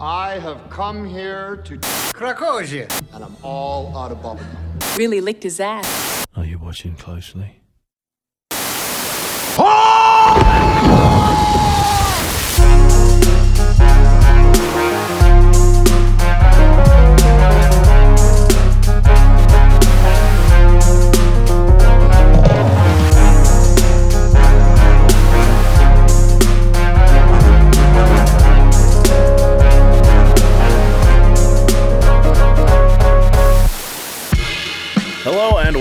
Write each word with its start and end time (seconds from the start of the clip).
I 0.00 0.38
have 0.38 0.68
come 0.68 1.06
here 1.08 1.56
to 1.64 1.78
Krakowie. 1.78 2.86
and 3.14 3.24
I'm 3.24 3.36
all 3.42 3.96
out 3.96 4.12
of 4.12 4.18
bubblegum. 4.18 4.98
Really 4.98 5.20
licked 5.20 5.42
his 5.42 5.58
ass. 5.58 6.26
Are 6.36 6.44
you 6.44 6.58
watching 6.58 6.96
closely? 6.96 7.60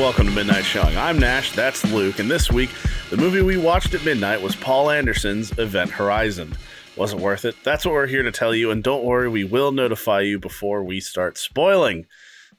Welcome 0.06 0.28
to 0.28 0.34
Midnight 0.34 0.64
Showing. 0.64 0.96
I'm 0.96 1.18
Nash, 1.18 1.54
that's 1.54 1.84
Luke, 1.92 2.20
and 2.20 2.30
this 2.30 2.52
week 2.52 2.70
the 3.10 3.18
movie 3.18 3.42
we 3.42 3.58
watched 3.58 3.96
at 3.96 4.06
midnight 4.06 4.40
was 4.40 4.56
Paul 4.56 4.92
Anderson's 4.92 5.58
Event 5.58 5.90
Horizon. 5.90 6.56
Wasn't 6.96 7.20
worth 7.20 7.44
it. 7.44 7.56
That's 7.64 7.86
what 7.86 7.96
we're 7.96 8.06
here 8.06 8.22
to 8.22 8.32
tell 8.32 8.54
you, 8.54 8.70
and 8.70 8.84
don't 8.84 9.04
worry, 9.04 9.28
we 9.28 9.46
will 9.46 9.72
notify 9.72 10.22
you 10.22 10.38
before 10.38 10.84
we 10.84 11.00
start 11.00 11.40
spoiling. 11.40 12.06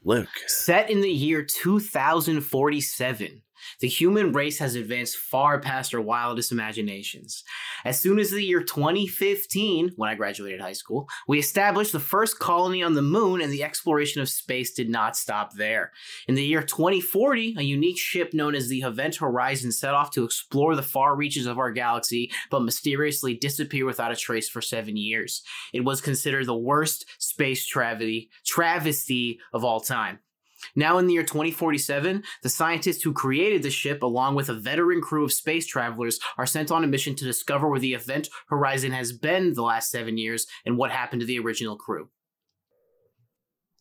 Luke. 0.03 0.27
Set 0.49 0.91
in 0.91 1.03
the 1.03 1.09
year 1.09 1.45
2047, 1.45 3.43
the 3.81 3.89
human 3.89 4.33
race 4.33 4.59
has 4.59 4.75
advanced 4.75 5.17
far 5.17 5.59
past 5.61 5.95
our 5.95 6.01
wildest 6.01 6.53
imaginations. 6.53 7.45
As 7.85 8.01
soon 8.01 8.19
as 8.19 8.31
the 8.31 8.43
year 8.43 8.63
2015, 8.63 9.93
when 9.97 10.11
I 10.11 10.15
graduated 10.15 10.61
high 10.61 10.73
school, 10.73 11.09
we 11.29 11.39
established 11.39 11.93
the 11.93 12.01
first 12.01 12.39
colony 12.39 12.83
on 12.83 12.95
the 12.95 13.03
moon, 13.03 13.41
and 13.41 13.53
the 13.53 13.63
exploration 13.63 14.21
of 14.23 14.29
space 14.29 14.73
did 14.73 14.89
not 14.89 15.17
stop 15.17 15.55
there. 15.55 15.93
In 16.29 16.35
the 16.35 16.45
year 16.45 16.63
2040, 16.63 17.57
a 17.59 17.63
unique 17.63 17.99
ship 17.99 18.33
known 18.33 18.55
as 18.55 18.69
the 18.69 18.83
Event 18.83 19.17
Horizon 19.17 19.73
set 19.73 19.95
off 19.95 20.11
to 20.13 20.25
explore 20.25 20.75
the 20.75 20.83
far 20.83 21.17
reaches 21.17 21.47
of 21.47 21.59
our 21.59 21.73
galaxy, 21.73 22.31
but 22.51 22.63
mysteriously 22.63 23.35
disappear 23.35 23.87
without 23.87 24.13
a 24.13 24.17
trace 24.17 24.49
for 24.49 24.61
seven 24.61 24.97
years. 24.97 25.43
It 25.73 25.85
was 25.85 26.01
considered 26.01 26.47
the 26.47 26.57
worst 26.57 27.07
space 27.19 27.67
travesty, 27.67 28.31
travesty 28.45 29.41
of 29.53 29.65
all 29.65 29.81
time. 29.81 30.21
Now, 30.75 30.99
in 30.99 31.07
the 31.07 31.15
year 31.15 31.23
2047, 31.23 32.23
the 32.43 32.49
scientists 32.49 33.03
who 33.03 33.13
created 33.13 33.63
the 33.63 33.71
ship, 33.71 34.03
along 34.03 34.35
with 34.35 34.49
a 34.49 34.55
veteran 34.55 35.01
crew 35.01 35.25
of 35.25 35.33
space 35.33 35.67
travelers, 35.67 36.19
are 36.39 36.47
sent 36.47 36.71
on 36.71 36.85
a 36.85 36.89
mission 36.89 37.15
to 37.17 37.25
discover 37.25 37.69
where 37.69 37.81
the 37.81 37.95
event 37.95 38.29
horizon 38.49 38.93
has 38.93 39.13
been 39.13 39.55
the 39.55 39.63
last 39.63 39.91
seven 39.91 40.19
years 40.19 40.47
and 40.65 40.77
what 40.77 40.91
happened 40.91 41.21
to 41.21 41.27
the 41.27 41.39
original 41.39 41.77
crew. 41.77 42.09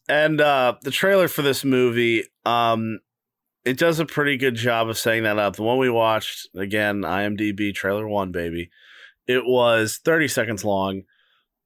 And 0.08 0.40
uh 0.40 0.76
the 0.84 0.92
trailer 0.92 1.28
for 1.28 1.42
this 1.42 1.66
movie, 1.66 2.26
um, 2.46 3.00
it 3.66 3.80
does 3.80 4.00
a 4.00 4.06
pretty 4.06 4.38
good 4.38 4.56
job 4.56 4.88
of 4.88 4.98
setting 4.98 5.24
that 5.24 5.40
up. 5.40 5.56
The 5.56 5.64
one 5.64 5.80
we 5.80 5.90
watched, 5.90 6.48
again, 6.56 7.02
IMDb 7.02 7.74
trailer 7.74 8.08
one, 8.08 8.32
baby. 8.32 8.70
It 9.28 9.44
was 9.44 10.00
30 10.06 10.28
seconds 10.28 10.64
long. 10.64 11.02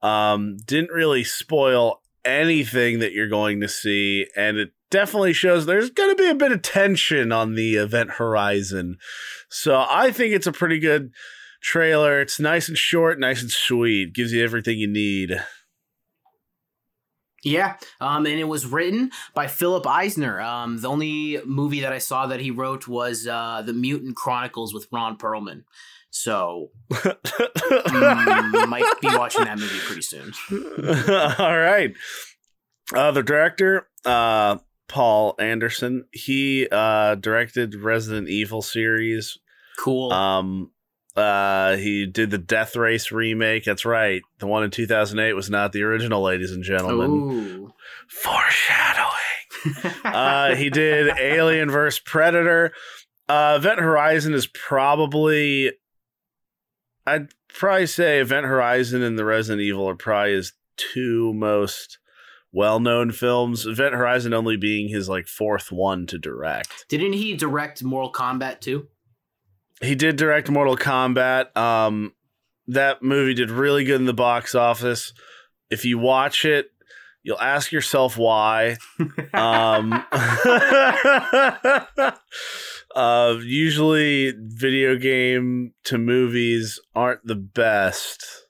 Um, 0.01 0.55
didn't 0.65 0.91
really 0.91 1.25
spoil 1.25 2.01
anything 2.23 2.99
that 2.99 3.11
you're 3.11 3.27
going 3.27 3.59
to 3.59 3.67
see, 3.67 4.27
and 4.35 4.57
it 4.57 4.71
definitely 4.89 5.33
shows 5.33 5.65
there's 5.65 5.89
going 5.89 6.09
to 6.09 6.21
be 6.21 6.29
a 6.29 6.35
bit 6.35 6.51
of 6.51 6.61
tension 6.61 7.31
on 7.31 7.55
the 7.55 7.75
event 7.75 8.11
horizon. 8.11 8.97
So 9.49 9.85
I 9.89 10.11
think 10.11 10.33
it's 10.33 10.47
a 10.47 10.51
pretty 10.51 10.79
good 10.79 11.11
trailer. 11.61 12.21
It's 12.21 12.39
nice 12.39 12.67
and 12.67 12.77
short, 12.77 13.19
nice 13.19 13.41
and 13.41 13.51
sweet. 13.51 14.13
Gives 14.13 14.33
you 14.33 14.43
everything 14.43 14.77
you 14.77 14.87
need. 14.87 15.39
Yeah, 17.41 17.77
um, 18.01 18.25
and 18.25 18.37
it 18.39 18.49
was 18.49 18.65
written 18.65 19.11
by 19.33 19.47
Philip 19.47 19.87
Eisner. 19.87 20.41
Um, 20.41 20.81
the 20.81 20.89
only 20.89 21.39
movie 21.45 21.79
that 21.81 21.93
I 21.93 21.97
saw 21.97 22.27
that 22.27 22.41
he 22.41 22.51
wrote 22.51 22.85
was 22.87 23.27
uh, 23.27 23.61
The 23.65 23.71
Mutant 23.73 24.17
Chronicles 24.17 24.73
with 24.73 24.87
Ron 24.91 25.17
Perlman. 25.17 25.63
So, 26.11 26.71
mm, 26.91 28.67
might 28.67 28.83
be 28.99 29.07
watching 29.07 29.45
that 29.45 29.57
movie 29.57 29.79
pretty 29.79 30.01
soon. 30.01 30.33
All 31.39 31.57
right. 31.57 31.93
Uh, 32.93 33.11
the 33.11 33.23
director, 33.23 33.87
uh, 34.03 34.57
Paul 34.89 35.35
Anderson, 35.39 36.05
he 36.11 36.67
uh, 36.69 37.15
directed 37.15 37.75
Resident 37.75 38.27
Evil 38.27 38.61
series. 38.61 39.37
Cool. 39.77 40.11
Um, 40.11 40.71
uh, 41.15 41.77
he 41.77 42.05
did 42.05 42.31
the 42.31 42.37
Death 42.37 42.75
Race 42.75 43.11
remake. 43.11 43.63
That's 43.63 43.85
right. 43.85 44.21
The 44.39 44.47
one 44.47 44.63
in 44.63 44.71
2008 44.71 45.33
was 45.33 45.49
not 45.49 45.71
the 45.71 45.83
original, 45.83 46.21
ladies 46.21 46.51
and 46.51 46.63
gentlemen. 46.63 47.11
Ooh. 47.11 47.73
Foreshadowing. 48.07 49.09
uh, 50.03 50.55
he 50.55 50.69
did 50.69 51.17
Alien 51.19 51.69
vs. 51.69 51.99
Predator. 51.99 52.73
Uh, 53.27 53.55
Event 53.59 53.79
Horizon 53.79 54.33
is 54.33 54.47
probably, 54.47 55.71
I'd 57.05 57.29
probably 57.47 57.85
say 57.85 58.19
Event 58.19 58.47
Horizon 58.47 59.03
and 59.03 59.19
the 59.19 59.25
Resident 59.25 59.61
Evil 59.61 59.87
are 59.87 59.95
probably 59.95 60.33
his 60.33 60.53
two 60.77 61.33
most 61.35 61.98
well-known 62.51 63.11
films. 63.11 63.65
Event 63.65 63.93
Horizon 63.93 64.33
only 64.33 64.57
being 64.57 64.89
his 64.89 65.07
like 65.09 65.27
fourth 65.27 65.71
one 65.71 66.05
to 66.07 66.17
direct. 66.17 66.85
Didn't 66.89 67.13
he 67.13 67.35
direct 67.35 67.83
Mortal 67.83 68.11
Kombat 68.11 68.59
too? 68.61 68.87
He 69.81 69.95
did 69.95 70.15
direct 70.17 70.49
Mortal 70.49 70.75
Kombat. 70.75 71.55
Um, 71.55 72.13
that 72.67 73.01
movie 73.01 73.33
did 73.33 73.49
really 73.49 73.83
good 73.83 73.99
in 73.99 74.05
the 74.05 74.13
box 74.13 74.55
office. 74.55 75.13
If 75.69 75.85
you 75.85 75.97
watch 75.97 76.45
it, 76.45 76.71
you'll 77.23 77.39
ask 77.39 77.71
yourself 77.71 78.17
why. 78.17 78.77
um, 79.33 80.03
uh, 82.95 83.37
usually, 83.41 84.33
video 84.37 84.97
game 84.97 85.73
to 85.85 85.97
movies 85.97 86.79
aren't 86.95 87.25
the 87.25 87.35
best. 87.35 88.48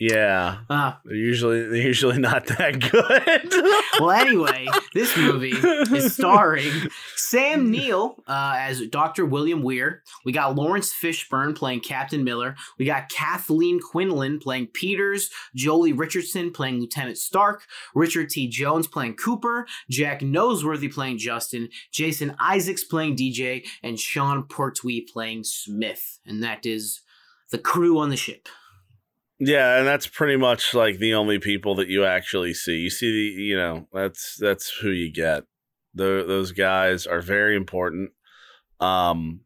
Yeah, 0.00 0.58
Ah, 0.70 1.00
they're 1.04 1.16
usually 1.16 1.62
they're 1.62 1.76
usually 1.88 2.18
not 2.18 2.46
that 2.46 2.78
good. 2.78 3.52
well, 4.00 4.12
anyway, 4.12 4.68
this 4.94 5.16
movie 5.16 5.50
is 5.50 6.14
starring 6.14 6.70
Sam 7.16 7.68
Neill 7.70 8.22
uh, 8.28 8.54
as 8.58 8.80
Dr. 8.86 9.26
William 9.26 9.60
Weir. 9.62 10.04
We 10.24 10.30
got 10.30 10.54
Laurence 10.54 10.94
Fishburne 10.94 11.56
playing 11.56 11.80
Captain 11.80 12.22
Miller. 12.22 12.54
We 12.78 12.84
got 12.84 13.08
Kathleen 13.08 13.80
Quinlan 13.80 14.38
playing 14.38 14.68
Peters. 14.68 15.30
Joely 15.56 15.98
Richardson 15.98 16.52
playing 16.52 16.78
Lieutenant 16.78 17.18
Stark. 17.18 17.62
Richard 17.92 18.30
T. 18.30 18.46
Jones 18.48 18.86
playing 18.86 19.16
Cooper. 19.16 19.66
Jack 19.90 20.20
Noseworthy 20.20 20.92
playing 20.92 21.18
Justin. 21.18 21.70
Jason 21.90 22.36
Isaacs 22.38 22.84
playing 22.84 23.16
DJ. 23.16 23.66
And 23.82 23.98
Sean 23.98 24.44
Pertwee 24.44 25.00
playing 25.00 25.42
Smith. 25.42 26.20
And 26.24 26.40
that 26.44 26.64
is 26.64 27.00
the 27.50 27.58
crew 27.58 27.98
on 27.98 28.10
the 28.10 28.16
ship. 28.16 28.48
Yeah, 29.40 29.78
and 29.78 29.86
that's 29.86 30.08
pretty 30.08 30.36
much 30.36 30.74
like 30.74 30.98
the 30.98 31.14
only 31.14 31.38
people 31.38 31.76
that 31.76 31.88
you 31.88 32.04
actually 32.04 32.54
see. 32.54 32.78
You 32.78 32.90
see 32.90 33.10
the, 33.10 33.42
you 33.42 33.56
know, 33.56 33.86
that's 33.92 34.36
that's 34.36 34.70
who 34.80 34.90
you 34.90 35.12
get. 35.12 35.44
The, 35.94 36.24
those 36.26 36.52
guys 36.52 37.06
are 37.06 37.20
very 37.20 37.56
important. 37.56 38.10
Um, 38.80 39.40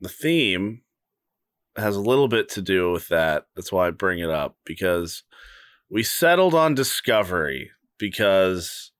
the 0.00 0.08
theme 0.08 0.82
has 1.76 1.96
a 1.96 2.00
little 2.00 2.28
bit 2.28 2.48
to 2.50 2.62
do 2.62 2.92
with 2.92 3.08
that. 3.08 3.46
That's 3.54 3.70
why 3.70 3.88
I 3.88 3.90
bring 3.90 4.20
it 4.20 4.30
up 4.30 4.56
because 4.64 5.22
we 5.90 6.02
settled 6.02 6.54
on 6.54 6.74
Discovery 6.74 7.70
because 7.98 8.92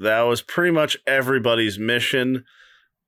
that 0.00 0.22
was 0.22 0.42
pretty 0.42 0.72
much 0.72 0.96
everybody's 1.06 1.78
mission 1.78 2.44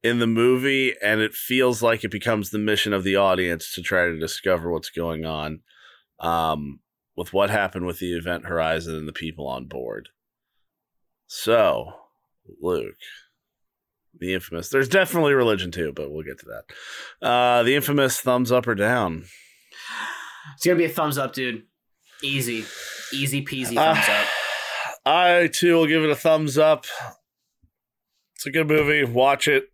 in 0.05 0.21
the 0.21 0.27
movie, 0.27 0.95
and 1.03 1.21
it 1.21 1.35
feels 1.35 1.83
like 1.83 2.05
it 2.05 2.13
becomes 2.13 2.51
the 2.51 2.59
mission 2.59 2.93
of 2.93 3.03
the 3.03 3.17
audience 3.17 3.73
to 3.75 3.83
try 3.83 4.07
to 4.07 4.19
discover 4.19 4.71
what's 4.71 4.91
going 4.91 5.25
on 5.25 5.63
um, 6.21 6.81
with 7.16 7.32
what 7.32 7.50
happened 7.50 7.87
with 7.87 7.99
the 7.99 8.12
event 8.17 8.46
horizon 8.46 8.94
and 8.96 9.08
the 9.08 9.12
people 9.12 9.46
on 9.46 9.67
board. 9.67 10.11
So, 11.26 11.93
Luke, 12.61 12.94
the 14.19 14.35
infamous, 14.35 14.69
there's 14.69 14.88
definitely 14.88 15.35
religion 15.35 15.70
too, 15.70 15.93
but 15.94 16.11
we'll 16.11 16.23
get 16.23 16.38
to 16.41 16.46
that. 16.46 17.26
Uh, 17.26 17.62
the 17.62 17.75
infamous 17.75 18.20
thumbs 18.20 18.52
up 18.52 18.67
or 18.67 18.75
down. 18.75 19.25
It's 20.55 20.64
going 20.64 20.76
to 20.79 20.82
be 20.85 20.91
a 20.91 20.94
thumbs 20.94 21.19
up, 21.19 21.32
dude. 21.32 21.64
Easy. 22.23 22.64
Easy 23.12 23.44
peasy 23.44 23.76
Uh, 23.76 23.94
thumbs 23.94 24.08
up. 24.08 24.26
I 25.05 25.49
too 25.52 25.75
will 25.76 25.87
give 25.87 26.02
it 26.05 26.11
a 26.11 26.17
thumbs 26.17 26.56
up. 26.58 26.87
It's 28.37 28.46
a 28.46 28.50
good 28.50 28.69
movie. 28.69 29.05
Watch 29.05 29.49
it. 29.49 29.70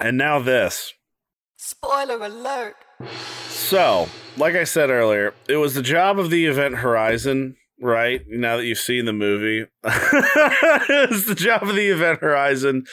And 0.00 0.16
now 0.16 0.38
this. 0.40 0.94
Spoiler 1.56 2.24
alert. 2.24 2.76
So, 3.70 4.08
like 4.36 4.56
I 4.56 4.64
said 4.64 4.90
earlier, 4.90 5.32
it 5.48 5.54
was 5.54 5.74
the 5.74 5.82
job 5.82 6.18
of 6.18 6.28
the 6.28 6.46
Event 6.46 6.74
Horizon, 6.74 7.54
right? 7.80 8.20
Now 8.26 8.56
that 8.56 8.64
you've 8.64 8.78
seen 8.78 9.04
the 9.04 9.12
movie, 9.12 9.70
it's 9.84 11.26
the 11.26 11.36
job 11.36 11.62
of 11.62 11.76
the 11.76 11.86
Event 11.86 12.18
Horizon 12.18 12.86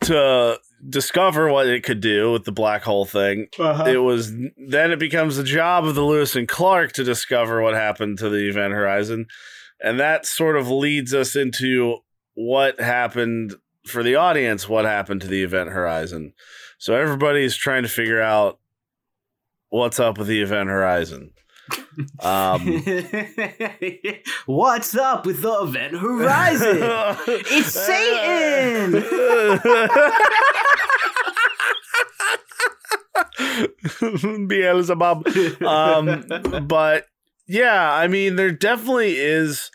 to 0.00 0.58
discover 0.88 1.52
what 1.52 1.68
it 1.68 1.84
could 1.84 2.00
do 2.00 2.32
with 2.32 2.46
the 2.46 2.50
black 2.50 2.82
hole 2.82 3.04
thing. 3.04 3.46
Uh-huh. 3.60 3.84
It 3.84 3.98
was 3.98 4.32
then 4.32 4.90
it 4.90 4.98
becomes 4.98 5.36
the 5.36 5.44
job 5.44 5.84
of 5.84 5.94
the 5.94 6.04
Lewis 6.04 6.34
and 6.34 6.48
Clark 6.48 6.90
to 6.94 7.04
discover 7.04 7.62
what 7.62 7.74
happened 7.74 8.18
to 8.18 8.28
the 8.28 8.48
event 8.48 8.72
horizon, 8.74 9.26
and 9.80 10.00
that 10.00 10.26
sort 10.26 10.56
of 10.56 10.68
leads 10.68 11.14
us 11.14 11.36
into 11.36 11.98
what 12.34 12.80
happened 12.80 13.54
for 13.86 14.02
the 14.02 14.16
audience. 14.16 14.68
What 14.68 14.84
happened 14.84 15.20
to 15.20 15.28
the 15.28 15.44
event 15.44 15.70
horizon? 15.70 16.32
So 16.78 16.96
everybody's 16.96 17.54
trying 17.54 17.84
to 17.84 17.88
figure 17.88 18.20
out 18.20 18.58
what's 19.80 19.98
up 20.00 20.18
with 20.18 20.26
the 20.26 20.42
event 20.42 20.68
horizon. 20.68 21.32
Um, 22.20 22.82
What's 24.46 24.94
up 24.96 25.24
with 25.24 25.40
the 25.42 25.52
event 25.62 25.96
horizon? 25.96 26.78
It's 27.28 27.68
Satan! 27.68 29.02
Beelzebub. 34.48 35.28
Um, 35.62 36.24
but 36.66 37.06
yeah, 37.46 37.92
I 37.92 38.08
mean, 38.08 38.34
there 38.36 38.50
definitely 38.50 39.16
is 39.16 39.70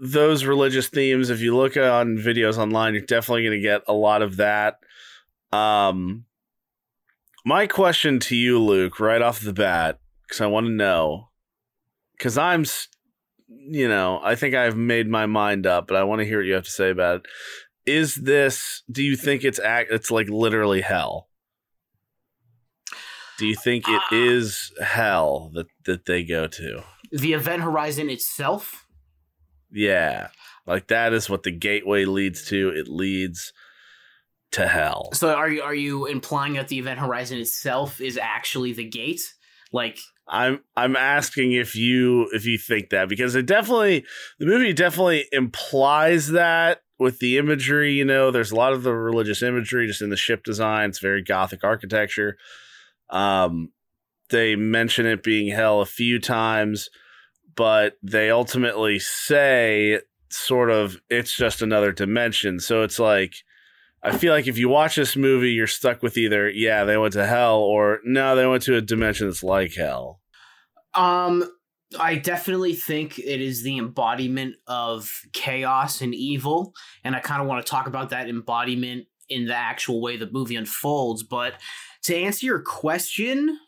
those 0.00 0.44
religious 0.44 0.88
themes. 0.88 1.30
If 1.30 1.40
you 1.40 1.56
look 1.56 1.76
on 1.76 2.16
videos 2.16 2.58
online, 2.58 2.94
you're 2.94 3.02
definitely 3.02 3.44
going 3.44 3.60
to 3.60 3.62
get 3.62 3.82
a 3.86 3.92
lot 3.92 4.22
of 4.22 4.38
that. 4.38 4.78
Um, 5.52 6.24
my 7.48 7.66
question 7.66 8.20
to 8.20 8.36
you, 8.36 8.60
Luke, 8.62 9.00
right 9.00 9.22
off 9.22 9.40
the 9.40 9.54
bat, 9.54 9.98
because 10.22 10.42
I 10.42 10.46
want 10.46 10.66
to 10.66 10.72
know, 10.72 11.30
because 12.12 12.36
I'm, 12.36 12.66
you 13.48 13.88
know, 13.88 14.20
I 14.22 14.34
think 14.34 14.54
I've 14.54 14.76
made 14.76 15.08
my 15.08 15.24
mind 15.24 15.66
up, 15.66 15.86
but 15.88 15.96
I 15.96 16.04
want 16.04 16.20
to 16.20 16.26
hear 16.26 16.40
what 16.40 16.46
you 16.46 16.52
have 16.52 16.64
to 16.64 16.70
say 16.70 16.90
about 16.90 17.16
it. 17.16 17.22
Is 17.86 18.16
this? 18.16 18.82
Do 18.92 19.02
you 19.02 19.16
think 19.16 19.44
it's 19.44 19.58
act? 19.58 19.90
It's 19.90 20.10
like 20.10 20.28
literally 20.28 20.82
hell. 20.82 21.28
Do 23.38 23.46
you 23.46 23.54
think 23.56 23.88
it 23.88 24.02
Ah. 24.10 24.14
is 24.14 24.70
hell 24.82 25.50
that 25.54 25.68
that 25.86 26.04
they 26.04 26.24
go 26.24 26.46
to? 26.48 26.82
the 27.10 27.32
event 27.32 27.62
horizon 27.62 28.10
itself? 28.10 28.84
Yeah, 29.72 30.28
like 30.66 30.88
that 30.88 31.14
is 31.14 31.30
what 31.30 31.44
the 31.44 31.50
gateway 31.50 32.04
leads 32.04 32.44
to. 32.48 32.68
It 32.68 32.88
leads 32.88 33.54
to 34.52 34.66
hell. 34.66 35.10
So 35.12 35.34
are 35.34 35.48
you 35.48 35.62
are 35.62 35.74
you 35.74 36.06
implying 36.06 36.54
that 36.54 36.68
the 36.68 36.78
event 36.78 37.00
horizon 37.00 37.38
itself 37.38 38.00
is 38.00 38.18
actually 38.18 38.72
the 38.72 38.88
gate? 38.88 39.20
Like 39.72 39.98
I'm 40.26 40.60
I'm 40.76 40.96
asking 40.96 41.52
if 41.52 41.74
you 41.74 42.28
if 42.32 42.46
you 42.46 42.58
think 42.58 42.90
that 42.90 43.08
because 43.08 43.34
it 43.34 43.46
definitely 43.46 44.04
the 44.38 44.46
movie 44.46 44.72
definitely 44.72 45.26
implies 45.32 46.28
that 46.28 46.82
with 46.98 47.18
the 47.18 47.38
imagery. 47.38 47.92
You 47.92 48.04
know, 48.04 48.30
there's 48.30 48.52
a 48.52 48.56
lot 48.56 48.72
of 48.72 48.82
the 48.82 48.94
religious 48.94 49.42
imagery 49.42 49.86
just 49.86 50.02
in 50.02 50.10
the 50.10 50.16
ship 50.16 50.44
design. 50.44 50.90
It's 50.90 50.98
very 50.98 51.22
gothic 51.22 51.64
architecture. 51.64 52.36
Um, 53.10 53.72
they 54.30 54.56
mention 54.56 55.06
it 55.06 55.22
being 55.22 55.54
hell 55.54 55.80
a 55.80 55.86
few 55.86 56.18
times, 56.18 56.90
but 57.54 57.94
they 58.02 58.30
ultimately 58.30 58.98
say 58.98 60.00
sort 60.30 60.70
of 60.70 61.00
it's 61.08 61.34
just 61.34 61.62
another 61.62 61.92
dimension. 61.92 62.60
So 62.60 62.82
it's 62.82 62.98
like 62.98 63.34
I 64.02 64.16
feel 64.16 64.32
like 64.32 64.46
if 64.46 64.58
you 64.58 64.68
watch 64.68 64.96
this 64.96 65.16
movie, 65.16 65.52
you're 65.52 65.66
stuck 65.66 66.02
with 66.02 66.16
either 66.16 66.48
yeah 66.48 66.84
they 66.84 66.96
went 66.96 67.14
to 67.14 67.26
hell 67.26 67.58
or 67.58 68.00
no 68.04 68.36
they 68.36 68.46
went 68.46 68.62
to 68.64 68.76
a 68.76 68.80
dimension 68.80 69.26
that's 69.26 69.42
like 69.42 69.74
hell. 69.74 70.20
Um, 70.94 71.50
I 71.98 72.16
definitely 72.16 72.74
think 72.74 73.18
it 73.18 73.40
is 73.40 73.62
the 73.62 73.78
embodiment 73.78 74.56
of 74.66 75.22
chaos 75.32 76.00
and 76.00 76.14
evil, 76.14 76.74
and 77.02 77.16
I 77.16 77.20
kind 77.20 77.40
of 77.40 77.48
want 77.48 77.64
to 77.64 77.70
talk 77.70 77.86
about 77.86 78.10
that 78.10 78.28
embodiment 78.28 79.06
in 79.28 79.46
the 79.46 79.54
actual 79.54 80.00
way 80.00 80.16
the 80.16 80.30
movie 80.30 80.56
unfolds. 80.56 81.22
But 81.22 81.54
to 82.02 82.14
answer 82.14 82.46
your 82.46 82.60
question, 82.60 83.58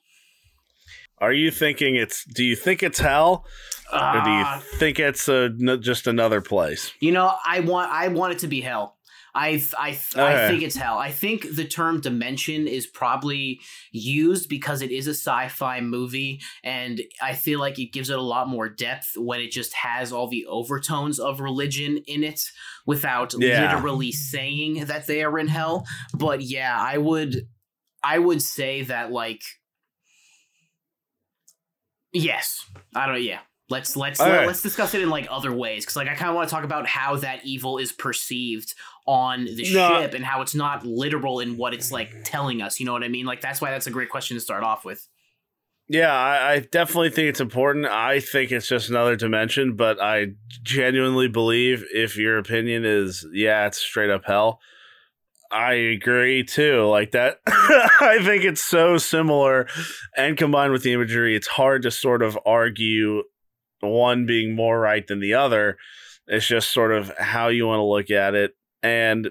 Are 1.18 1.32
you 1.32 1.50
thinking 1.50 1.96
it's? 1.96 2.24
Do 2.24 2.44
you 2.44 2.56
think 2.56 2.82
it's 2.82 2.98
hell, 2.98 3.46
or 3.92 4.22
do 4.22 4.30
you 4.30 4.44
uh, 4.44 4.60
think 4.78 4.98
it's 4.98 5.28
a, 5.28 5.50
just 5.78 6.06
another 6.06 6.40
place? 6.40 6.92
you 7.00 7.12
know, 7.12 7.32
I 7.46 7.60
want 7.60 7.90
I 7.90 8.08
want 8.08 8.34
it 8.34 8.38
to 8.40 8.48
be 8.48 8.60
hell. 8.60 8.98
I 9.34 9.62
I 9.78 9.98
I 10.16 10.48
think 10.48 10.62
it's 10.62 10.76
hell. 10.76 10.98
I 10.98 11.10
think 11.10 11.54
the 11.54 11.64
term 11.64 12.00
dimension 12.00 12.66
is 12.66 12.86
probably 12.86 13.60
used 13.92 14.48
because 14.48 14.82
it 14.82 14.90
is 14.90 15.06
a 15.06 15.10
sci-fi 15.14 15.80
movie, 15.80 16.40
and 16.64 17.00
I 17.22 17.34
feel 17.34 17.60
like 17.60 17.78
it 17.78 17.92
gives 17.92 18.10
it 18.10 18.18
a 18.18 18.22
lot 18.22 18.48
more 18.48 18.68
depth 18.68 19.12
when 19.16 19.40
it 19.40 19.50
just 19.50 19.74
has 19.74 20.12
all 20.12 20.28
the 20.28 20.46
overtones 20.46 21.18
of 21.18 21.40
religion 21.40 21.98
in 22.06 22.24
it 22.24 22.40
without 22.86 23.34
Yeah. 23.38 23.74
literally 23.74 24.12
saying 24.12 24.86
that 24.86 25.06
they 25.06 25.22
are 25.22 25.38
in 25.38 25.48
hell. 25.48 25.86
But 26.12 26.40
yeah, 26.40 26.76
I 26.78 26.98
would 26.98 27.46
I 28.02 28.18
would 28.18 28.42
say 28.42 28.82
that 28.82 29.12
like 29.12 29.42
yes, 32.12 32.64
I 32.94 33.06
don't 33.06 33.22
yeah. 33.22 33.40
Let's 33.70 33.96
let's 33.96 34.20
Okay. 34.20 34.46
let's 34.46 34.62
discuss 34.62 34.94
it 34.94 35.00
in 35.00 35.08
like 35.10 35.28
other 35.30 35.52
ways 35.52 35.84
because 35.84 35.96
like 35.96 36.08
I 36.08 36.14
kind 36.14 36.28
of 36.28 36.34
want 36.34 36.48
to 36.48 36.54
talk 36.54 36.64
about 36.64 36.86
how 36.86 37.16
that 37.16 37.44
evil 37.44 37.78
is 37.78 37.92
perceived 37.92 38.74
on 39.06 39.44
the 39.44 39.64
No. 39.72 40.00
ship 40.02 40.12
and 40.14 40.24
how 40.24 40.42
it's 40.42 40.54
not 40.54 40.84
literal 40.84 41.40
in 41.40 41.56
what 41.56 41.72
it's 41.72 41.90
like 41.92 42.16
telling 42.24 42.60
us. 42.62 42.80
You 42.80 42.86
know 42.86 42.92
what 42.92 43.04
I 43.04 43.08
mean? 43.08 43.26
Like 43.26 43.40
that's 43.40 43.60
why 43.60 43.70
that's 43.70 43.86
a 43.86 43.90
great 43.90 44.10
question 44.10 44.36
to 44.36 44.40
start 44.40 44.64
off 44.64 44.84
with. 44.84 45.06
Yeah, 45.92 46.12
I, 46.12 46.52
I 46.52 46.58
definitely 46.60 47.10
think 47.10 47.28
it's 47.30 47.40
important. 47.40 47.86
I 47.86 48.20
think 48.20 48.52
it's 48.52 48.68
just 48.68 48.90
another 48.90 49.16
dimension, 49.16 49.74
but 49.74 50.00
I 50.00 50.28
genuinely 50.62 51.26
believe 51.26 51.84
if 51.92 52.16
your 52.16 52.38
opinion 52.38 52.84
is 52.84 53.26
yeah, 53.32 53.66
it's 53.66 53.78
straight 53.78 54.10
up 54.10 54.24
hell. 54.24 54.60
I 55.52 55.72
agree 55.72 56.44
too. 56.44 56.86
Like 56.86 57.10
that, 57.10 57.40
I 57.46 58.18
think 58.22 58.44
it's 58.44 58.62
so 58.62 58.98
similar, 58.98 59.66
and 60.16 60.36
combined 60.36 60.72
with 60.72 60.84
the 60.84 60.92
imagery, 60.92 61.34
it's 61.34 61.48
hard 61.48 61.82
to 61.82 61.90
sort 61.90 62.22
of 62.22 62.38
argue 62.46 63.24
one 63.80 64.26
being 64.26 64.54
more 64.54 64.78
right 64.78 65.06
than 65.06 65.20
the 65.20 65.34
other. 65.34 65.76
It's 66.26 66.46
just 66.46 66.72
sort 66.72 66.92
of 66.92 67.12
how 67.18 67.48
you 67.48 67.66
want 67.66 67.80
to 67.80 67.84
look 67.84 68.10
at 68.10 68.34
it, 68.34 68.54
and 68.82 69.30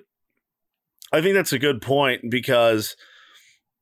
I 1.12 1.22
think 1.22 1.36
that's 1.36 1.54
a 1.54 1.60
good 1.60 1.82
point 1.82 2.30
because 2.30 2.96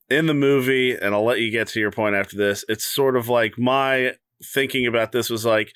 in 0.10 0.28
the 0.28 0.34
movie, 0.34 0.96
and 0.96 1.14
I'll 1.14 1.26
let 1.26 1.42
you 1.42 1.52
get 1.52 1.68
to 1.70 1.80
your 1.80 1.92
point 1.92 2.16
after 2.16 2.38
this, 2.38 2.64
it's 2.70 2.86
sort 2.86 3.18
of 3.18 3.28
like 3.28 3.58
my 3.58 4.14
thinking 4.44 4.88
about 4.88 5.12
this 5.12 5.30
was 5.30 5.46
like, 5.46 5.74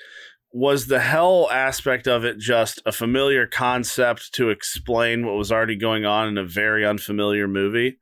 was 0.54 0.88
the 0.88 1.00
hell 1.00 1.50
aspect 1.52 2.08
of 2.08 2.24
it 2.26 2.38
just 2.38 2.82
a 2.86 2.92
familiar 2.92 3.48
concept 3.48 4.34
to 4.34 4.50
explain 4.50 5.26
what 5.26 5.36
was 5.36 5.52
already 5.52 5.76
going 5.76 6.06
on 6.06 6.28
in 6.28 6.38
a 6.38 6.46
very 6.46 6.86
unfamiliar 6.86 7.48
movie? 7.48 8.00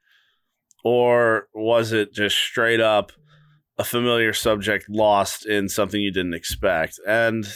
Or 0.83 1.47
was 1.53 1.91
it 1.91 2.13
just 2.13 2.37
straight 2.37 2.79
up 2.79 3.11
a 3.79 3.83
familiar 3.83 4.33
subject 4.33 4.87
lost 4.89 5.45
in 5.47 5.69
something 5.69 5.99
you 5.99 6.11
didn't 6.11 6.35
expect? 6.35 6.99
And 7.07 7.47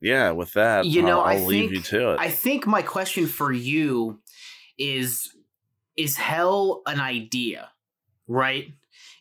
yeah, 0.00 0.30
with 0.30 0.54
that, 0.54 0.86
You 0.86 1.02
know, 1.02 1.20
I'll, 1.20 1.38
I'll 1.38 1.44
leave 1.44 1.70
think- 1.70 1.72
you 1.72 1.98
to 1.98 2.12
it. 2.12 2.20
I 2.20 2.30
think 2.30 2.66
my 2.66 2.80
question 2.82 3.26
for 3.26 3.52
you 3.52 4.20
is 4.78 5.28
is 5.96 6.16
hell 6.16 6.80
an 6.86 6.98
idea, 7.00 7.70
right? 8.26 8.68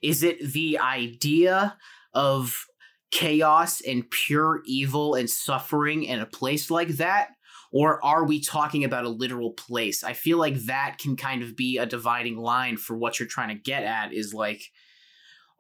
Is 0.02 0.24
it 0.24 0.40
the 0.54 0.80
idea 0.80 1.78
of 2.14 2.66
chaos 3.12 3.82
and 3.82 4.10
pure 4.10 4.62
evil 4.66 5.16
and 5.16 5.30
suffering 5.30 6.04
in 6.04 6.20
a 6.20 6.26
place 6.26 6.72
like 6.72 6.88
that? 6.98 7.32
Or 7.74 8.04
are 8.04 8.26
we 8.26 8.42
talking 8.42 8.84
about 8.84 9.06
a 9.06 9.10
literal 9.10 9.52
place? 9.52 10.04
I 10.04 10.14
feel 10.14 10.38
like 10.38 10.56
that 10.66 10.98
can 10.98 11.16
kind 11.16 11.44
of 11.44 11.56
be 11.56 11.78
a 11.78 11.86
dividing 11.86 12.38
line 12.38 12.78
for 12.78 12.98
what 12.98 13.20
you're 13.20 13.28
trying 13.30 13.50
to 13.50 13.62
get 13.62 13.84
at 13.84 14.14
is 14.14 14.34
like, 14.34 14.64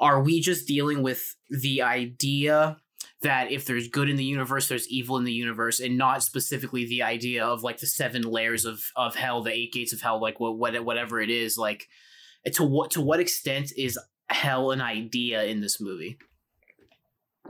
are 0.01 0.21
we 0.21 0.41
just 0.41 0.67
dealing 0.67 1.03
with 1.03 1.35
the 1.49 1.83
idea 1.83 2.77
that 3.21 3.51
if 3.51 3.65
there's 3.65 3.87
good 3.87 4.09
in 4.09 4.15
the 4.15 4.23
universe, 4.23 4.67
there's 4.67 4.89
evil 4.89 5.17
in 5.17 5.23
the 5.23 5.31
universe, 5.31 5.79
and 5.79 5.97
not 5.97 6.23
specifically 6.23 6.85
the 6.85 7.03
idea 7.03 7.45
of 7.45 7.63
like 7.63 7.79
the 7.79 7.87
seven 7.87 8.23
layers 8.23 8.65
of 8.65 8.83
of 8.95 9.15
hell, 9.15 9.43
the 9.43 9.53
eight 9.53 9.71
gates 9.71 9.93
of 9.93 10.01
hell, 10.01 10.19
like 10.19 10.39
what, 10.39 10.57
what 10.57 10.83
whatever 10.83 11.21
it 11.21 11.29
is. 11.29 11.57
Like, 11.57 11.87
to 12.53 12.63
what 12.63 12.91
to 12.91 13.01
what 13.01 13.19
extent 13.19 13.71
is 13.77 13.97
hell 14.29 14.71
an 14.71 14.81
idea 14.81 15.43
in 15.43 15.61
this 15.61 15.79
movie? 15.79 16.17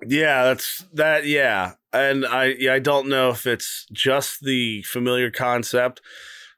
Yeah, 0.05 0.43
that's 0.43 0.85
that. 0.93 1.25
Yeah, 1.25 1.73
and 1.93 2.25
I 2.25 2.55
yeah 2.59 2.73
I 2.73 2.79
don't 2.79 3.07
know 3.07 3.29
if 3.29 3.47
it's 3.47 3.87
just 3.93 4.43
the 4.43 4.83
familiar 4.83 5.31
concept. 5.31 6.01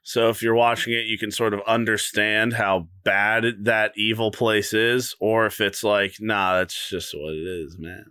So 0.06 0.28
if 0.28 0.42
you're 0.42 0.54
watching 0.54 0.92
it, 0.92 1.06
you 1.06 1.16
can 1.16 1.30
sort 1.30 1.54
of 1.54 1.60
understand 1.66 2.52
how 2.52 2.88
bad 3.04 3.44
that 3.64 3.92
evil 3.96 4.30
place 4.30 4.74
is, 4.74 5.14
or 5.18 5.46
if 5.46 5.62
it's 5.62 5.82
like, 5.82 6.16
nah, 6.20 6.58
that's 6.58 6.90
just 6.90 7.14
what 7.14 7.32
it 7.32 7.46
is, 7.46 7.78
man. 7.78 8.04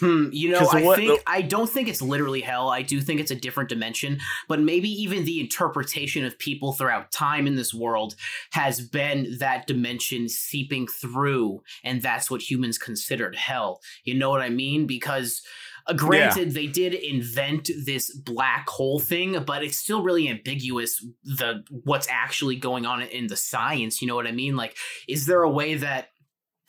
Hmm, 0.00 0.28
you 0.32 0.50
know, 0.50 0.68
I 0.72 0.82
what- 0.82 0.98
think 0.98 1.22
I 1.26 1.42
don't 1.42 1.70
think 1.70 1.88
it's 1.88 2.02
literally 2.02 2.40
hell. 2.40 2.70
I 2.70 2.82
do 2.82 3.00
think 3.00 3.20
it's 3.20 3.30
a 3.30 3.36
different 3.36 3.68
dimension, 3.68 4.18
but 4.48 4.60
maybe 4.60 4.88
even 4.88 5.24
the 5.24 5.40
interpretation 5.40 6.24
of 6.24 6.38
people 6.38 6.72
throughout 6.72 7.12
time 7.12 7.46
in 7.46 7.54
this 7.54 7.72
world 7.72 8.16
has 8.50 8.80
been 8.80 9.36
that 9.38 9.66
dimension 9.68 10.28
seeping 10.28 10.86
through, 10.88 11.62
and 11.84 12.02
that's 12.02 12.30
what 12.30 12.50
humans 12.50 12.78
considered 12.78 13.36
hell. 13.36 13.80
You 14.02 14.14
know 14.14 14.30
what 14.30 14.40
I 14.40 14.50
mean? 14.50 14.86
Because 14.86 15.42
uh, 15.86 15.94
granted, 15.94 16.52
they 16.52 16.66
did 16.66 16.94
invent 16.94 17.70
this 17.84 18.14
black 18.14 18.68
hole 18.68 19.00
thing, 19.00 19.42
but 19.44 19.64
it's 19.64 19.76
still 19.76 20.02
really 20.02 20.28
ambiguous 20.28 21.04
the 21.24 21.64
what's 21.70 22.08
actually 22.08 22.56
going 22.56 22.84
going 22.84 22.86
on 22.86 23.08
in 23.08 23.26
the 23.28 23.36
science. 23.36 24.00
You 24.00 24.08
know 24.08 24.14
what 24.14 24.26
I 24.26 24.32
mean? 24.32 24.56
Like, 24.56 24.76
is 25.08 25.26
there 25.26 25.42
a 25.42 25.50
way 25.50 25.74
that 25.74 26.08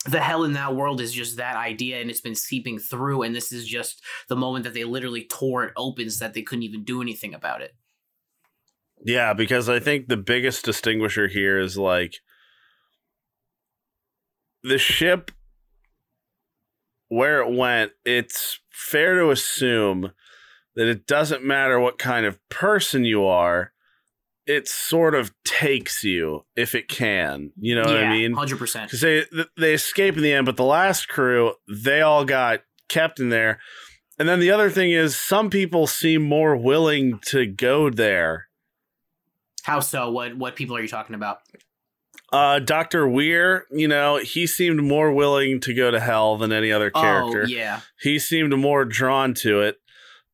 the 0.04 0.20
hell 0.20 0.44
in 0.44 0.52
that 0.52 0.76
world 0.76 1.00
is 1.00 1.12
just 1.12 1.36
that 1.36 1.56
idea 1.56 2.00
and 2.00 2.10
it's 2.10 2.20
been 2.20 2.36
seeping 2.36 2.78
through 2.78 3.22
and 3.22 3.34
this 3.34 3.50
is 3.50 3.66
just 3.66 4.04
the 4.28 4.36
moment 4.36 4.62
that 4.64 4.72
they 4.72 4.84
literally 4.84 5.26
tore 5.28 5.64
it 5.64 5.72
open 5.76 6.08
so 6.10 6.24
that 6.24 6.32
they 6.32 6.42
couldn't 6.42 6.62
even 6.62 6.84
do 6.84 7.02
anything 7.02 7.34
about 7.34 7.60
it 7.60 7.74
Yeah, 9.04 9.32
because 9.32 9.68
I 9.68 9.80
think 9.80 10.06
the 10.06 10.16
biggest 10.16 10.64
distinguisher 10.64 11.26
here 11.26 11.58
is 11.58 11.76
like 11.76 12.20
the 14.62 14.78
ship 14.78 15.32
where 17.08 17.40
it 17.40 17.54
went, 17.54 17.92
it's 18.04 18.60
fair 18.70 19.14
to 19.20 19.30
assume 19.30 20.12
that 20.74 20.88
it 20.88 21.06
doesn't 21.06 21.44
matter 21.44 21.80
what 21.80 21.98
kind 21.98 22.26
of 22.26 22.38
person 22.48 23.04
you 23.04 23.24
are, 23.24 23.72
it 24.46 24.68
sort 24.68 25.14
of 25.14 25.32
takes 25.44 26.04
you 26.04 26.44
if 26.54 26.74
it 26.74 26.88
can. 26.88 27.50
You 27.58 27.74
know 27.74 27.82
what 27.82 27.96
I 27.96 28.10
mean? 28.10 28.34
100% 28.34 28.84
Because 28.84 29.00
they 29.00 29.24
they 29.56 29.74
escape 29.74 30.16
in 30.16 30.22
the 30.22 30.32
end, 30.32 30.46
but 30.46 30.56
the 30.56 30.64
last 30.64 31.08
crew 31.08 31.54
they 31.68 32.00
all 32.00 32.24
got 32.24 32.60
kept 32.88 33.18
in 33.18 33.30
there. 33.30 33.58
And 34.18 34.28
then 34.28 34.40
the 34.40 34.50
other 34.50 34.70
thing 34.70 34.92
is, 34.92 35.14
some 35.16 35.50
people 35.50 35.86
seem 35.86 36.22
more 36.22 36.56
willing 36.56 37.18
to 37.26 37.46
go 37.46 37.90
there. 37.90 38.46
how 39.64 39.80
so 39.80 40.10
what 40.10 40.36
what 40.36 40.56
people 40.56 40.76
are 40.76 40.80
you 40.80 40.88
talking 40.88 41.14
about 41.14 41.40
Uh, 42.32 42.58
Doctor 42.58 43.06
Weir, 43.06 43.66
you 43.70 43.86
know, 43.86 44.16
he 44.16 44.46
seemed 44.46 44.82
more 44.82 45.12
willing 45.12 45.60
to 45.60 45.72
go 45.72 45.90
to 45.90 46.00
hell 46.00 46.36
than 46.36 46.52
any 46.52 46.72
other 46.72 46.90
character. 46.90 47.44
oh 47.44 47.46
yeah 47.46 47.80
He 48.00 48.18
seemed 48.18 48.56
more 48.58 48.84
drawn 48.84 49.32
to 49.34 49.60
it. 49.60 49.76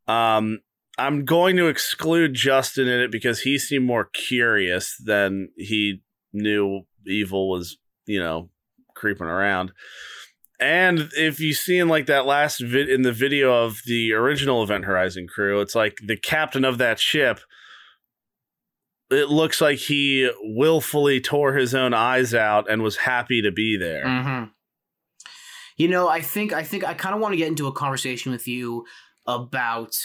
Um, 0.09 0.61
I'm 0.99 1.25
going 1.25 1.57
to 1.57 1.69
exclude 1.69 2.35
Justin 2.35 2.89
in 2.89 3.01
it 3.01 3.11
because 3.11 3.41
he 3.41 3.59
seemed 3.59 3.85
more 3.85 4.07
curious 4.13 4.97
than 5.05 5.51
he 5.57 6.03
knew 6.33 6.83
evil 7.07 7.49
was, 7.51 7.77
you 8.07 8.21
know, 8.21 8.51
creeping 8.95 9.27
around. 9.27 9.73
And 10.61 11.11
if 11.17 11.41
you 11.41 11.55
see 11.55 11.79
in 11.79 11.89
like 11.89 12.07
that 12.07 12.25
last 12.25 12.61
vid 12.61 12.89
in 12.89 13.03
the 13.03 13.13
video 13.13 13.65
of 13.65 13.81
the 13.85 14.13
original 14.13 14.63
Event 14.63 14.85
Horizon 14.85 15.27
crew, 15.27 15.61
it's 15.61 15.75
like 15.75 15.99
the 16.05 16.17
captain 16.17 16.65
of 16.65 16.79
that 16.79 17.01
ship. 17.01 17.41
It 19.13 19.29
looks 19.29 19.61
like 19.61 19.79
he 19.79 20.31
willfully 20.41 21.21
tore 21.21 21.55
his 21.55 21.75
own 21.75 21.93
eyes 21.95 22.35
out 22.35 22.71
and 22.71 22.83
was 22.83 22.97
happy 22.97 23.43
to 23.43 23.53
be 23.53 23.77
there. 23.77 24.05
hmm 24.05 24.45
You 25.77 25.89
know, 25.89 26.09
I 26.09 26.21
think 26.21 26.53
I 26.53 26.63
think 26.63 26.85
I 26.85 26.95
kind 26.95 27.15
of 27.15 27.21
want 27.21 27.33
to 27.33 27.37
get 27.37 27.49
into 27.49 27.67
a 27.67 27.73
conversation 27.73 28.33
with 28.33 28.49
you 28.49 28.85
about 29.27 29.97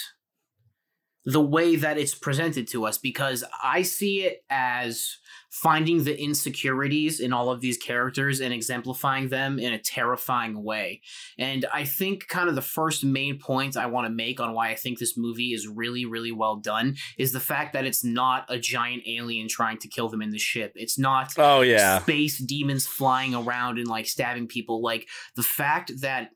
the 1.28 1.42
way 1.42 1.76
that 1.76 1.98
it's 1.98 2.14
presented 2.14 2.66
to 2.66 2.86
us 2.86 2.96
because 2.96 3.44
I 3.62 3.82
see 3.82 4.22
it 4.22 4.44
as 4.48 5.18
finding 5.50 6.04
the 6.04 6.18
insecurities 6.18 7.20
in 7.20 7.34
all 7.34 7.50
of 7.50 7.60
these 7.60 7.76
characters 7.76 8.40
and 8.40 8.54
exemplifying 8.54 9.28
them 9.28 9.58
in 9.58 9.74
a 9.74 9.78
terrifying 9.78 10.62
way. 10.62 11.02
And 11.38 11.66
I 11.72 11.84
think 11.84 12.28
kind 12.28 12.48
of 12.48 12.54
the 12.54 12.62
first 12.62 13.04
main 13.04 13.38
point 13.38 13.76
I 13.76 13.86
want 13.86 14.06
to 14.06 14.12
make 14.12 14.40
on 14.40 14.54
why 14.54 14.70
I 14.70 14.74
think 14.74 14.98
this 14.98 15.18
movie 15.18 15.52
is 15.52 15.68
really 15.68 16.06
really 16.06 16.32
well 16.32 16.56
done 16.56 16.96
is 17.18 17.32
the 17.32 17.40
fact 17.40 17.74
that 17.74 17.84
it's 17.84 18.02
not 18.02 18.46
a 18.48 18.58
giant 18.58 19.02
alien 19.06 19.48
trying 19.48 19.76
to 19.78 19.88
kill 19.88 20.08
them 20.08 20.22
in 20.22 20.30
the 20.30 20.38
ship. 20.38 20.72
It's 20.76 20.98
not 20.98 21.34
Oh 21.36 21.60
yeah. 21.60 21.98
space 21.98 22.38
demons 22.38 22.86
flying 22.86 23.34
around 23.34 23.78
and 23.78 23.86
like 23.86 24.06
stabbing 24.06 24.46
people. 24.46 24.80
Like 24.80 25.08
the 25.36 25.42
fact 25.42 25.92
that 26.00 26.30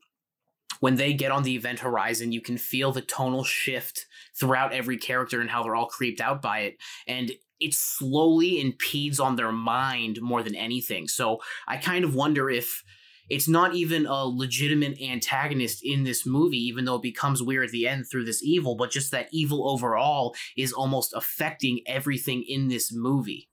when 0.83 0.97
they 0.97 1.13
get 1.13 1.31
on 1.31 1.45
the 1.45 1.55
event 1.55 1.79
horizon, 1.79 2.33
you 2.33 2.41
can 2.41 2.59
feel 2.59 2.91
the 2.91 3.01
tonal 3.01 3.45
shift 3.45 4.05
throughout 4.35 4.73
every 4.73 4.99
character 4.99 5.41
and 5.41 5.49
how 5.49 5.63
they're 5.63 5.77
all 5.77 5.87
creeped 5.87 6.21
out 6.21 6.43
by 6.43 6.59
it. 6.63 6.77
And 7.07 7.31
it 7.61 7.73
slowly 7.73 8.61
impedes 8.61 9.21
on 9.21 9.37
their 9.37 9.53
mind 9.53 10.21
more 10.21 10.43
than 10.43 10.57
anything. 10.57 11.07
So 11.07 11.39
I 11.69 11.77
kind 11.77 12.05
of 12.05 12.17
wonder 12.17 12.51
if 12.51 12.83
it's 13.31 13.47
not 13.47 13.77
even 13.77 14.07
a 14.07 14.25
legitimate 14.25 15.01
antagonist 15.01 15.85
in 15.85 16.03
this 16.03 16.27
movie, 16.27 16.59
even 16.59 16.85
though 16.85 16.97
it 16.97 17.03
becomes 17.03 17.41
weird 17.41 17.67
at 17.67 17.71
the 17.71 17.87
end 17.87 18.07
through 18.11 18.25
this 18.25 18.43
evil, 18.43 18.75
but 18.75 18.91
just 18.91 19.13
that 19.13 19.29
evil 19.31 19.71
overall 19.71 20.35
is 20.57 20.73
almost 20.73 21.15
affecting 21.15 21.83
everything 21.87 22.43
in 22.43 22.67
this 22.67 22.93
movie. 22.93 23.49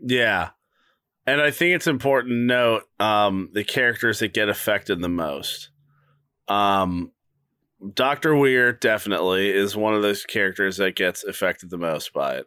Yeah. 0.00 0.50
And 1.26 1.40
I 1.40 1.50
think 1.50 1.74
it's 1.74 1.88
important 1.88 2.34
to 2.34 2.36
note 2.36 2.84
um, 3.00 3.50
the 3.52 3.64
characters 3.64 4.20
that 4.20 4.32
get 4.32 4.48
affected 4.48 5.00
the 5.00 5.08
most. 5.08 5.70
Um, 6.48 7.12
Dr. 7.94 8.34
Weir 8.34 8.72
definitely 8.72 9.50
is 9.50 9.76
one 9.76 9.94
of 9.94 10.02
those 10.02 10.24
characters 10.24 10.78
that 10.78 10.96
gets 10.96 11.22
affected 11.24 11.70
the 11.70 11.78
most 11.78 12.12
by 12.12 12.38
it. 12.38 12.46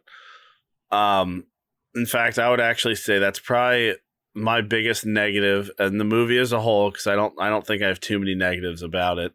Um, 0.90 1.46
in 1.94 2.06
fact, 2.06 2.38
I 2.38 2.50
would 2.50 2.60
actually 2.60 2.96
say 2.96 3.18
that's 3.18 3.38
probably 3.38 3.94
my 4.34 4.60
biggest 4.62 5.04
and 5.04 5.16
the 5.16 6.04
movie 6.04 6.38
as 6.38 6.52
a 6.52 6.60
whole 6.60 6.90
because 6.90 7.06
I 7.06 7.14
don't 7.14 7.34
I 7.38 7.48
don't 7.50 7.66
think 7.66 7.82
I 7.82 7.88
have 7.88 8.00
too 8.00 8.18
many 8.18 8.34
negatives 8.34 8.82
about 8.82 9.18
it. 9.18 9.32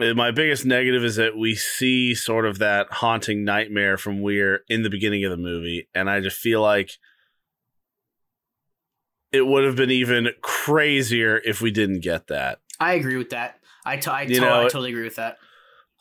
Uh, 0.00 0.14
My 0.14 0.30
biggest 0.30 0.64
negative 0.64 1.04
is 1.04 1.16
that 1.16 1.36
we 1.36 1.54
see 1.54 2.14
sort 2.14 2.46
of 2.46 2.58
that 2.58 2.86
haunting 2.90 3.44
nightmare 3.44 3.96
from 3.96 4.22
Weir 4.22 4.60
in 4.68 4.82
the 4.82 4.90
beginning 4.90 5.24
of 5.24 5.30
the 5.30 5.36
movie, 5.36 5.88
and 5.94 6.08
I 6.10 6.20
just 6.20 6.38
feel 6.38 6.60
like 6.60 6.90
it 9.32 9.46
would 9.46 9.64
have 9.64 9.76
been 9.76 9.90
even 9.90 10.28
crazier 10.42 11.40
if 11.44 11.60
we 11.60 11.70
didn't 11.70 12.00
get 12.00 12.28
that. 12.28 12.60
I 12.80 12.94
agree 12.94 13.16
with 13.16 13.30
that. 13.30 13.58
I, 13.84 13.96
You 14.30 14.40
know, 14.40 14.60
I 14.60 14.62
totally 14.64 14.90
agree 14.90 15.04
with 15.04 15.16
that. 15.16 15.36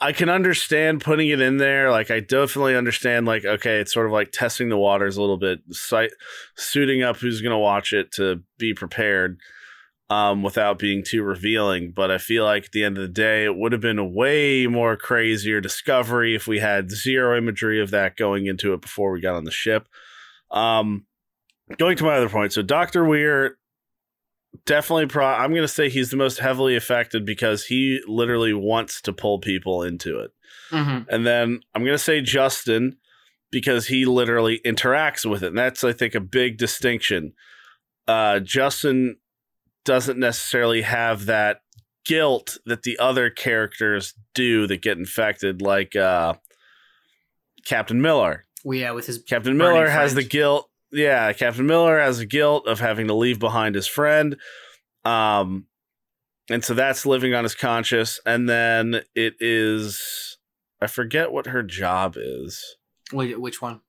I 0.01 0.11
can 0.11 0.27
understand 0.29 1.01
putting 1.01 1.29
it 1.29 1.39
in 1.39 1.57
there. 1.57 1.91
Like, 1.91 2.11
I 2.11 2.19
definitely 2.19 2.75
understand, 2.75 3.25
like, 3.25 3.45
okay, 3.45 3.79
it's 3.79 3.93
sort 3.93 4.05
of 4.05 4.11
like 4.11 4.31
testing 4.31 4.69
the 4.69 4.77
waters 4.77 5.15
a 5.17 5.21
little 5.21 5.37
bit, 5.37 5.59
sight, 5.71 6.11
suiting 6.57 7.03
up 7.03 7.17
who's 7.17 7.41
going 7.41 7.51
to 7.51 7.57
watch 7.57 7.93
it 7.93 8.11
to 8.13 8.41
be 8.57 8.73
prepared 8.73 9.39
um, 10.09 10.43
without 10.43 10.79
being 10.79 11.03
too 11.05 11.23
revealing. 11.23 11.93
But 11.95 12.11
I 12.11 12.17
feel 12.17 12.43
like 12.43 12.65
at 12.65 12.71
the 12.71 12.83
end 12.83 12.97
of 12.97 13.03
the 13.03 13.13
day, 13.13 13.45
it 13.45 13.55
would 13.55 13.71
have 13.71 13.81
been 13.81 13.99
a 13.99 14.05
way 14.05 14.67
more 14.67 14.97
crazier 14.97 15.61
discovery 15.61 16.35
if 16.35 16.47
we 16.47 16.59
had 16.59 16.91
zero 16.91 17.37
imagery 17.37 17.81
of 17.81 17.91
that 17.91 18.17
going 18.17 18.45
into 18.45 18.73
it 18.73 18.81
before 18.81 19.11
we 19.11 19.21
got 19.21 19.35
on 19.35 19.45
the 19.45 19.51
ship. 19.51 19.87
Um, 20.51 21.05
going 21.77 21.97
to 21.97 22.03
my 22.03 22.17
other 22.17 22.29
point. 22.29 22.51
So, 22.51 22.61
Dr. 22.61 23.05
Weir 23.05 23.57
definitely 24.65 25.05
pro 25.07 25.25
i'm 25.25 25.49
going 25.51 25.61
to 25.63 25.67
say 25.67 25.89
he's 25.89 26.09
the 26.11 26.17
most 26.17 26.39
heavily 26.39 26.75
affected 26.75 27.25
because 27.25 27.65
he 27.65 27.99
literally 28.07 28.53
wants 28.53 29.01
to 29.01 29.11
pull 29.13 29.39
people 29.39 29.83
into 29.83 30.19
it 30.19 30.31
Mm-hmm. 30.71 31.09
and 31.09 31.25
then 31.25 31.59
i'm 31.75 31.83
going 31.83 31.93
to 31.95 32.03
say 32.03 32.21
justin 32.21 32.97
because 33.51 33.87
he 33.87 34.05
literally 34.05 34.59
interacts 34.65 35.29
with 35.29 35.43
it 35.43 35.47
and 35.47 35.57
that's 35.57 35.83
i 35.83 35.91
think 35.93 36.15
a 36.15 36.19
big 36.19 36.57
distinction 36.57 37.33
uh 38.07 38.39
justin 38.39 39.17
doesn't 39.85 40.17
necessarily 40.19 40.81
have 40.83 41.25
that 41.25 41.61
guilt 42.05 42.57
that 42.65 42.83
the 42.83 42.97
other 42.97 43.29
characters 43.29 44.13
do 44.33 44.65
that 44.67 44.81
get 44.81 44.97
infected 44.97 45.61
like 45.61 45.95
uh 45.95 46.33
captain 47.65 48.01
miller 48.01 48.45
Well, 48.63 48.77
yeah, 48.79 48.91
with 48.91 49.05
his 49.07 49.19
Captain 49.19 49.57
Miller 49.57 49.87
has 49.89 50.15
the 50.15 50.23
guilt. 50.23 50.69
Yeah, 50.93 51.33
Captain 51.33 51.65
Miller 51.65 51.99
has 51.99 52.19
a 52.19 52.25
guilt 52.25 52.67
of 52.67 52.79
having 52.79 53.07
to 53.07 53.13
leave 53.13 53.39
behind 53.39 53.75
his 53.75 53.87
friend. 53.87 54.37
Um 55.03 55.67
and 56.49 56.63
so 56.63 56.73
that's 56.73 57.05
living 57.05 57.33
on 57.33 57.43
his 57.43 57.55
conscience 57.55 58.19
and 58.25 58.47
then 58.47 59.01
it 59.15 59.35
is 59.39 60.37
I 60.81 60.87
forget 60.87 61.31
what 61.31 61.47
her 61.47 61.63
job 61.63 62.15
is. 62.17 62.77
Wait, 63.11 63.39
which 63.39 63.61
one? 63.61 63.81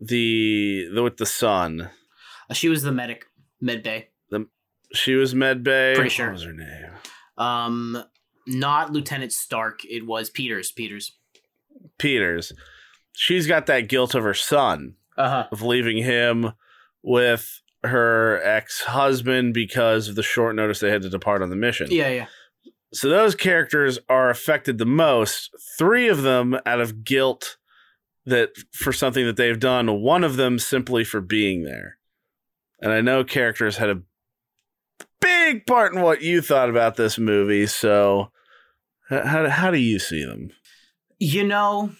The 0.00 0.88
the 0.92 1.02
with 1.02 1.16
the 1.16 1.26
son. 1.26 1.90
Uh, 2.50 2.54
she 2.54 2.68
was 2.68 2.82
the 2.82 2.92
medic, 2.92 3.26
med 3.60 3.82
bay. 3.82 4.08
She 4.94 5.14
was 5.14 5.34
med 5.34 5.64
bay. 5.64 5.94
Pretty 5.94 6.10
sure. 6.10 6.26
What 6.26 6.34
was 6.34 6.44
her 6.44 6.52
name? 6.52 6.90
Um, 7.36 8.04
not 8.46 8.92
Lieutenant 8.92 9.32
Stark. 9.32 9.84
It 9.84 10.06
was 10.06 10.30
Peters. 10.30 10.70
Peters. 10.70 11.12
Peters. 11.98 12.52
She's 13.12 13.46
got 13.46 13.66
that 13.66 13.88
guilt 13.88 14.14
of 14.14 14.22
her 14.24 14.34
son. 14.34 14.94
Uh 15.16 15.28
huh. 15.28 15.46
of 15.52 15.62
leaving 15.62 15.98
him 15.98 16.52
with 17.02 17.60
her 17.84 18.40
ex-husband 18.42 19.52
because 19.54 20.08
of 20.08 20.14
the 20.14 20.22
short 20.22 20.56
notice 20.56 20.80
they 20.80 20.90
had 20.90 21.02
to 21.02 21.10
depart 21.10 21.42
on 21.42 21.50
the 21.50 21.56
mission. 21.56 21.88
Yeah, 21.90 22.08
yeah. 22.08 22.26
So 22.92 23.08
those 23.08 23.34
characters 23.34 23.98
are 24.08 24.30
affected 24.30 24.78
the 24.78 24.86
most. 24.86 25.50
Three 25.78 26.08
of 26.08 26.22
them 26.22 26.58
out 26.64 26.80
of 26.80 27.04
guilt 27.04 27.56
that 28.24 28.50
for 28.72 28.92
something 28.92 29.26
that 29.26 29.36
they've 29.36 29.58
done, 29.58 30.00
one 30.00 30.24
of 30.24 30.36
them 30.36 30.58
simply 30.58 31.04
for 31.04 31.20
being 31.20 31.64
there. 31.64 31.98
And 32.80 32.92
I 32.92 33.00
know 33.00 33.24
characters 33.24 33.76
had 33.76 33.90
a 33.90 34.02
big 35.20 35.66
part 35.66 35.94
in 35.94 36.00
what 36.02 36.22
you 36.22 36.40
thought 36.40 36.70
about 36.70 36.96
this 36.96 37.18
movie, 37.18 37.66
so 37.66 38.30
how 39.08 39.48
how 39.48 39.70
do 39.70 39.78
you 39.78 39.98
see 39.98 40.24
them? 40.24 40.50
You 41.18 41.44
know, 41.44 41.92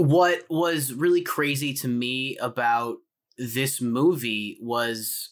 what 0.00 0.44
was 0.48 0.94
really 0.94 1.20
crazy 1.20 1.74
to 1.74 1.88
me 1.88 2.36
about 2.38 2.96
this 3.36 3.80
movie 3.80 4.58
was 4.60 5.30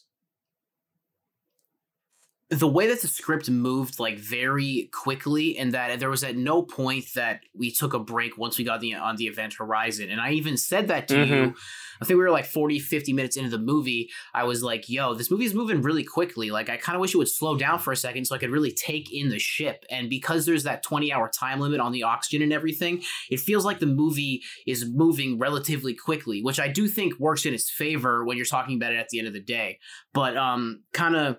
the 2.51 2.67
way 2.67 2.87
that 2.87 3.01
the 3.01 3.07
script 3.07 3.47
moved 3.47 3.99
like 3.99 4.17
very 4.17 4.89
quickly 4.91 5.55
and 5.55 5.71
that 5.75 5.99
there 5.99 6.09
was 6.09 6.23
at 6.23 6.35
no 6.35 6.63
point 6.63 7.05
that 7.13 7.41
we 7.53 7.69
took 7.71 7.93
a 7.93 7.99
break 7.99 8.39
once 8.39 8.57
we 8.57 8.63
got 8.63 8.79
the 8.81 8.95
on 8.95 9.17
the 9.17 9.25
event 9.27 9.53
horizon. 9.53 10.09
And 10.09 10.19
i 10.19 10.31
even 10.31 10.57
said 10.57 10.87
that 10.87 11.07
to 11.09 11.13
Mhm. 11.13 11.27
you 11.29 11.55
i 12.01 12.05
think 12.05 12.17
we 12.17 12.23
were 12.23 12.31
like 12.31 12.45
40 12.47 12.79
50 12.79 13.13
minutes 13.13 13.37
into 13.37 13.49
the 13.51 13.59
movie. 13.59 14.09
I 14.33 14.45
was 14.45 14.63
like 14.63 14.89
yo 14.89 15.13
this 15.13 15.29
movie 15.29 15.45
is 15.45 15.53
moving 15.53 15.83
really 15.83 16.03
quickly. 16.03 16.49
Like 16.49 16.69
i 16.69 16.77
kind 16.77 16.95
of 16.95 17.01
wish 17.01 17.13
it 17.13 17.19
would 17.19 17.29
slow 17.29 17.55
down 17.55 17.77
for 17.77 17.91
a 17.93 17.95
second 17.95 18.25
so 18.25 18.33
i 18.33 18.39
could 18.39 18.49
really 18.49 18.71
take 18.71 19.13
in 19.13 19.29
the 19.29 19.37
ship. 19.39 19.85
And 19.91 20.09
because 20.09 20.47
there's 20.47 20.63
that 20.63 20.81
20 20.81 21.13
hour 21.13 21.29
time 21.29 21.59
limit 21.59 21.79
on 21.79 21.91
the 21.91 22.01
oxygen 22.01 22.41
and 22.41 22.51
everything 22.51 23.03
it 23.29 23.39
feels 23.39 23.63
like 23.63 23.77
the 23.79 23.85
movie 23.85 24.41
is 24.65 24.85
moving 24.89 25.37
relatively 25.37 25.93
quickly 25.93 26.41
which 26.41 26.59
i 26.59 26.67
do 26.67 26.87
think 26.87 27.13
works 27.19 27.45
in 27.45 27.53
its 27.53 27.69
favor 27.69 28.25
when 28.25 28.37
you're 28.37 28.45
talking 28.47 28.75
about 28.75 28.91
it 28.93 28.97
at 28.97 29.09
the 29.09 29.19
end 29.19 29.27
of 29.27 29.33
the 29.35 29.39
day. 29.39 29.77
But 30.13 30.35
um 30.35 30.81
kind 30.93 31.15
of 31.15 31.37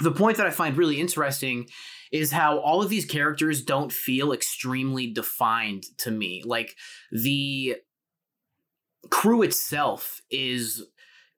the 0.00 0.12
point 0.12 0.36
that 0.36 0.46
I 0.46 0.50
find 0.50 0.76
really 0.76 1.00
interesting 1.00 1.68
is 2.12 2.32
how 2.32 2.58
all 2.58 2.82
of 2.82 2.88
these 2.88 3.04
characters 3.04 3.62
don't 3.62 3.92
feel 3.92 4.32
extremely 4.32 5.06
defined 5.12 5.84
to 5.98 6.10
me. 6.10 6.42
Like 6.44 6.74
the 7.12 7.76
crew 9.10 9.42
itself 9.42 10.20
is 10.30 10.84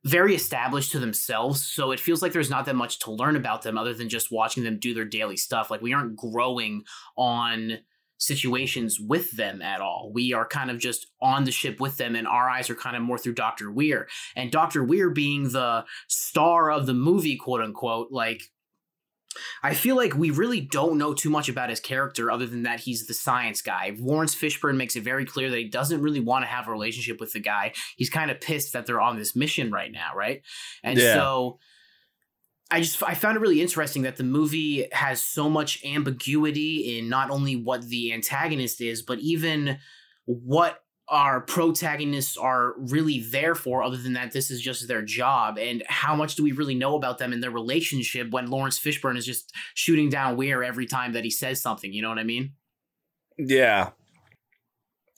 very 0.04 0.35
established 0.35 0.92
to 0.92 0.99
themselves, 0.99 1.64
so 1.64 1.92
it 1.92 2.00
feels 2.00 2.23
like 2.23 2.33
there's 2.33 2.50
not 2.50 2.66
that 2.66 2.75
much 2.75 2.99
to 3.00 3.12
learn 3.12 3.37
about 3.37 3.62
them 3.62 3.78
other 3.78 3.95
than 3.95 4.09
just 4.09 4.33
watching 4.33 4.64
them 4.64 4.78
do 4.78 4.95
their 4.95 5.04
daily 5.04 5.37
stuff. 5.37 5.71
Like 5.71 5.83
we 5.83 5.92
aren't 5.92 6.16
growing 6.16 6.83
on 7.16 7.78
situations 8.23 8.99
with 9.00 9.33
them 9.33 9.61
at 9.61 9.81
all. 9.81 10.11
We 10.14 10.33
are 10.33 10.47
kind 10.47 10.71
of 10.71 10.79
just 10.79 11.07
on 11.21 11.45
the 11.45 11.50
ship 11.50 11.81
with 11.81 11.97
them, 11.97 12.14
and 12.14 12.26
our 12.26 12.49
eyes 12.49 12.71
are 12.71 12.75
kind 12.75 12.97
of 12.97 13.02
more 13.02 13.19
through 13.19 13.35
Dr. 13.35 13.71
Weir. 13.71 14.09
And 14.37 14.50
Dr. 14.50 14.85
Weir 14.85 15.11
being 15.11 15.50
the 15.50 15.85
star 16.09 16.71
of 16.71 16.87
the 16.87 16.95
movie, 16.95 17.37
quote 17.37 17.61
unquote, 17.61 18.12
like 18.12 18.43
I 19.62 19.75
feel 19.75 19.97
like 19.97 20.14
we 20.14 20.31
really 20.31 20.61
don't 20.61 20.99
know 20.99 21.14
too 21.14 21.31
much 21.31 21.49
about 21.49 21.71
his 21.71 21.81
character 21.81 22.31
other 22.31 22.47
than 22.47 22.64
that 22.64 22.81
he's 22.81 23.07
the 23.07 23.14
science 23.14 23.62
guy. 23.62 23.97
Laurence 23.99 24.35
Fishburne 24.35 24.76
makes 24.76 24.95
it 24.95 25.02
very 25.05 25.25
clear 25.25 25.50
that 25.50 25.57
he 25.57 25.69
doesn't 25.69 26.02
really 26.02 26.21
want 26.21 26.45
to 26.45 26.49
have 26.49 26.69
a 26.69 26.71
relationship 26.71 27.19
with 27.19 27.33
the 27.33 27.41
guy. 27.41 27.73
He's 27.97 28.11
kind 28.11 28.31
of 28.31 28.41
pissed 28.41 28.73
that 28.75 28.87
they're 28.87 29.00
on 29.00 29.17
this 29.17 29.35
mission 29.35 29.71
right 29.71 29.91
now, 29.91 30.11
right? 30.14 30.43
And 30.83 30.99
Yeah. 30.99 31.14
so 31.14 31.59
I 32.73 32.81
just 32.81 33.02
I 33.02 33.12
found 33.12 33.37
it 33.37 33.41
really 33.41 33.61
interesting 33.61 34.02
that 34.02 34.17
the 34.17 34.25
movie 34.25 34.88
has 34.93 35.23
so 35.23 35.50
much 35.50 35.85
ambiguity 35.85 36.99
in 36.99 37.11
not 37.11 37.31
only 37.31 37.55
what 37.55 37.83
the 37.83 38.14
antagonist 38.14 38.81
is, 38.81 39.02
but 39.02 39.19
even 39.19 39.79
what 40.25 40.83
our 41.07 41.43
protagonists 41.43 42.38
are 42.38 42.73
really 42.79 43.21
there 43.21 43.55
for 43.55 43.83
other 43.83 43.99
than 43.99 44.14
that 44.14 44.33
this 44.33 44.50
is 44.50 44.62
just 44.62 44.88
their 44.88 45.02
job 45.02 45.59
and 45.59 45.83
how 45.87 46.17
much 46.17 46.35
do 46.35 46.43
we 46.43 46.52
really 46.52 46.75
know 46.75 46.97
about 46.97 47.19
them 47.19 47.35
and 47.35 47.43
their 47.43 47.50
relationship 47.50 48.31
when 48.31 48.49
Laurence 48.49 48.79
Fishburne 48.79 49.19
is 49.19 49.26
just 49.26 49.52
shooting 49.75 50.09
down 50.09 50.38
Weir 50.38 50.64
every 50.64 50.87
time 50.87 51.12
that 51.12 51.25
he 51.25 51.31
says 51.31 51.61
something, 51.61 51.93
you 51.93 52.00
know 52.00 52.09
what 52.09 52.19
I 52.19 52.25
mean? 52.25 52.52
Yeah. 53.37 53.91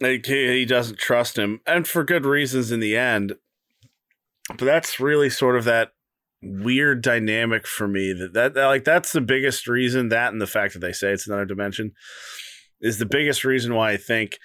Like 0.00 0.26
he, 0.26 0.49
he 0.49 0.64
doesn't 0.64 0.99
trust 0.99 1.38
him, 1.38 1.61
and 1.68 1.87
for 1.87 2.02
good 2.02 2.26
reasons 2.26 2.73
in 2.73 2.80
the 2.80 2.96
end. 2.96 3.37
But 4.49 4.64
that's 4.64 4.99
really 4.99 5.30
sort 5.30 5.56
of 5.56 5.62
that 5.64 5.92
weird 6.44 7.02
dynamic 7.02 7.66
for 7.66 7.88
me 7.88 8.12
that, 8.12 8.34
that 8.34 8.54
that 8.54 8.66
like 8.66 8.84
that's 8.84 9.12
the 9.12 9.20
biggest 9.20 9.66
reason 9.66 10.08
that 10.08 10.32
and 10.32 10.40
the 10.40 10.46
fact 10.46 10.74
that 10.74 10.80
they 10.80 10.92
say 10.92 11.10
it's 11.12 11.26
another 11.26 11.44
dimension 11.44 11.92
is 12.80 12.98
the 12.98 13.06
biggest 13.06 13.44
reason 13.44 13.74
why 13.74 13.92
I 13.92 13.96
think 13.96 14.38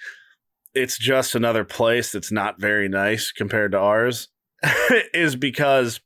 it's 0.74 0.98
just 0.98 1.34
another 1.34 1.64
place 1.64 2.12
that's 2.12 2.32
not 2.32 2.60
very 2.60 2.88
nice 2.88 3.32
compared 3.32 3.72
to 3.72 3.78
ours 3.78 4.28
is 5.14 5.36
because 5.36 6.00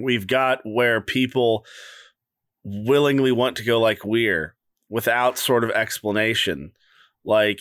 we've 0.00 0.26
got 0.26 0.60
where 0.64 1.00
people 1.00 1.64
willingly 2.62 3.32
want 3.32 3.56
to 3.56 3.64
go 3.64 3.80
like 3.80 4.04
we're 4.04 4.54
without 4.88 5.38
sort 5.38 5.64
of 5.64 5.70
explanation. 5.70 6.72
Like 7.24 7.60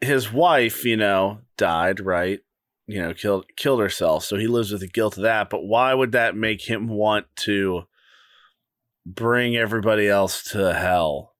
his 0.00 0.32
wife 0.32 0.84
you 0.84 0.96
know 0.96 1.40
died 1.56 1.98
right 1.98 2.40
you 2.88 3.00
know 3.00 3.14
killed 3.14 3.44
killed 3.56 3.80
herself. 3.80 4.24
So 4.24 4.36
he 4.36 4.48
lives 4.48 4.72
with 4.72 4.80
the 4.80 4.88
guilt 4.88 5.16
of 5.16 5.22
that. 5.22 5.50
But 5.50 5.64
why 5.64 5.94
would 5.94 6.12
that 6.12 6.34
make 6.34 6.68
him 6.68 6.88
want 6.88 7.26
to 7.36 7.82
bring 9.06 9.56
everybody 9.56 10.08
else 10.08 10.42
to 10.50 10.74
hell 10.74 11.34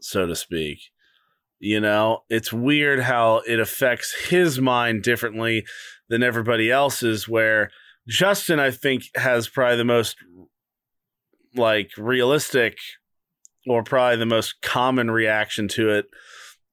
so 0.00 0.26
to 0.26 0.34
speak? 0.34 0.80
You 1.60 1.80
know 1.80 2.24
it's 2.28 2.52
weird 2.52 3.00
how 3.00 3.42
it 3.46 3.60
affects 3.60 4.28
his 4.28 4.60
mind 4.60 5.02
differently 5.02 5.64
than 6.08 6.22
everybody 6.22 6.70
else's 6.70 7.26
where 7.26 7.70
justin 8.06 8.60
i 8.60 8.70
think 8.70 9.04
has 9.14 9.48
probably 9.48 9.78
the 9.78 9.84
most 9.84 10.16
like 11.56 11.90
realistic 11.96 12.76
or 13.66 13.82
probably 13.82 14.18
the 14.18 14.26
most 14.26 14.60
common 14.60 15.10
reaction 15.10 15.68
to 15.68 15.88
it 15.88 16.06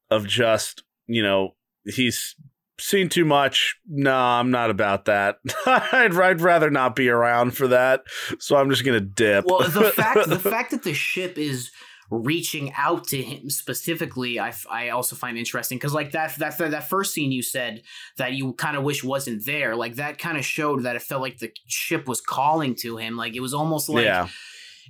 of 0.09 0.27
just 0.27 0.83
you 1.07 1.23
know 1.23 1.55
he's 1.85 2.35
seen 2.81 3.09
too 3.09 3.25
much 3.25 3.77
no 3.87 4.15
i'm 4.15 4.51
not 4.51 4.69
about 4.69 5.05
that. 5.05 5.37
I'd, 5.65 6.13
I'd 6.15 6.41
rather 6.41 6.69
not 6.69 6.95
be 6.95 7.09
around 7.09 7.55
for 7.55 7.67
that 7.67 8.03
so 8.39 8.55
i'm 8.55 8.69
just 8.69 8.85
gonna 8.85 8.99
dip. 8.99 9.45
Well, 9.45 9.67
the 9.69 9.91
fact 9.95 10.27
the 10.27 10.39
fact 10.39 10.71
that 10.71 10.83
the 10.83 10.93
ship 10.93 11.37
is 11.37 11.71
reaching 12.11 12.73
out 12.73 13.05
to 13.07 13.21
him 13.21 13.49
specifically, 13.49 14.37
I, 14.39 14.53
I 14.69 14.89
also 14.89 15.15
find 15.15 15.37
interesting 15.37 15.77
because 15.77 15.93
like 15.93 16.11
that 16.11 16.35
that 16.35 16.57
that 16.57 16.89
first 16.89 17.13
scene 17.13 17.31
you 17.31 17.41
said 17.41 17.83
that 18.17 18.33
you 18.33 18.53
kind 18.53 18.75
of 18.75 18.83
wish 18.83 19.03
wasn't 19.03 19.45
there, 19.45 19.75
like 19.75 19.95
that 19.95 20.19
kind 20.19 20.37
of 20.37 20.45
showed 20.45 20.83
that 20.83 20.97
it 20.97 21.01
felt 21.01 21.21
like 21.21 21.37
the 21.39 21.51
ship 21.65 22.07
was 22.07 22.19
calling 22.19 22.75
to 22.75 22.97
him, 22.97 23.15
like 23.15 23.35
it 23.35 23.39
was 23.39 23.53
almost 23.53 23.87
like 23.87 24.05
yeah. 24.05 24.27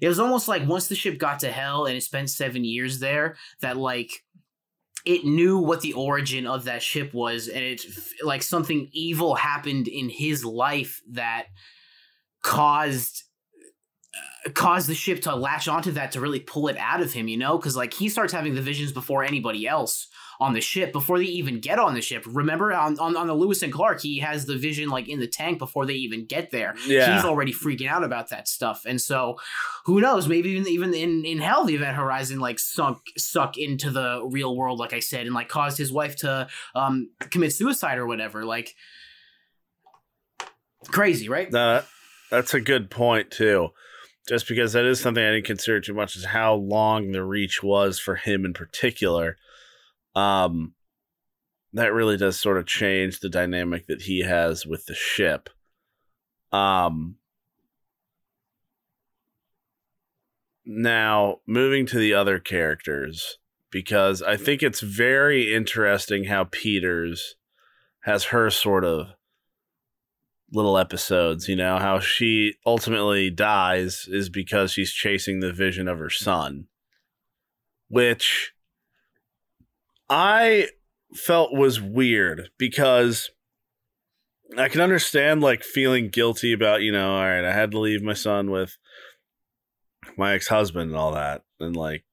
it 0.01 0.07
was 0.07 0.19
almost 0.19 0.47
like 0.47 0.67
once 0.67 0.87
the 0.87 0.95
ship 0.95 1.19
got 1.19 1.39
to 1.41 1.51
hell 1.51 1.85
and 1.85 1.95
it 1.95 2.01
spent 2.01 2.29
seven 2.29 2.63
years 2.65 2.99
there, 2.99 3.35
that 3.61 3.77
like 3.77 4.23
it 5.05 5.25
knew 5.25 5.57
what 5.57 5.81
the 5.81 5.93
origin 5.93 6.45
of 6.45 6.65
that 6.65 6.83
ship 6.83 7.13
was, 7.13 7.47
and 7.47 7.63
it 7.63 7.85
like 8.23 8.43
something 8.43 8.89
evil 8.91 9.35
happened 9.35 9.87
in 9.87 10.09
his 10.09 10.45
life 10.45 11.01
that 11.11 11.45
caused 12.43 13.23
uh, 14.45 14.49
caused 14.51 14.87
the 14.87 14.95
ship 14.95 15.21
to 15.21 15.35
latch 15.35 15.67
onto 15.67 15.91
that 15.91 16.11
to 16.11 16.21
really 16.21 16.39
pull 16.39 16.67
it 16.67 16.77
out 16.77 17.01
of 17.01 17.13
him, 17.13 17.27
you 17.27 17.37
know? 17.37 17.57
Because 17.57 17.77
like 17.77 17.93
he 17.93 18.09
starts 18.09 18.33
having 18.33 18.55
the 18.55 18.61
visions 18.61 18.91
before 18.91 19.23
anybody 19.23 19.67
else 19.67 20.07
on 20.41 20.53
the 20.53 20.59
ship, 20.59 20.91
before 20.91 21.19
they 21.19 21.25
even 21.25 21.59
get 21.59 21.77
on 21.77 21.93
the 21.93 22.01
ship. 22.01 22.23
Remember 22.25 22.73
on, 22.73 22.97
on, 22.99 23.15
on 23.15 23.27
the 23.27 23.33
Lewis 23.33 23.61
and 23.61 23.71
Clark, 23.71 24.01
he 24.01 24.17
has 24.19 24.47
the 24.47 24.57
vision 24.57 24.89
like 24.89 25.07
in 25.07 25.19
the 25.19 25.27
tank 25.27 25.59
before 25.59 25.85
they 25.85 25.93
even 25.93 26.25
get 26.25 26.49
there. 26.49 26.73
Yeah. 26.87 27.15
He's 27.15 27.23
already 27.23 27.53
freaking 27.53 27.87
out 27.87 28.03
about 28.03 28.29
that 28.31 28.47
stuff. 28.47 28.83
And 28.87 28.99
so 28.99 29.37
who 29.85 30.01
knows, 30.01 30.27
maybe 30.27 30.49
even 30.49 30.67
even 30.67 30.93
in, 30.95 31.23
in 31.25 31.37
hell 31.37 31.63
the 31.63 31.75
event 31.75 31.95
horizon 31.95 32.39
like 32.39 32.57
sunk 32.57 32.97
suck 33.17 33.55
into 33.55 33.91
the 33.91 34.27
real 34.27 34.57
world, 34.57 34.79
like 34.79 34.93
I 34.93 34.99
said, 34.99 35.27
and 35.27 35.35
like 35.35 35.47
caused 35.47 35.77
his 35.77 35.91
wife 35.91 36.15
to 36.17 36.47
um 36.73 37.11
commit 37.29 37.53
suicide 37.53 37.99
or 37.99 38.07
whatever. 38.07 38.43
Like 38.43 38.73
crazy, 40.87 41.29
right? 41.29 41.51
That- 41.51 41.85
that's 42.31 42.53
a 42.53 42.61
good 42.61 42.89
point 42.89 43.29
too. 43.29 43.69
Just 44.27 44.47
because 44.47 44.73
that 44.73 44.85
is 44.85 44.99
something 44.99 45.23
I 45.23 45.31
didn't 45.31 45.45
consider 45.45 45.81
too 45.81 45.93
much 45.93 46.15
is 46.15 46.25
how 46.25 46.53
long 46.53 47.11
the 47.11 47.23
reach 47.23 47.61
was 47.61 47.99
for 47.99 48.15
him 48.15 48.45
in 48.45 48.53
particular. 48.53 49.35
Um, 50.15 50.73
that 51.73 51.93
really 51.93 52.17
does 52.17 52.37
sort 52.39 52.57
of 52.57 52.65
change 52.65 53.19
the 53.19 53.29
dynamic 53.29 53.87
that 53.87 54.03
he 54.03 54.19
has 54.19 54.65
with 54.65 54.85
the 54.85 54.95
ship. 54.95 55.49
Um, 56.51 57.15
now 60.65 61.39
moving 61.47 61.85
to 61.87 61.97
the 61.97 62.13
other 62.13 62.39
characters 62.39 63.37
because 63.71 64.21
I 64.21 64.35
think 64.35 64.61
it's 64.61 64.81
very 64.81 65.53
interesting 65.53 66.25
how 66.25 66.45
Peters 66.45 67.35
has 68.01 68.25
her 68.25 68.49
sort 68.49 68.83
of 68.83 69.07
little 70.51 70.77
episodes, 70.77 71.47
you 71.47 71.55
know, 71.55 71.77
how 71.77 71.99
she 71.99 72.55
ultimately 72.65 73.29
dies 73.29 74.07
is 74.09 74.29
because 74.29 74.71
she's 74.71 74.91
chasing 74.91 75.39
the 75.39 75.53
vision 75.53 75.87
of 75.87 75.99
her 75.99 76.09
son, 76.09 76.67
which 77.87 78.53
I 80.11 80.67
felt 81.15 81.53
was 81.53 81.79
weird 81.79 82.49
because 82.57 83.29
I 84.57 84.67
can 84.67 84.81
understand 84.81 85.41
like 85.41 85.63
feeling 85.63 86.09
guilty 86.09 86.51
about, 86.51 86.81
you 86.81 86.91
know, 86.91 87.15
all 87.15 87.23
right, 87.23 87.45
I 87.45 87.53
had 87.53 87.71
to 87.71 87.79
leave 87.79 88.03
my 88.03 88.13
son 88.13 88.51
with 88.51 88.77
my 90.17 90.33
ex 90.33 90.47
husband 90.47 90.91
and 90.91 90.99
all 90.99 91.13
that. 91.13 91.43
And 91.61 91.77
like, 91.77 92.03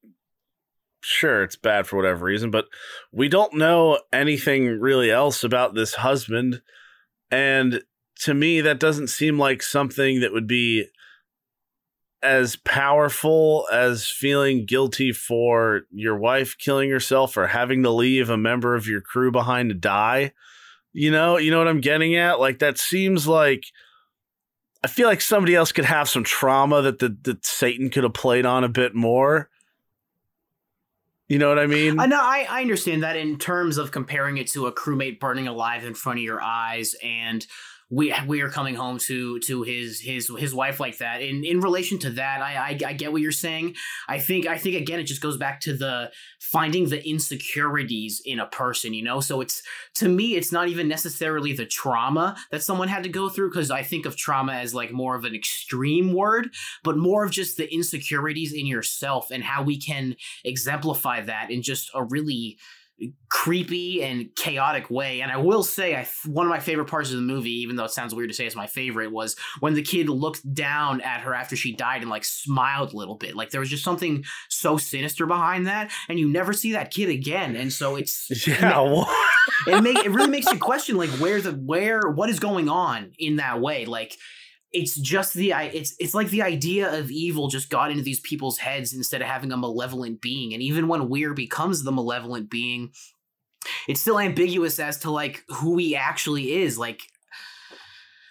sure, 1.01 1.43
it's 1.43 1.57
bad 1.57 1.89
for 1.89 1.97
whatever 1.97 2.25
reason, 2.25 2.53
but 2.53 2.67
we 3.13 3.29
don't 3.29 3.55
know 3.55 3.99
anything 4.13 4.79
really 4.79 5.11
else 5.11 5.43
about 5.43 5.75
this 5.75 5.95
husband. 5.95 6.63
And 7.33 7.83
to 8.21 8.33
me, 8.33 8.61
that 8.61 8.79
doesn't 8.79 9.09
seem 9.09 9.41
like 9.41 9.61
something 9.61 10.21
that 10.21 10.33
would 10.33 10.47
be 10.47 10.87
as 12.23 12.57
powerful 12.57 13.67
as 13.73 14.09
feeling 14.09 14.67
guilty 14.67 15.13
for 15.13 15.83
your 15.93 16.17
wife 16.17 16.57
killing 16.59 16.91
herself 16.91 17.37
or 17.37 17.47
having 17.47 17.83
to 17.83 17.91
leave 17.91 18.29
a 18.29 18.37
member 18.37 18.75
of 18.75 18.87
your 18.87 19.01
crew 19.01 19.31
behind 19.31 19.71
to 19.71 19.75
die. 19.75 20.33
You 20.93 21.11
know, 21.13 21.37
you 21.37 21.51
know 21.51 21.59
what 21.59 21.69
I'm 21.69 21.81
getting 21.81 22.17
at? 22.17 22.41
Like 22.41 22.59
that 22.59 22.79
seems 22.79 23.29
like 23.29 23.65
I 24.83 24.89
feel 24.89 25.07
like 25.07 25.21
somebody 25.21 25.55
else 25.55 25.73
could 25.73 25.85
have 25.85 26.09
some 26.09 26.25
trauma 26.25 26.83
that 26.83 26.99
the 26.99 27.17
that 27.23 27.45
Satan 27.45 27.91
could 27.91 28.05
have 28.05 28.15
played 28.15 28.47
on 28.47 28.65
a 28.65 28.69
bit 28.69 28.95
more. 28.95 29.49
You 31.29 31.39
know 31.39 31.49
what 31.51 31.59
I 31.59 31.67
mean? 31.67 32.01
I 32.01 32.07
know 32.07 32.19
I, 32.19 32.47
I 32.49 32.63
understand 32.63 33.03
that 33.03 33.17
in 33.17 33.39
terms 33.39 33.77
of 33.77 33.91
comparing 33.91 34.39
it 34.39 34.49
to 34.53 34.67
a 34.67 34.73
crewmate 34.73 35.21
burning 35.21 35.47
alive 35.47 35.85
in 35.85 35.95
front 35.95 36.19
of 36.19 36.25
your 36.25 36.41
eyes 36.41 36.95
and 37.03 37.47
we 37.91 38.15
we 38.27 38.43
are 38.43 38.51
coming 38.51 38.75
home 38.75 38.99
to 38.99 39.39
to 39.41 39.63
his 39.63 40.01
his 40.01 40.31
his 40.37 40.55
wife 40.55 40.79
like 40.79 40.99
that. 40.99 41.23
In 41.23 41.45
in 41.45 41.61
relation 41.61 41.99
to 42.01 42.11
that, 42.11 42.43
I, 42.43 42.55
I 42.55 42.79
I 42.91 42.93
get 42.93 43.13
what 43.13 43.23
you're 43.23 43.33
saying. 43.33 43.77
I 44.09 44.19
think 44.19 44.47
I 44.47 44.59
think 44.59 44.77
again 44.77 45.01
it 45.01 45.05
just 45.05 45.23
goes 45.23 45.39
back 45.39 45.61
to 45.61 45.75
the 45.75 46.11
finding 46.39 46.89
the 46.89 47.07
insecurities 47.09 48.21
in 48.25 48.41
a 48.41 48.47
person, 48.47 48.93
you 48.93 49.03
know? 49.03 49.21
So 49.21 49.41
it's 49.41 49.63
to 49.97 50.09
me 50.09 50.37
it's 50.37 50.53
not 50.53 50.69
even 50.69 50.87
necessarily 50.87 51.55
the 51.55 51.67
trauma 51.67 52.37
that 52.51 52.63
someone 52.63 52.89
had 52.89 53.05
to 53.05 53.09
go 53.09 53.29
through 53.29 53.51
because 53.51 53.71
I 53.71 53.83
think 53.83 54.05
of 54.05 54.17
trauma 54.17 54.53
as 54.53 54.75
like 54.75 54.93
more 54.93 55.17
of 55.17 55.25
an 55.25 55.35
extreme 55.35 56.13
word, 56.13 56.51
but 56.85 56.99
more 56.99 57.25
of 57.25 57.31
just 57.31 57.57
the 57.57 57.73
insecurities 57.73 58.53
in 58.53 58.67
yourself 58.67 59.31
and 59.31 59.43
how 59.43 59.63
we 59.63 59.79
can 59.79 60.17
exemplify 60.45 61.23
that 61.23 61.51
in 61.51 61.63
just 61.63 61.91
a 61.95 62.05
really 62.05 62.59
creepy 63.29 64.03
and 64.03 64.35
chaotic 64.35 64.91
way. 64.91 65.21
And 65.21 65.31
I 65.31 65.37
will 65.37 65.63
say, 65.63 65.95
I 65.95 66.07
one 66.27 66.47
of 66.47 66.51
my 66.51 66.59
favorite 66.59 66.87
parts 66.87 67.11
of 67.11 67.17
the 67.17 67.23
movie, 67.23 67.61
even 67.61 67.77
though 67.77 67.85
it 67.85 67.91
sounds 67.91 68.15
weird 68.15 68.31
to 68.31 68.35
say 68.35 68.47
it's 68.47 68.57
my 68.57 68.67
favorite, 68.67 69.13
was 69.13 69.37
when 69.61 69.75
the 69.75 69.83
kid 69.83 70.09
looked 70.09 70.53
down 70.55 71.01
at 71.03 71.21
her 71.21 71.35
after 71.35 71.57
she 71.57 71.75
died 71.75 72.03
and 72.03 72.11
like 72.11 72.25
smiled 72.25 72.93
a 72.93 72.97
little 72.97 73.17
bit. 73.17 73.37
Like 73.37 73.51
there 73.51 73.61
was 73.61 73.71
just 73.71 73.85
something 73.85 74.25
so 74.49 74.77
sinister 74.77 75.27
behind 75.27 75.67
that, 75.67 75.93
and 76.09 76.19
you 76.19 76.29
never 76.29 76.53
see 76.53 76.73
that 76.73 76.91
kid 76.91 77.09
again. 77.09 77.57
And 77.57 77.73
so 77.73 77.97
it's 77.97 78.29
yeah, 78.47 79.05
it 79.67 79.83
make 79.83 80.05
it 80.05 80.11
really 80.11 80.31
makes 80.31 80.51
you 80.51 80.59
question 80.59 80.97
like 80.97 81.11
where 81.11 81.41
the 81.41 81.53
where 81.53 82.11
what 82.11 82.31
is 82.31 82.41
going 82.41 82.69
on 82.69 83.13
in 83.19 83.37
that 83.37 83.61
way, 83.61 83.85
like 83.87 84.17
it's 84.73 84.97
just 84.97 85.35
the 85.35 85.53
it's 85.53 85.95
it's 85.99 86.15
like 86.15 86.29
the 86.31 86.43
idea 86.43 86.99
of 86.99 87.11
evil 87.11 87.49
just 87.49 87.71
got 87.71 87.91
into 87.91 88.03
these 88.03 88.21
people's 88.21 88.59
heads 88.59 88.93
instead 88.93 89.23
of 89.23 89.29
having 89.29 89.53
a 89.53 89.57
malevolent 89.57 90.21
being. 90.21 90.53
And 90.53 90.63
even 90.63 90.89
when 90.89 91.09
weir 91.09 91.33
becomes 91.35 91.83
the 91.83 91.93
malevolent 91.93 92.51
being 92.51 92.93
it's 93.87 94.01
still 94.01 94.19
ambiguous 94.19 94.79
as 94.79 94.99
to 94.99 95.11
like 95.11 95.43
who 95.49 95.79
he 95.79 95.97
actually 95.97 96.53
is. 96.63 96.79
Like 96.79 97.01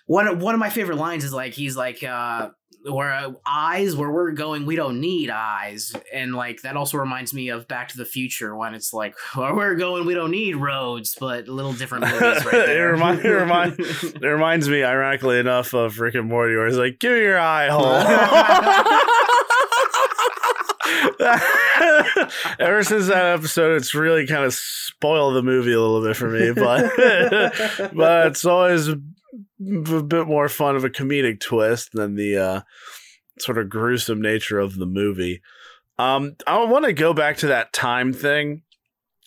one 0.05 0.39
one 0.39 0.53
of 0.53 0.59
my 0.59 0.69
favorite 0.69 0.97
lines 0.97 1.23
is 1.23 1.33
like 1.33 1.53
he's 1.53 1.75
like 1.75 2.03
uh 2.03 2.49
where 2.83 3.13
uh, 3.13 3.31
eyes 3.45 3.95
where 3.95 4.11
we're 4.11 4.31
going 4.31 4.65
we 4.65 4.75
don't 4.75 4.99
need 4.99 5.29
eyes 5.29 5.93
and 6.13 6.35
like 6.35 6.61
that 6.61 6.77
also 6.77 6.97
reminds 6.97 7.33
me 7.33 7.49
of 7.49 7.67
back 7.67 7.89
to 7.89 7.97
the 7.97 8.05
future 8.05 8.55
when 8.55 8.73
it's 8.73 8.93
like 8.93 9.15
where 9.35 9.53
we're 9.53 9.75
going 9.75 10.05
we 10.05 10.13
don't 10.13 10.31
need 10.31 10.55
roads 10.55 11.15
but 11.19 11.47
a 11.47 11.51
little 11.51 11.73
different 11.73 12.05
movies 12.11 12.45
right 12.45 12.51
there. 12.51 12.89
it, 12.89 12.91
remind, 12.91 13.19
it, 13.19 13.29
remind, 13.29 13.79
it 13.79 14.21
reminds 14.21 14.69
me 14.69 14.83
ironically 14.83 15.39
enough 15.39 15.73
of 15.73 15.99
rick 15.99 16.15
and 16.15 16.27
morty 16.27 16.55
where 16.55 16.67
it's 16.67 16.77
like 16.77 16.99
give 16.99 17.11
me 17.11 17.19
your 17.19 17.39
eye 17.39 17.67
hole 17.69 18.03
ever 22.59 22.83
since 22.83 23.07
that 23.07 23.37
episode 23.37 23.75
it's 23.75 23.95
really 23.95 24.25
kind 24.27 24.43
of 24.43 24.53
spoiled 24.53 25.35
the 25.35 25.43
movie 25.43 25.73
a 25.73 25.79
little 25.79 26.01
bit 26.01 26.15
for 26.15 26.29
me 26.29 26.51
but 26.51 26.91
but 27.93 28.27
it's 28.27 28.45
always 28.45 28.89
a 28.89 28.95
bit 29.59 30.27
more 30.27 30.49
fun 30.49 30.75
of 30.75 30.83
a 30.83 30.89
comedic 30.89 31.39
twist 31.39 31.91
than 31.93 32.15
the 32.15 32.37
uh, 32.37 32.61
sort 33.39 33.57
of 33.57 33.69
gruesome 33.69 34.21
nature 34.21 34.59
of 34.59 34.75
the 34.75 34.85
movie. 34.85 35.41
Um, 35.99 36.35
I 36.45 36.63
want 36.65 36.85
to 36.85 36.93
go 36.93 37.13
back 37.13 37.37
to 37.37 37.47
that 37.47 37.73
time 37.73 38.13
thing 38.13 38.61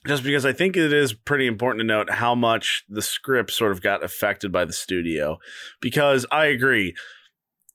just 0.07 0.23
because 0.23 0.47
I 0.47 0.53
think 0.53 0.77
it 0.77 0.93
is 0.93 1.13
pretty 1.13 1.47
important 1.47 1.81
to 1.81 1.87
note 1.87 2.11
how 2.11 2.35
much 2.35 2.85
the 2.89 3.03
script 3.03 3.51
sort 3.51 3.73
of 3.73 3.83
got 3.83 4.05
affected 4.05 4.53
by 4.53 4.65
the 4.65 4.73
studio. 4.73 5.39
Because 5.81 6.25
I 6.31 6.47
agree, 6.47 6.95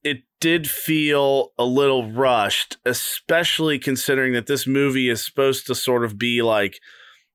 it 0.06 0.20
did 0.40 0.70
feel 0.70 1.52
a 1.58 1.66
little 1.66 2.12
rushed, 2.12 2.78
especially 2.86 3.80
considering 3.80 4.34
that 4.34 4.46
this 4.46 4.68
movie 4.68 5.10
is 5.10 5.26
supposed 5.26 5.66
to 5.66 5.74
sort 5.74 6.06
of 6.06 6.20
be 6.20 6.44
like 6.44 6.80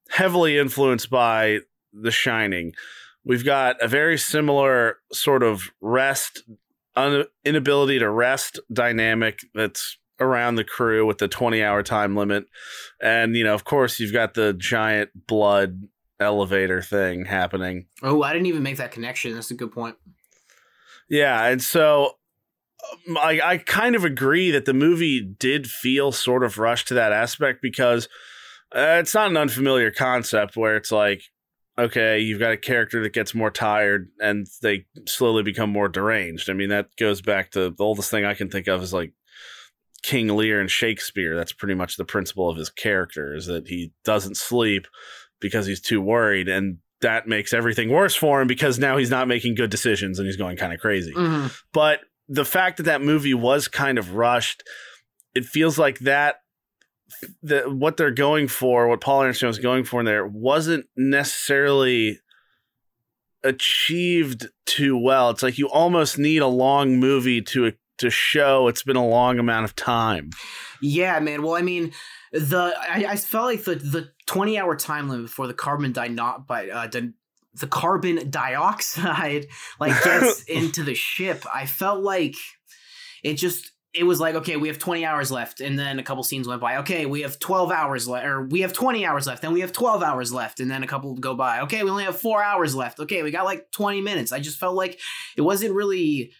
heavily 0.09 0.57
influenced 0.57 1.11
by 1.11 1.59
The 1.93 2.13
Shining. 2.13 2.73
We've 3.25 3.45
got 3.45 3.83
a 3.83 3.89
very 3.89 4.17
similar 4.17 4.99
sort 5.13 5.43
of 5.43 5.73
rest 5.81 6.45
un- 6.95 7.25
inability 7.45 7.99
to 7.99 8.09
rest 8.09 8.61
dynamic 8.73 9.41
that's 9.53 9.99
around 10.21 10.55
the 10.55 10.65
crew 10.65 11.05
with 11.05 11.19
the 11.19 11.29
20 11.29 11.65
hour 11.65 11.83
time 11.83 12.15
limit. 12.15 12.45
And 13.03 13.35
you 13.37 13.43
know 13.43 13.55
of 13.55 13.65
course 13.65 13.99
you've 13.99 14.13
got 14.13 14.35
the 14.35 14.53
giant 14.53 15.11
blood 15.27 15.83
elevator 16.21 16.83
thing 16.83 17.25
happening. 17.25 17.87
Oh 18.03 18.23
i 18.23 18.33
didn't 18.33 18.47
even 18.47 18.63
make 18.63 18.77
that 18.77 18.93
connection. 18.93 19.35
That's 19.35 19.51
a 19.51 19.55
good 19.55 19.73
point. 19.73 19.97
Yeah 21.09 21.47
and 21.47 21.61
so 21.61 22.15
I, 23.17 23.41
I 23.43 23.59
kind 23.59 23.95
of 23.95 24.05
agree 24.05 24.51
that 24.51 24.65
the 24.65 24.75
movie 24.75 25.21
did 25.21 25.67
feel 25.67 26.13
sort 26.13 26.45
of 26.45 26.59
rushed 26.59 26.89
to 26.89 26.95
that 26.95 27.13
aspect 27.13 27.61
because 27.63 28.07
uh, 28.75 28.99
it's 29.01 29.15
not 29.15 29.31
an 29.31 29.37
unfamiliar 29.37 29.91
concept 29.91 30.57
where 30.57 30.77
it's 30.77 30.93
like 30.93 31.23
okay, 31.81 32.19
you've 32.19 32.39
got 32.39 32.53
a 32.53 32.59
character 32.59 33.03
that 33.03 33.13
gets 33.13 33.35
more 33.35 33.51
tired 33.51 34.11
and 34.21 34.47
they 34.63 34.85
slowly 35.07 35.43
become 35.43 35.71
more 35.71 35.89
deranged. 35.89 36.51
I 36.51 36.53
mean, 36.53 36.69
that 36.69 36.95
goes 36.97 37.23
back 37.23 37.53
to 37.53 37.71
the 37.71 37.85
oldest 37.85 38.11
thing 38.11 38.25
I 38.25 38.35
can 38.35 38.51
think 38.51 38.69
of 38.69 38.83
is 38.83 38.93
like 38.93 39.13
King 40.03 40.29
Lear 40.29 40.61
and 40.61 40.71
Shakespeare. 40.71 41.37
That's 41.37 41.53
pretty 41.53 41.75
much 41.75 41.97
the 41.97 42.05
principle 42.05 42.49
of 42.49 42.57
his 42.57 42.71
character 42.71 43.35
is 43.35 43.47
that 43.47 43.69
he 43.69 43.93
doesn't 44.05 44.37
sleep 44.37 44.87
because 45.41 45.67
he's 45.67 45.81
too 45.81 46.01
worried 46.01 46.49
and 46.49 46.79
that 47.01 47.27
makes 47.27 47.55
everything 47.55 47.89
worse 47.89 48.15
for 48.15 48.43
him 48.43 48.47
because 48.47 48.79
now 48.79 48.99
he's 48.99 49.11
not 49.11 49.27
making 49.27 49.55
good 49.55 49.71
decisions 49.71 50.19
and 50.19 50.27
he's 50.27 50.37
going 50.37 50.57
kind 50.59 50.75
of 50.75 50.81
crazy. 50.81 51.15
Mm-hmm. 51.15 51.47
But 51.73 52.01
the 52.31 52.45
fact 52.45 52.77
that 52.77 52.85
that 52.85 53.03
movie 53.03 53.35
was 53.35 53.67
kind 53.67 53.99
of 53.99 54.15
rushed, 54.15 54.63
it 55.35 55.45
feels 55.45 55.79
like 55.79 55.99
that 55.99 56.37
the 57.43 57.63
what 57.63 57.97
they're 57.97 58.13
going 58.13 58.47
for, 58.47 58.87
what 58.89 59.01
Paul 59.01 59.23
Anderson 59.23 59.49
was 59.49 59.59
going 59.59 59.85
for 59.85 59.99
in 60.01 60.07
there, 60.07 60.25
wasn't 60.25 60.87
necessarily 60.97 62.21
achieved 63.43 64.47
too 64.65 64.97
well. 64.97 65.31
It's 65.31 65.43
like 65.43 65.59
you 65.59 65.69
almost 65.69 66.19
need 66.19 66.41
a 66.41 66.47
long 66.47 66.99
movie 66.99 67.43
to 67.43 67.73
to 67.99 68.11
show 68.11 68.69
it's 68.69 68.85
been 68.85 68.97
a 68.97 69.07
long 69.07 69.39
amount 69.41 69.65
of 69.65 69.75
time. 69.75 70.31
Yeah, 70.81 71.19
man. 71.19 71.43
Well, 71.43 71.57
I 71.57 71.63
mean, 71.63 71.93
the 72.33 72.75
I, 72.81 73.07
I 73.09 73.17
felt 73.17 73.47
like 73.47 73.65
the 73.65 73.75
the 73.75 74.11
twenty 74.27 74.57
hour 74.57 74.77
time 74.77 75.09
limit 75.09 75.27
before 75.27 75.49
the 75.49 75.55
carbon 75.55 75.91
di 75.91 76.07
not 76.07 76.47
by 76.47 76.71
uh, 76.71 76.87
di- 76.87 77.13
the 77.55 77.67
carbon 77.67 78.31
dioxide 78.31 79.47
like 79.81 80.03
gets 80.05 80.43
into 80.49 80.83
the 80.83 80.95
ship. 80.95 81.45
I 81.53 81.67
felt 81.67 82.03
like 82.03 82.35
it 83.23 83.35
just 83.35 83.73
it 83.93 84.05
was 84.05 84.21
like 84.21 84.37
okay 84.37 84.57
we 84.57 84.69
have 84.69 84.79
20 84.79 85.05
hours 85.05 85.33
left 85.33 85.61
and 85.61 85.77
then 85.77 85.99
a 85.99 86.03
couple 86.03 86.23
scenes 86.23 86.47
went 86.47 86.61
by. 86.61 86.79
Okay 86.79 87.07
we 87.07 87.23
have 87.23 87.39
12 87.39 87.71
hours 87.71 88.07
left 88.07 88.27
or 88.27 88.45
we 88.47 88.61
have 88.61 88.73
20 88.73 89.05
hours 89.05 89.27
left 89.27 89.43
then 89.43 89.53
we 89.53 89.61
have 89.61 89.73
12 89.73 90.03
hours 90.03 90.33
left 90.33 90.61
and 90.61 90.71
then 90.71 90.83
a 90.83 90.87
couple 90.87 91.15
go 91.15 91.35
by. 91.35 91.61
Okay 91.63 91.83
we 91.83 91.91
only 91.91 92.05
have 92.05 92.19
four 92.19 92.43
hours 92.43 92.75
left. 92.75 93.01
Okay 93.01 93.23
we 93.23 93.31
got 93.31 93.45
like 93.45 93.71
20 93.73 94.01
minutes. 94.01 94.33
I 94.33 94.41
just 94.41 94.59
felt 94.59 94.77
like 94.77 95.01
it 95.37 95.43
wasn't 95.43 95.75
really 95.75 96.33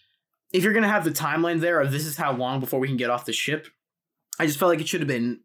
if 0.53 0.63
you're 0.63 0.73
gonna 0.73 0.87
have 0.87 1.03
the 1.03 1.11
timeline 1.11 1.59
there 1.59 1.79
of 1.79 1.91
this 1.91 2.05
is 2.05 2.17
how 2.17 2.33
long 2.33 2.59
before 2.59 2.79
we 2.79 2.87
can 2.87 2.97
get 2.97 3.09
off 3.09 3.25
the 3.25 3.33
ship 3.33 3.67
i 4.39 4.45
just 4.45 4.59
felt 4.59 4.69
like 4.69 4.81
it 4.81 4.87
should 4.87 5.01
have 5.01 5.07
been 5.07 5.39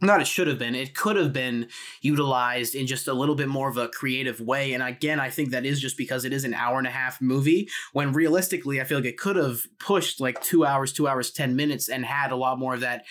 not 0.00 0.20
it 0.20 0.26
should 0.26 0.46
have 0.46 0.58
been 0.58 0.74
it 0.74 0.94
could 0.94 1.16
have 1.16 1.32
been 1.32 1.68
utilized 2.00 2.74
in 2.74 2.86
just 2.86 3.08
a 3.08 3.12
little 3.12 3.34
bit 3.34 3.48
more 3.48 3.68
of 3.68 3.76
a 3.76 3.88
creative 3.88 4.40
way. 4.40 4.72
And 4.72 4.82
again 4.82 5.20
i 5.20 5.30
think 5.30 5.50
that 5.50 5.66
is 5.66 5.80
just 5.80 5.96
because 5.96 6.24
it 6.24 6.32
is 6.32 6.44
an 6.44 6.54
hour 6.54 6.78
and 6.78 6.86
a 6.86 6.90
half 6.90 7.20
movie 7.20 7.68
when 7.92 8.12
realistically 8.12 8.80
i 8.80 8.84
feel 8.84 8.98
like 8.98 9.06
it 9.06 9.18
could 9.18 9.36
have 9.36 9.60
pushed 9.78 10.20
like 10.20 10.40
two 10.42 10.64
hours 10.64 10.92
two 10.92 11.08
hours 11.08 11.30
ten 11.30 11.56
minutes 11.56 11.88
and 11.88 12.04
had 12.04 12.32
a 12.32 12.36
lot 12.36 12.58
more 12.58 12.74
of 12.74 12.80
that 12.80 13.04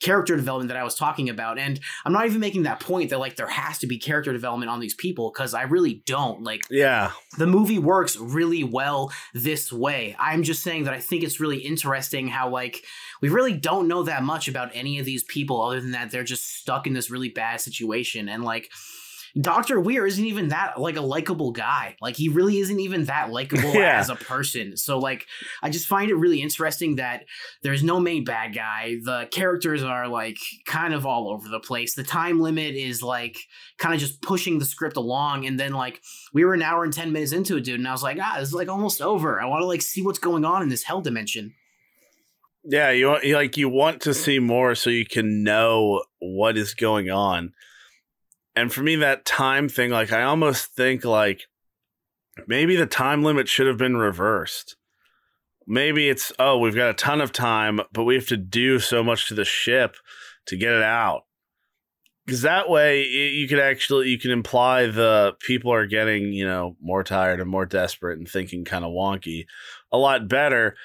character 0.00 0.34
development 0.36 0.68
that 0.68 0.76
I 0.76 0.84
was 0.84 0.94
talking 0.94 1.28
about. 1.28 1.58
And 1.58 1.78
I'm 2.04 2.12
not 2.12 2.26
even 2.26 2.40
making 2.40 2.62
that 2.64 2.80
point 2.80 3.10
that 3.10 3.18
like 3.18 3.36
there 3.36 3.48
has 3.48 3.78
to 3.78 3.86
be 3.86 3.98
character 3.98 4.32
development 4.32 4.70
on 4.70 4.80
these 4.80 4.94
people 4.94 5.30
because 5.30 5.54
I 5.54 5.62
really 5.62 6.02
don't. 6.06 6.42
Like, 6.42 6.62
yeah, 6.70 7.12
the 7.38 7.46
movie 7.46 7.78
works 7.78 8.16
really 8.16 8.64
well 8.64 9.12
this 9.34 9.72
way. 9.72 10.16
I'm 10.18 10.42
just 10.42 10.62
saying 10.62 10.84
that 10.84 10.94
I 10.94 11.00
think 11.00 11.22
it's 11.22 11.40
really 11.40 11.58
interesting 11.58 12.28
how 12.28 12.48
like 12.48 12.84
we 13.20 13.28
really 13.28 13.54
don't 13.54 13.88
know 13.88 14.02
that 14.04 14.22
much 14.22 14.48
about 14.48 14.70
any 14.74 14.98
of 14.98 15.06
these 15.06 15.22
people 15.24 15.62
other 15.62 15.80
than 15.80 15.92
that 15.92 16.10
they're 16.10 16.24
just 16.24 16.56
stuck 16.56 16.86
in 16.86 16.94
this 16.94 17.10
really 17.10 17.28
bad 17.28 17.60
situation 17.60 18.28
and 18.28 18.44
like 18.44 18.70
Doctor 19.38 19.80
Weir 19.80 20.06
isn't 20.06 20.24
even 20.24 20.48
that 20.48 20.80
like 20.80 20.96
a 20.96 21.02
likable 21.02 21.52
guy. 21.52 21.96
Like 22.00 22.16
he 22.16 22.28
really 22.28 22.58
isn't 22.58 22.80
even 22.80 23.04
that 23.04 23.30
likable 23.30 23.72
yeah. 23.74 23.98
as 23.98 24.10
a 24.10 24.16
person. 24.16 24.76
So 24.76 24.98
like 24.98 25.26
I 25.62 25.70
just 25.70 25.86
find 25.86 26.10
it 26.10 26.16
really 26.16 26.40
interesting 26.40 26.96
that 26.96 27.24
there's 27.62 27.82
no 27.82 28.00
main 28.00 28.24
bad 28.24 28.54
guy. 28.54 28.96
The 29.02 29.28
characters 29.30 29.82
are 29.82 30.08
like 30.08 30.38
kind 30.66 30.94
of 30.94 31.06
all 31.06 31.30
over 31.30 31.48
the 31.48 31.60
place. 31.60 31.94
The 31.94 32.02
time 32.02 32.40
limit 32.40 32.74
is 32.74 33.02
like 33.02 33.36
kind 33.78 33.94
of 33.94 34.00
just 34.00 34.20
pushing 34.22 34.58
the 34.58 34.64
script 34.64 34.96
along 34.96 35.46
and 35.46 35.58
then 35.58 35.72
like 35.72 36.00
we 36.32 36.44
were 36.44 36.54
an 36.54 36.62
hour 36.62 36.84
and 36.84 36.92
10 36.92 37.12
minutes 37.12 37.32
into 37.32 37.56
it 37.56 37.64
dude 37.64 37.78
and 37.78 37.88
I 37.88 37.92
was 37.92 38.02
like, 38.02 38.18
"Ah, 38.20 38.36
this 38.38 38.48
is 38.48 38.54
like 38.54 38.68
almost 38.68 39.00
over. 39.00 39.40
I 39.40 39.46
want 39.46 39.62
to 39.62 39.66
like 39.66 39.82
see 39.82 40.02
what's 40.02 40.18
going 40.18 40.44
on 40.44 40.62
in 40.62 40.68
this 40.68 40.84
hell 40.84 41.00
dimension." 41.00 41.54
Yeah, 42.64 42.90
you 42.90 43.06
want 43.06 43.24
like 43.24 43.56
you 43.56 43.68
want 43.68 44.02
to 44.02 44.12
see 44.12 44.38
more 44.38 44.74
so 44.74 44.90
you 44.90 45.06
can 45.06 45.42
know 45.42 46.02
what 46.18 46.58
is 46.58 46.74
going 46.74 47.10
on 47.10 47.54
and 48.56 48.72
for 48.72 48.82
me 48.82 48.96
that 48.96 49.24
time 49.24 49.68
thing 49.68 49.90
like 49.90 50.12
i 50.12 50.22
almost 50.22 50.74
think 50.74 51.04
like 51.04 51.42
maybe 52.46 52.76
the 52.76 52.86
time 52.86 53.22
limit 53.22 53.48
should 53.48 53.66
have 53.66 53.78
been 53.78 53.96
reversed 53.96 54.76
maybe 55.70 56.08
it's 56.08 56.32
oh 56.38 56.58
we've 56.58 56.74
got 56.74 56.90
a 56.90 56.94
ton 56.94 57.20
of 57.20 57.32
time, 57.32 57.80
but 57.92 58.04
we 58.04 58.16
have 58.16 58.26
to 58.26 58.36
do 58.36 58.78
so 58.78 59.02
much 59.02 59.28
to 59.28 59.34
the 59.34 59.44
ship 59.44 59.96
to 60.46 60.56
get 60.56 60.72
it 60.72 60.82
out. 60.82 61.22
Because 62.26 62.42
that 62.42 62.68
way 62.68 63.04
you 63.04 63.48
could 63.48 63.58
actually 63.58 64.08
you 64.08 64.18
can 64.18 64.30
imply 64.30 64.86
the 64.86 65.34
people 65.40 65.72
are 65.72 65.86
getting 65.86 66.32
you 66.32 66.46
know 66.46 66.76
more 66.80 67.02
tired 67.02 67.40
and 67.40 67.48
more 67.48 67.66
desperate 67.66 68.18
and 68.18 68.28
thinking 68.28 68.64
kind 68.64 68.84
of 68.84 68.92
wonky 68.92 69.46
a 69.90 69.98
lot 69.98 70.28
better 70.28 70.76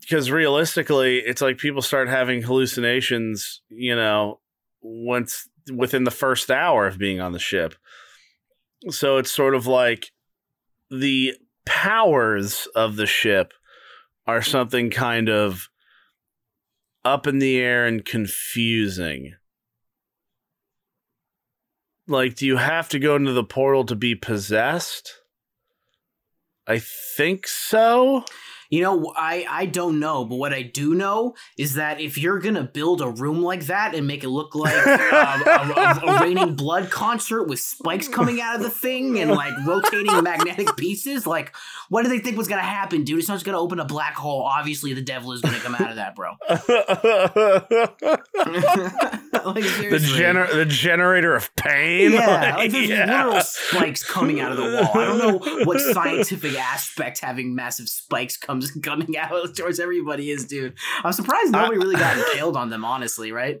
because 0.00 0.30
realistically 0.30 1.18
it's 1.18 1.40
like 1.40 1.58
people 1.58 1.80
start 1.80 2.08
having 2.08 2.42
hallucinations 2.42 3.62
you 3.70 3.96
know 3.96 4.40
once 4.82 5.48
within 5.70 6.04
the 6.04 6.10
first 6.10 6.50
hour 6.50 6.86
of 6.86 6.98
being 6.98 7.20
on 7.20 7.32
the 7.32 7.38
ship. 7.38 7.74
So 8.88 9.18
it's 9.18 9.30
sort 9.30 9.54
of 9.54 9.66
like 9.66 10.12
the 10.90 11.34
powers 11.64 12.66
of 12.74 12.96
the 12.96 13.06
ship 13.06 13.52
are 14.26 14.42
something 14.42 14.90
kind 14.90 15.28
of 15.28 15.68
up 17.04 17.26
in 17.26 17.38
the 17.38 17.58
air 17.58 17.86
and 17.86 18.04
confusing. 18.04 19.34
Like 22.06 22.34
do 22.34 22.46
you 22.46 22.56
have 22.56 22.88
to 22.90 22.98
go 22.98 23.16
into 23.16 23.32
the 23.32 23.44
portal 23.44 23.84
to 23.84 23.94
be 23.94 24.14
possessed? 24.14 25.20
I 26.66 26.78
think 26.78 27.46
so 27.46 28.24
You 28.70 28.82
know, 28.82 29.12
I 29.16 29.44
I 29.48 29.66
don't 29.66 29.98
know, 29.98 30.24
but 30.24 30.36
what 30.36 30.52
I 30.54 30.62
do 30.62 30.94
know 30.94 31.34
is 31.58 31.74
that 31.74 32.00
if 32.00 32.16
you're 32.16 32.38
gonna 32.38 32.62
build 32.62 33.00
a 33.00 33.08
room 33.10 33.42
like 33.42 33.66
that 33.66 33.94
and 33.96 34.06
make 34.06 34.22
it 34.22 34.28
look 34.28 34.54
like 34.54 34.74
um, 34.86 35.42
a, 35.42 36.00
a, 36.06 36.06
a 36.06 36.20
raining 36.22 36.54
blood 36.54 36.88
concert 36.88 37.44
with 37.48 37.58
spikes 37.58 38.06
coming 38.06 38.40
out 38.40 38.54
of 38.56 38.62
the 38.62 38.70
thing 38.70 39.18
and 39.18 39.32
like 39.32 39.52
rotating 39.66 40.22
magnetic 40.22 40.76
pieces, 40.76 41.26
like 41.26 41.52
what 41.88 42.04
do 42.04 42.08
they 42.08 42.20
think 42.20 42.36
was 42.38 42.46
gonna 42.46 42.62
happen, 42.62 43.02
dude? 43.02 43.18
It's 43.18 43.26
not 43.28 43.34
just 43.34 43.44
gonna 43.44 43.58
open 43.58 43.80
a 43.80 43.84
black 43.84 44.14
hole. 44.14 44.42
Obviously, 44.42 44.94
the 44.94 45.02
devil 45.02 45.32
is 45.32 45.40
gonna 45.40 45.58
come 45.58 45.74
out 45.74 45.90
of 45.90 45.96
that, 45.96 46.14
bro. 46.14 46.34
like 49.44 49.64
the 49.64 49.98
gener- 50.00 50.52
the 50.52 50.64
generator 50.66 51.34
of 51.34 51.54
pain 51.56 52.12
Yeah, 52.12 52.54
like 52.56 52.70
there's 52.70 52.88
Yeah. 52.88 53.06
literal 53.24 53.40
spikes 53.42 54.04
coming 54.08 54.40
out 54.40 54.52
of 54.52 54.58
the 54.58 54.64
wall. 54.64 54.90
I 55.02 55.04
don't 55.06 55.18
know 55.18 55.64
what 55.64 55.80
scientific 55.80 56.56
aspect 56.58 57.20
having 57.20 57.54
massive 57.54 57.88
spikes 57.88 58.36
comes 58.68 58.84
coming 58.84 59.16
out 59.18 59.56
towards 59.56 59.80
everybody 59.80 60.30
is, 60.30 60.46
dude. 60.46 60.74
I'm 61.04 61.12
surprised 61.12 61.52
nobody 61.52 61.78
really 61.78 61.96
got 61.96 62.32
killed 62.32 62.56
on 62.56 62.70
them, 62.70 62.84
honestly, 62.84 63.32
right? 63.32 63.60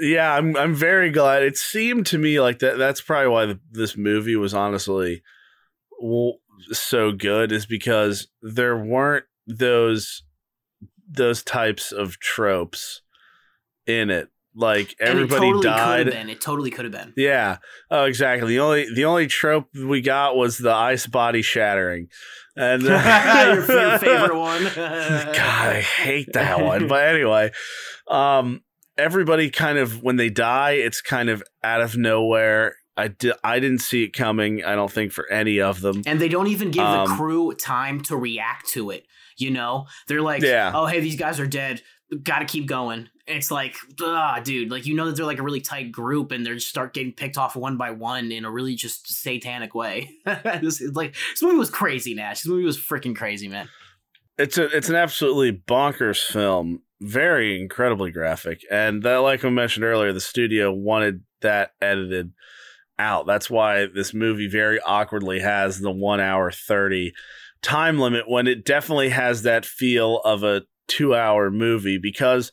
yeah 0.00 0.32
i'm 0.32 0.56
i'm 0.56 0.74
very 0.74 1.10
glad 1.10 1.42
it 1.42 1.56
seemed 1.56 2.06
to 2.06 2.16
me 2.16 2.40
like 2.40 2.60
that 2.60 2.78
that's 2.78 3.00
probably 3.00 3.28
why 3.28 3.46
the, 3.46 3.58
this 3.72 3.96
movie 3.96 4.36
was 4.36 4.54
honestly 4.54 5.22
so 6.70 7.12
good 7.12 7.52
is 7.52 7.66
because 7.66 8.28
there 8.40 8.78
weren't 8.78 9.24
those 9.46 10.22
those 11.08 11.42
types 11.42 11.90
of 11.92 12.18
tropes 12.18 13.02
in 13.86 14.10
it 14.10 14.28
like 14.54 14.94
everybody 15.00 15.46
it 15.46 15.52
totally 15.52 15.62
died. 15.62 16.08
It 16.08 16.40
totally 16.40 16.70
could 16.70 16.84
have 16.84 16.92
been. 16.92 17.12
yeah 17.16 17.58
oh 17.90 18.04
exactly 18.04 18.48
the 18.48 18.60
only 18.60 18.92
the 18.94 19.04
only 19.04 19.26
trope 19.26 19.68
we 19.74 20.00
got 20.00 20.36
was 20.36 20.58
the 20.58 20.72
ice 20.72 21.06
body 21.06 21.42
shattering 21.42 22.08
and 22.56 22.82
your, 22.82 22.92
your 22.92 23.98
favorite 23.98 24.34
one. 24.38 24.64
God, 24.64 25.36
I 25.36 25.80
hate 25.80 26.32
that 26.34 26.60
one. 26.64 26.88
But 26.88 27.06
anyway, 27.08 27.52
um, 28.08 28.62
everybody 28.98 29.50
kind 29.50 29.78
of 29.78 30.02
when 30.02 30.16
they 30.16 30.30
die, 30.30 30.72
it's 30.72 31.00
kind 31.00 31.28
of 31.28 31.42
out 31.62 31.80
of 31.80 31.96
nowhere. 31.96 32.74
I 32.96 33.08
di- 33.08 33.32
I 33.42 33.60
didn't 33.60 33.78
see 33.80 34.04
it 34.04 34.10
coming. 34.12 34.62
I 34.64 34.74
don't 34.74 34.90
think 34.92 35.12
for 35.12 35.30
any 35.30 35.60
of 35.60 35.80
them. 35.80 36.02
And 36.06 36.20
they 36.20 36.28
don't 36.28 36.48
even 36.48 36.70
give 36.70 36.82
the 36.84 36.88
Um, 37.00 37.16
crew 37.16 37.54
time 37.54 38.00
to 38.02 38.16
react 38.16 38.68
to 38.70 38.90
it. 38.90 39.06
You 39.38 39.50
know, 39.50 39.86
they're 40.06 40.20
like, 40.20 40.42
Yeah. 40.42 40.72
"Oh, 40.74 40.84
hey, 40.86 41.00
these 41.00 41.16
guys 41.16 41.40
are 41.40 41.46
dead. 41.46 41.80
Got 42.22 42.40
to 42.40 42.44
keep 42.44 42.66
going." 42.66 43.08
It's 43.26 43.50
like, 43.50 43.76
ah, 44.02 44.40
dude, 44.42 44.70
like 44.70 44.86
you 44.86 44.94
know 44.94 45.06
that 45.06 45.16
they're 45.16 45.26
like 45.26 45.38
a 45.38 45.42
really 45.42 45.60
tight 45.60 45.92
group, 45.92 46.32
and 46.32 46.44
they 46.44 46.52
just 46.54 46.68
start 46.68 46.94
getting 46.94 47.12
picked 47.12 47.38
off 47.38 47.54
one 47.54 47.76
by 47.76 47.90
one 47.92 48.32
in 48.32 48.44
a 48.44 48.50
really 48.50 48.74
just 48.74 49.08
satanic 49.08 49.74
way. 49.74 50.10
this 50.24 50.80
is 50.80 50.94
like 50.94 51.14
this 51.30 51.42
movie 51.42 51.56
was 51.56 51.70
crazy, 51.70 52.14
Nash. 52.14 52.42
This 52.42 52.50
movie 52.50 52.64
was 52.64 52.78
freaking 52.78 53.14
crazy, 53.14 53.48
man. 53.48 53.68
It's 54.38 54.58
a 54.58 54.64
it's 54.76 54.88
an 54.88 54.96
absolutely 54.96 55.52
bonkers 55.52 56.24
film. 56.24 56.82
Very 57.00 57.60
incredibly 57.60 58.10
graphic, 58.10 58.62
and 58.70 59.02
that, 59.04 59.18
like 59.18 59.44
I 59.44 59.48
mentioned 59.48 59.84
earlier, 59.84 60.12
the 60.12 60.20
studio 60.20 60.72
wanted 60.72 61.22
that 61.40 61.72
edited 61.80 62.32
out. 62.98 63.26
That's 63.26 63.48
why 63.48 63.86
this 63.86 64.12
movie 64.12 64.48
very 64.48 64.80
awkwardly 64.80 65.40
has 65.40 65.80
the 65.80 65.90
one 65.90 66.20
hour 66.20 66.50
thirty 66.50 67.12
time 67.62 67.98
limit 67.98 68.28
when 68.28 68.46
it 68.46 68.64
definitely 68.64 69.10
has 69.10 69.42
that 69.42 69.64
feel 69.64 70.18
of 70.24 70.42
a 70.42 70.62
two 70.90 71.14
hour 71.14 71.50
movie 71.50 71.98
because 71.98 72.52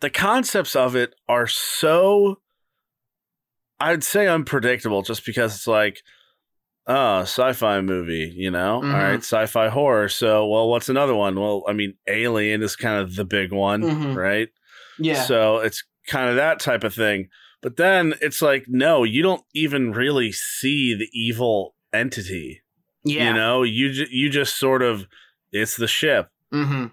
the 0.00 0.10
concepts 0.10 0.76
of 0.76 0.94
it 0.94 1.14
are 1.28 1.46
so 1.46 2.40
I'd 3.80 4.04
say 4.04 4.26
unpredictable 4.28 5.02
just 5.02 5.24
because 5.26 5.54
it's 5.54 5.66
like 5.66 6.00
oh, 6.88 7.22
sci-fi 7.22 7.80
movie, 7.80 8.32
you 8.36 8.48
know? 8.48 8.80
Mhm. 8.80 8.94
All 8.94 9.00
right, 9.00 9.18
sci-fi 9.18 9.68
horror. 9.70 10.08
So, 10.08 10.46
well, 10.46 10.68
what's 10.68 10.88
another 10.88 11.16
one? 11.16 11.34
Well, 11.34 11.64
I 11.66 11.72
mean, 11.72 11.94
Alien 12.06 12.62
is 12.62 12.76
kind 12.76 13.00
of 13.00 13.16
the 13.16 13.24
big 13.24 13.50
one, 13.52 13.82
Mhm. 13.82 14.14
right? 14.14 14.48
Yeah, 14.96 15.24
So, 15.24 15.56
it's 15.58 15.82
kind 16.06 16.30
of 16.30 16.36
that 16.36 16.60
type 16.60 16.84
of 16.84 16.94
thing. 16.94 17.28
But 17.60 17.76
then 17.76 18.14
it's 18.20 18.40
like, 18.40 18.66
no, 18.68 19.02
you 19.02 19.20
don't 19.20 19.42
even 19.52 19.90
really 19.90 20.30
see 20.30 20.94
the 20.94 21.08
evil 21.12 21.74
entity. 21.92 22.62
yeah, 23.02 23.24
You 23.30 23.34
know, 23.34 23.64
you 23.64 23.88
you 24.08 24.30
just 24.30 24.56
sort 24.56 24.82
of 24.82 25.08
it's 25.50 25.74
the 25.76 25.88
ship. 25.88 26.28
hmm 26.52 26.86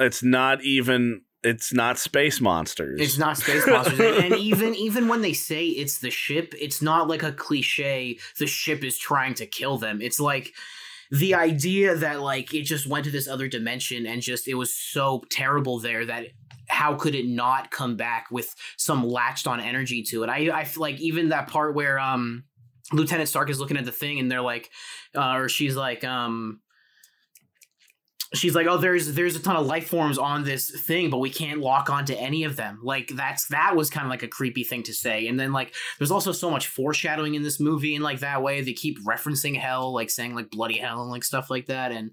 It's 0.00 0.22
not 0.22 0.62
even 0.64 1.22
it's 1.42 1.72
not 1.72 1.98
space 1.98 2.40
monsters. 2.40 3.00
It's 3.00 3.18
not 3.18 3.38
space 3.38 3.66
monsters, 3.66 4.00
and, 4.00 4.34
even 4.34 4.74
even 4.74 5.08
when 5.08 5.22
they 5.22 5.32
say 5.32 5.66
it's 5.66 5.98
the 5.98 6.10
ship, 6.10 6.54
it's 6.60 6.82
not 6.82 7.08
like 7.08 7.22
a 7.22 7.32
cliche. 7.32 8.18
The 8.38 8.46
ship 8.46 8.84
is 8.84 8.98
trying 8.98 9.34
to 9.34 9.46
kill 9.46 9.78
them. 9.78 10.00
It's 10.02 10.20
like 10.20 10.52
the 11.10 11.34
idea 11.34 11.96
that 11.96 12.20
like 12.20 12.54
it 12.54 12.62
just 12.62 12.86
went 12.86 13.04
to 13.04 13.10
this 13.10 13.28
other 13.28 13.48
dimension 13.48 14.06
and 14.06 14.22
just 14.22 14.48
it 14.48 14.54
was 14.54 14.72
so 14.72 15.22
terrible 15.30 15.80
there 15.80 16.04
that 16.06 16.28
how 16.68 16.94
could 16.94 17.16
it 17.16 17.26
not 17.26 17.70
come 17.70 17.96
back 17.96 18.26
with 18.30 18.54
some 18.76 19.06
latched 19.06 19.46
on 19.46 19.60
energy 19.60 20.02
to 20.04 20.22
it? 20.22 20.28
I 20.28 20.50
I 20.52 20.64
feel 20.64 20.82
like 20.82 21.00
even 21.00 21.30
that 21.30 21.48
part 21.48 21.74
where 21.74 21.98
um 21.98 22.44
Lieutenant 22.92 23.28
Stark 23.28 23.50
is 23.50 23.60
looking 23.60 23.76
at 23.76 23.84
the 23.84 23.92
thing 23.92 24.18
and 24.18 24.30
they're 24.30 24.40
like, 24.40 24.68
uh, 25.14 25.34
or 25.34 25.48
she's 25.48 25.76
like 25.76 26.04
um 26.04 26.60
she's 28.34 28.54
like, 28.54 28.66
"Oh, 28.66 28.76
there's 28.76 29.14
there's 29.14 29.36
a 29.36 29.42
ton 29.42 29.56
of 29.56 29.66
life 29.66 29.88
forms 29.88 30.18
on 30.18 30.44
this 30.44 30.70
thing, 30.70 31.10
but 31.10 31.18
we 31.18 31.30
can't 31.30 31.60
lock 31.60 31.90
onto 31.90 32.14
any 32.14 32.44
of 32.44 32.56
them." 32.56 32.80
Like 32.82 33.08
that's 33.14 33.46
that 33.48 33.76
was 33.76 33.90
kind 33.90 34.06
of 34.06 34.10
like 34.10 34.22
a 34.22 34.28
creepy 34.28 34.64
thing 34.64 34.82
to 34.84 34.94
say. 34.94 35.26
And 35.26 35.38
then 35.38 35.52
like 35.52 35.74
there's 35.98 36.10
also 36.10 36.32
so 36.32 36.50
much 36.50 36.68
foreshadowing 36.68 37.34
in 37.34 37.42
this 37.42 37.60
movie 37.60 37.94
in 37.94 38.02
like 38.02 38.20
that 38.20 38.42
way. 38.42 38.60
They 38.62 38.72
keep 38.72 39.02
referencing 39.04 39.56
hell, 39.56 39.92
like 39.92 40.10
saying 40.10 40.34
like 40.34 40.50
bloody 40.50 40.78
hell 40.78 41.02
and 41.02 41.10
like 41.10 41.24
stuff 41.24 41.50
like 41.50 41.66
that. 41.66 41.92
And 41.92 42.12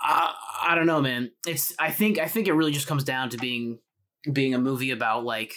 I 0.00 0.34
I 0.62 0.74
don't 0.74 0.86
know, 0.86 1.02
man. 1.02 1.30
It's 1.46 1.74
I 1.78 1.90
think 1.90 2.18
I 2.18 2.28
think 2.28 2.46
it 2.46 2.54
really 2.54 2.72
just 2.72 2.86
comes 2.86 3.04
down 3.04 3.30
to 3.30 3.36
being 3.36 3.78
being 4.32 4.54
a 4.54 4.58
movie 4.58 4.90
about 4.90 5.24
like 5.24 5.54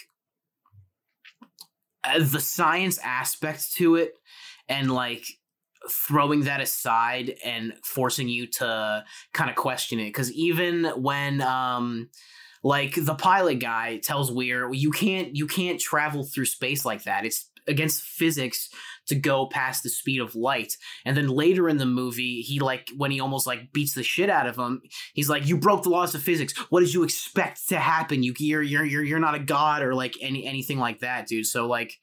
uh, 2.03 2.19
the 2.19 2.39
science 2.39 2.97
aspect 3.03 3.73
to 3.75 3.95
it 3.95 4.13
and 4.67 4.91
like 4.91 5.25
throwing 5.89 6.41
that 6.41 6.61
aside 6.61 7.35
and 7.43 7.73
forcing 7.83 8.27
you 8.27 8.47
to 8.47 9.03
kind 9.33 9.49
of 9.49 9.55
question 9.55 9.99
it 9.99 10.07
because 10.07 10.31
even 10.33 10.85
when 11.01 11.41
um 11.41 12.09
like 12.63 12.95
the 12.95 13.15
pilot 13.15 13.59
guy 13.59 13.97
tells 13.97 14.31
weir 14.31 14.71
you 14.73 14.91
can't 14.91 15.35
you 15.35 15.47
can't 15.47 15.79
travel 15.79 16.25
through 16.25 16.45
space 16.45 16.85
like 16.85 17.03
that. 17.03 17.25
It's 17.25 17.49
against 17.67 18.01
physics 18.01 18.69
to 19.07 19.15
go 19.15 19.47
past 19.47 19.83
the 19.83 19.89
speed 19.89 20.21
of 20.21 20.35
light. 20.35 20.73
And 21.05 21.15
then 21.15 21.27
later 21.27 21.69
in 21.69 21.77
the 21.77 21.85
movie 21.85 22.41
he 22.41 22.59
like 22.59 22.89
when 22.95 23.11
he 23.11 23.19
almost 23.19 23.47
like 23.47 23.71
beats 23.73 23.93
the 23.93 24.03
shit 24.03 24.29
out 24.29 24.47
of 24.47 24.57
him 24.57 24.81
he's 25.13 25.29
like 25.29 25.47
you 25.47 25.57
broke 25.57 25.83
the 25.83 25.89
laws 25.89 26.15
of 26.15 26.23
physics. 26.23 26.57
What 26.69 26.81
did 26.81 26.93
you 26.93 27.03
expect 27.03 27.67
to 27.69 27.79
happen? 27.79 28.23
You 28.23 28.33
you're 28.37 28.61
you're 28.61 28.85
you're, 28.85 29.03
you're 29.03 29.19
not 29.19 29.35
a 29.35 29.39
god 29.39 29.81
or 29.81 29.93
like 29.93 30.15
any 30.21 30.45
anything 30.45 30.79
like 30.79 30.99
that 30.99 31.27
dude. 31.27 31.45
So 31.45 31.67
like 31.67 31.93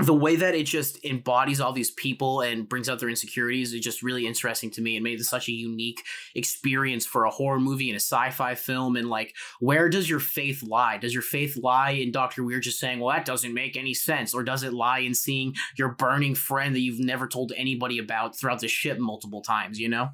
the 0.00 0.14
way 0.14 0.36
that 0.36 0.54
it 0.54 0.66
just 0.66 1.04
embodies 1.04 1.60
all 1.60 1.72
these 1.72 1.90
people 1.90 2.40
and 2.40 2.68
brings 2.68 2.88
out 2.88 3.00
their 3.00 3.08
insecurities 3.08 3.72
is 3.72 3.80
just 3.80 4.02
really 4.02 4.26
interesting 4.26 4.70
to 4.72 4.80
me 4.80 4.96
and 4.96 5.04
made 5.04 5.20
such 5.20 5.48
a 5.48 5.52
unique 5.52 6.02
experience 6.34 7.04
for 7.06 7.24
a 7.24 7.30
horror 7.30 7.60
movie 7.60 7.90
and 7.90 7.96
a 7.96 8.00
sci-fi 8.00 8.54
film. 8.54 8.96
And 8.96 9.08
like 9.08 9.34
where 9.60 9.88
does 9.88 10.08
your 10.08 10.20
faith 10.20 10.62
lie? 10.62 10.98
Does 10.98 11.12
your 11.12 11.22
faith 11.22 11.56
lie 11.56 11.90
in 11.90 12.12
dr 12.12 12.42
weir 12.42 12.60
just 12.60 12.78
saying 12.78 13.00
well 13.00 13.14
that 13.14 13.24
doesn't 13.24 13.54
make 13.54 13.76
any 13.76 13.94
sense 13.94 14.34
or 14.34 14.42
does 14.42 14.62
it 14.62 14.72
lie 14.72 15.00
in 15.00 15.14
seeing 15.14 15.54
your 15.76 15.90
burning 15.90 16.34
friend 16.34 16.74
that 16.74 16.80
you've 16.80 17.00
never 17.00 17.26
told 17.26 17.52
anybody 17.56 17.98
about 17.98 18.36
throughout 18.36 18.60
the 18.60 18.68
ship 18.68 18.98
multiple 18.98 19.42
times 19.42 19.78
you 19.78 19.88
know? 19.88 20.08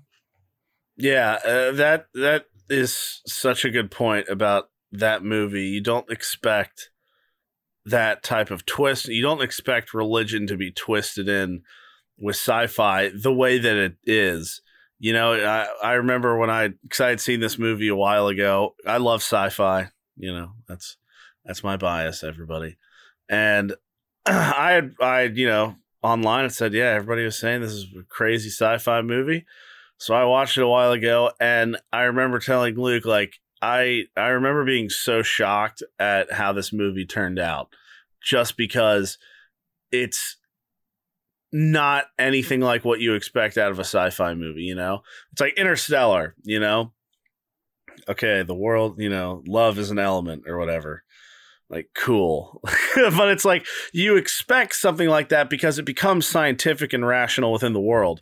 Yeah, 0.97 1.39
uh, 1.45 1.73
that 1.73 2.07
that 2.15 2.47
is 2.69 3.21
such 3.27 3.65
a 3.65 3.71
good 3.71 3.91
point 3.91 4.29
about 4.29 4.71
that 4.93 5.25
movie. 5.25 5.67
You 5.67 5.81
don't 5.81 6.11
expect 6.11 6.91
that 7.87 8.23
type 8.23 8.51
of 8.51 8.65
twist. 8.67 9.09
You 9.09 9.23
don't 9.23 9.43
expect 9.43 9.95
religion 9.95 10.47
to 10.47 10.57
be 10.57 10.71
twisted 10.71 11.29
in 11.29 11.63
with 12.19 12.37
sci-fi 12.37 13.11
the 13.15 13.33
way 13.33 13.59
that 13.59 13.77
it 13.77 13.97
is. 14.05 14.63
You 14.99 15.13
know, 15.13 15.35
I, 15.35 15.67
I 15.83 15.93
remember 15.95 16.39
when 16.39 16.51
I 16.51 16.69
because 16.83 17.01
I 17.01 17.09
had 17.11 17.21
seen 17.21 17.41
this 17.41 17.59
movie 17.59 17.89
a 17.89 17.97
while 17.97 18.29
ago. 18.29 18.75
I 18.87 18.99
love 18.99 19.21
sci-fi. 19.21 19.89
You 20.17 20.33
know, 20.33 20.53
that's 20.69 20.97
that's 21.45 21.65
my 21.65 21.77
bias, 21.77 22.23
everybody. 22.23 22.77
And 23.29 23.75
I 24.27 24.73
had 24.73 24.95
I 25.01 25.23
you 25.23 25.47
know 25.47 25.77
online 26.03 26.45
it 26.45 26.53
said, 26.53 26.73
yeah, 26.73 26.91
everybody 26.91 27.25
was 27.25 27.39
saying 27.39 27.61
this 27.61 27.73
is 27.73 27.87
a 27.99 28.05
crazy 28.05 28.51
sci-fi 28.51 29.03
movie. 29.03 29.47
So 29.99 30.15
I 30.15 30.25
watched 30.25 30.59
it 30.59 30.63
a 30.63 30.69
while 30.69 30.93
ago, 30.93 31.31
and 31.41 31.77
I 31.93 32.03
remember 32.03 32.39
telling 32.39 32.75
Luke 32.77 33.05
like 33.05 33.35
I 33.63 34.05
I 34.17 34.29
remember 34.29 34.65
being 34.65 34.89
so 34.91 35.23
shocked 35.23 35.83
at 35.99 36.33
how 36.33 36.53
this 36.53 36.73
movie 36.73 37.07
turned 37.07 37.39
out, 37.39 37.69
just 38.23 38.57
because 38.57 39.19
it's 39.91 40.37
not 41.53 42.07
anything 42.19 42.61
like 42.61 42.85
what 42.85 43.01
you 43.01 43.15
expect 43.15 43.57
out 43.57 43.71
of 43.71 43.79
a 43.79 43.85
sci-fi 43.85 44.35
movie. 44.35 44.63
You 44.63 44.75
know, 44.75 45.03
it's 45.33 45.41
like 45.41 45.59
Interstellar. 45.59 46.35
You 46.43 46.61
know, 46.61 46.93
okay, 48.09 48.43
the 48.43 48.55
world. 48.55 48.97
You 48.99 49.11
know, 49.11 49.43
love 49.47 49.79
is 49.79 49.91
an 49.91 49.99
element 49.99 50.45
or 50.47 50.59
whatever. 50.59 51.03
Like 51.71 51.89
cool, 51.95 52.61
but 52.95 53.31
it's 53.31 53.45
like 53.45 53.67
you 53.93 54.17
expect 54.17 54.75
something 54.75 55.09
like 55.09 55.31
that 55.31 55.49
because 55.49 55.79
it 55.79 55.87
becomes 55.87 56.27
scientific 56.27 56.93
and 56.93 57.07
rational 57.07 57.53
within 57.53 57.73
the 57.73 57.81
world 57.81 58.21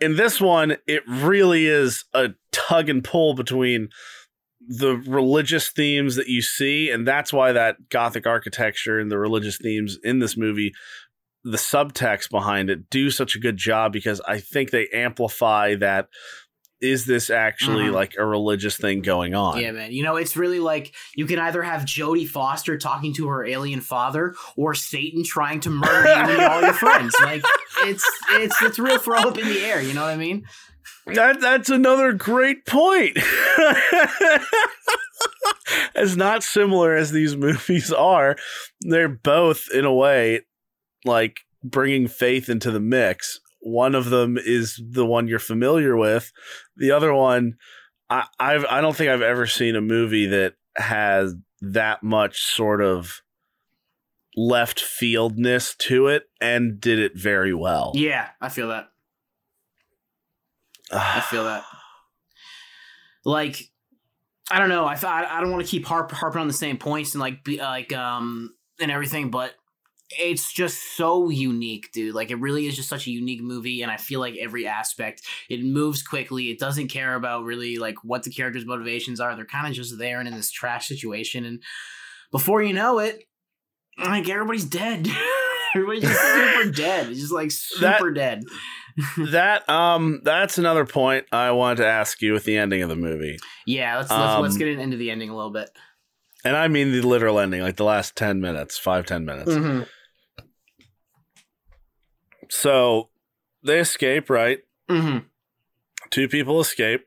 in 0.00 0.16
this 0.16 0.40
one, 0.40 0.76
it 0.86 1.02
really 1.06 1.66
is 1.66 2.04
a 2.12 2.30
tug 2.52 2.88
and 2.88 3.02
pull 3.02 3.34
between 3.34 3.88
the 4.68 4.96
religious 5.06 5.68
themes 5.70 6.16
that 6.16 6.28
you 6.28 6.40
see, 6.42 6.90
and 6.90 7.06
that's 7.06 7.32
why 7.32 7.52
that 7.52 7.88
gothic 7.90 8.26
architecture 8.26 8.98
and 8.98 9.10
the 9.10 9.18
religious 9.18 9.58
themes 9.58 9.98
in 10.02 10.18
this 10.20 10.36
movie, 10.36 10.72
the 11.44 11.58
subtext 11.58 12.30
behind 12.30 12.70
it, 12.70 12.88
do 12.88 13.10
such 13.10 13.34
a 13.36 13.38
good 13.38 13.56
job 13.56 13.92
because 13.92 14.20
I 14.26 14.38
think 14.40 14.70
they 14.70 14.88
amplify 14.88 15.74
that. 15.76 16.08
Is 16.80 17.06
this 17.06 17.30
actually 17.30 17.84
Mhm. 17.84 17.92
like 17.92 18.14
a 18.18 18.26
religious 18.26 18.76
thing 18.76 19.00
going 19.00 19.34
on? 19.34 19.58
Yeah, 19.58 19.70
man. 19.72 19.92
You 19.92 20.02
know, 20.02 20.16
it's 20.16 20.36
really 20.36 20.58
like 20.58 20.94
you 21.14 21.24
can 21.24 21.38
either 21.38 21.62
have 21.62 21.82
Jodie 21.82 22.28
Foster 22.28 22.76
talking 22.76 23.14
to 23.14 23.28
her 23.28 23.44
alien 23.46 23.80
father 23.80 24.34
or 24.56 24.74
Satan 24.74 25.24
trying 25.24 25.60
to 25.60 25.70
murder 25.70 26.08
you 26.08 26.14
and 26.36 26.42
all 26.42 26.60
your 26.60 26.74
friends. 26.74 27.14
Like 27.22 27.42
it's 27.84 28.04
it's 28.32 28.60
it's 28.62 28.78
real 28.78 28.98
throw 28.98 29.18
up 29.20 29.38
in 29.38 29.46
the 29.48 29.60
air, 29.64 29.80
you 29.80 29.94
know 29.94 30.02
what 30.02 30.10
I 30.10 30.16
mean? 30.16 30.44
That 31.06 31.40
that's 31.40 31.70
another 31.70 32.12
great 32.12 32.66
point. 32.66 33.18
as 35.94 36.16
not 36.16 36.42
similar 36.42 36.96
as 36.96 37.10
these 37.12 37.36
movies 37.36 37.92
are, 37.92 38.36
they're 38.80 39.08
both 39.08 39.66
in 39.72 39.84
a 39.84 39.92
way 39.92 40.40
like 41.04 41.40
bringing 41.62 42.08
faith 42.08 42.48
into 42.48 42.70
the 42.70 42.80
mix. 42.80 43.40
One 43.60 43.94
of 43.94 44.10
them 44.10 44.36
is 44.38 44.80
the 44.86 45.06
one 45.06 45.26
you're 45.28 45.38
familiar 45.38 45.96
with. 45.96 46.32
The 46.76 46.90
other 46.90 47.14
one, 47.14 47.54
I 48.10 48.26
I've 48.38 48.64
I 48.66 48.80
don't 48.80 48.96
think 48.96 49.10
I've 49.10 49.22
ever 49.22 49.46
seen 49.46 49.76
a 49.76 49.80
movie 49.80 50.26
that 50.26 50.54
has 50.76 51.34
that 51.60 52.02
much 52.02 52.42
sort 52.42 52.82
of 52.82 53.22
left 54.36 54.80
fieldness 54.80 55.76
to 55.76 56.08
it 56.08 56.24
and 56.40 56.80
did 56.80 56.98
it 56.98 57.16
very 57.16 57.54
well. 57.54 57.92
Yeah, 57.94 58.30
I 58.40 58.48
feel 58.48 58.68
that. 58.68 58.90
I 60.92 61.20
feel 61.20 61.44
that. 61.44 61.64
Like, 63.24 63.70
I 64.50 64.58
don't 64.58 64.68
know. 64.68 64.86
I 64.86 64.96
thought 64.96 65.26
I 65.26 65.40
don't 65.40 65.50
want 65.50 65.64
to 65.64 65.70
keep 65.70 65.86
harp, 65.86 66.10
harping 66.12 66.40
on 66.40 66.48
the 66.48 66.52
same 66.52 66.76
points 66.76 67.14
and 67.14 67.20
like 67.20 67.44
be 67.44 67.58
like 67.58 67.92
um 67.92 68.54
and 68.80 68.90
everything, 68.90 69.30
but 69.30 69.54
it's 70.18 70.52
just 70.52 70.96
so 70.96 71.30
unique, 71.30 71.90
dude. 71.92 72.14
Like, 72.14 72.30
it 72.30 72.36
really 72.36 72.66
is 72.66 72.76
just 72.76 72.88
such 72.88 73.06
a 73.06 73.10
unique 73.10 73.42
movie, 73.42 73.82
and 73.82 73.90
I 73.90 73.96
feel 73.96 74.20
like 74.20 74.36
every 74.36 74.66
aspect 74.66 75.22
it 75.48 75.64
moves 75.64 76.02
quickly. 76.02 76.50
It 76.50 76.58
doesn't 76.58 76.88
care 76.88 77.14
about 77.14 77.44
really 77.44 77.78
like 77.78 77.96
what 78.04 78.22
the 78.22 78.30
characters' 78.30 78.66
motivations 78.66 79.20
are. 79.20 79.34
They're 79.34 79.46
kind 79.46 79.66
of 79.66 79.72
just 79.72 79.98
there 79.98 80.18
and 80.18 80.28
in 80.28 80.34
this 80.34 80.50
trash 80.50 80.86
situation, 80.88 81.44
and 81.44 81.62
before 82.30 82.62
you 82.62 82.74
know 82.74 82.98
it, 82.98 83.24
like 83.98 84.28
everybody's 84.28 84.64
dead. 84.64 85.08
everybody's 85.74 86.02
just 86.02 86.20
super 86.20 86.70
dead. 86.70 87.08
It's 87.10 87.20
just 87.20 87.32
like 87.32 87.50
That- 87.80 87.98
super 87.98 88.12
dead. 88.12 88.44
that 89.32 89.68
um 89.68 90.20
that's 90.22 90.56
another 90.56 90.86
point 90.86 91.26
I 91.32 91.50
wanted 91.50 91.78
to 91.82 91.86
ask 91.86 92.22
you 92.22 92.32
with 92.32 92.44
the 92.44 92.56
ending 92.56 92.80
of 92.82 92.88
the 92.88 92.94
movie. 92.96 93.38
Yeah, 93.66 93.96
let's 93.98 94.10
let's, 94.10 94.40
let's 94.42 94.54
Um, 94.54 94.58
get 94.58 94.68
into 94.78 94.96
the 94.96 95.10
ending 95.10 95.30
a 95.30 95.36
little 95.36 95.50
bit. 95.50 95.68
And 96.44 96.56
I 96.56 96.68
mean 96.68 96.92
the 96.92 97.00
literal 97.02 97.40
ending, 97.40 97.60
like 97.62 97.76
the 97.76 97.84
last 97.84 98.14
10 98.16 98.40
minutes, 98.40 98.78
five 98.78 99.06
ten 99.06 99.24
minutes. 99.24 99.50
Mm-hmm. 99.50 99.82
So 102.50 103.08
they 103.62 103.80
escape, 103.80 104.30
right? 104.30 104.60
Mm-hmm. 104.90 105.18
Two 106.10 106.28
people 106.28 106.60
escape. 106.60 107.06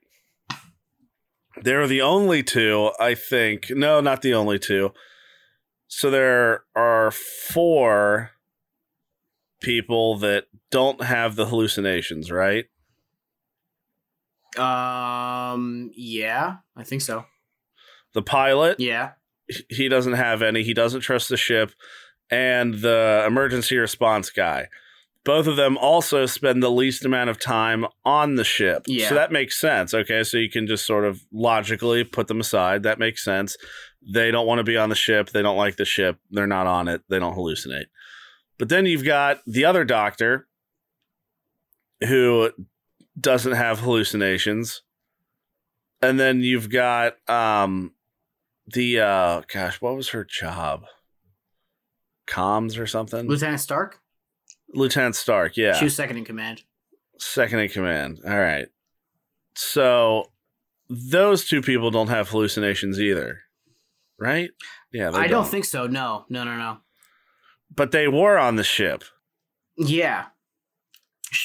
They're 1.62 1.88
the 1.88 2.02
only 2.02 2.44
two, 2.44 2.92
I 3.00 3.16
think. 3.16 3.68
No, 3.70 4.00
not 4.02 4.22
the 4.22 4.34
only 4.34 4.60
two. 4.60 4.92
So 5.88 6.10
there 6.12 6.64
are 6.76 7.12
four 7.12 8.32
people 9.68 10.18
that 10.20 10.46
don't 10.72 11.04
have 11.04 11.36
the 11.36 11.46
hallucinations, 11.46 12.32
right? 12.32 12.66
Um. 14.58 15.92
Yeah, 15.96 16.58
I 16.76 16.84
think 16.84 17.02
so. 17.02 17.26
The 18.14 18.22
pilot, 18.22 18.80
Yeah. 18.80 19.12
he 19.70 19.90
doesn't 19.90 20.14
have 20.14 20.42
any. 20.42 20.64
He 20.64 20.74
doesn't 20.74 21.02
trust 21.02 21.30
the 21.30 21.38
ship, 21.38 21.72
and 22.32 22.76
the 22.76 23.24
emergency 23.28 23.78
response 23.78 24.30
guy. 24.30 24.68
Both 25.24 25.46
of 25.48 25.58
them 25.58 25.78
also 25.78 26.26
spend 26.26 26.64
the 26.64 26.72
least 26.72 27.04
amount 27.04 27.30
of 27.30 27.38
time 27.38 27.86
on 28.06 28.36
the 28.36 28.46
ship. 28.46 28.84
Yeah. 28.88 29.10
So 29.10 29.16
that 29.16 29.32
makes 29.32 29.60
sense. 29.60 29.94
Okay. 29.94 30.24
So 30.24 30.38
you 30.38 30.50
can 30.50 30.66
just 30.68 30.86
sort 30.86 31.04
of 31.04 31.22
logically 31.34 32.06
put 32.06 32.28
them 32.28 32.40
aside. 32.40 32.84
That 32.84 32.98
makes 32.98 33.24
sense. 33.26 33.58
They 34.02 34.32
don't 34.32 34.48
want 34.48 34.60
to 34.60 34.64
be 34.64 34.78
on 34.78 34.88
the 34.88 34.96
ship. 34.96 35.32
They 35.32 35.42
don't 35.42 35.58
like 35.58 35.76
the 35.76 35.84
ship. 35.84 36.18
They're 36.32 36.48
not 36.48 36.66
on 36.66 36.88
it. 36.88 37.02
They 37.10 37.20
don't 37.20 37.36
hallucinate. 37.36 37.88
But 38.58 38.70
then 38.70 38.86
you've 38.86 39.06
got 39.06 39.40
the 39.46 39.66
other 39.66 39.86
doctor 39.86 40.48
who 42.08 42.52
doesn't 43.20 43.54
have 43.54 43.80
hallucinations. 43.80 44.82
And 46.02 46.20
then 46.20 46.42
you've 46.42 46.70
got 46.70 47.18
um 47.30 47.94
the 48.68 49.00
uh 49.00 49.42
gosh, 49.52 49.82
what 49.82 49.96
was 49.96 50.10
her 50.10 50.24
job? 50.24 50.86
Comms 52.28 52.80
or 52.80 52.88
something? 52.88 53.28
Lieutenant 53.28 53.62
Starck. 53.62 54.00
Lieutenant 54.74 55.16
Starck, 55.16 55.56
yeah. 55.56 55.74
She 55.74 55.86
was 55.86 55.96
second 55.96 56.18
in 56.18 56.26
command. 56.26 56.64
Second 57.18 57.60
in 57.60 57.70
command. 57.70 58.20
All 58.26 58.38
right. 58.38 58.68
So 59.56 60.32
those 60.90 61.46
two 61.46 61.62
people 61.62 61.90
don't 61.90 62.10
have 62.10 62.30
hallucinations 62.30 63.00
either. 63.00 63.40
Right? 64.20 64.50
Yeah, 64.92 65.12
I 65.14 65.28
don't 65.28 65.48
think 65.48 65.66
so. 65.66 65.88
No, 65.88 66.26
no, 66.30 66.44
no, 66.44 66.58
no. 66.58 66.78
But 67.78 67.92
they 67.92 68.10
were 68.10 68.38
on 68.38 68.58
the 68.58 68.64
ship, 68.66 69.04
Yeah, 69.78 70.26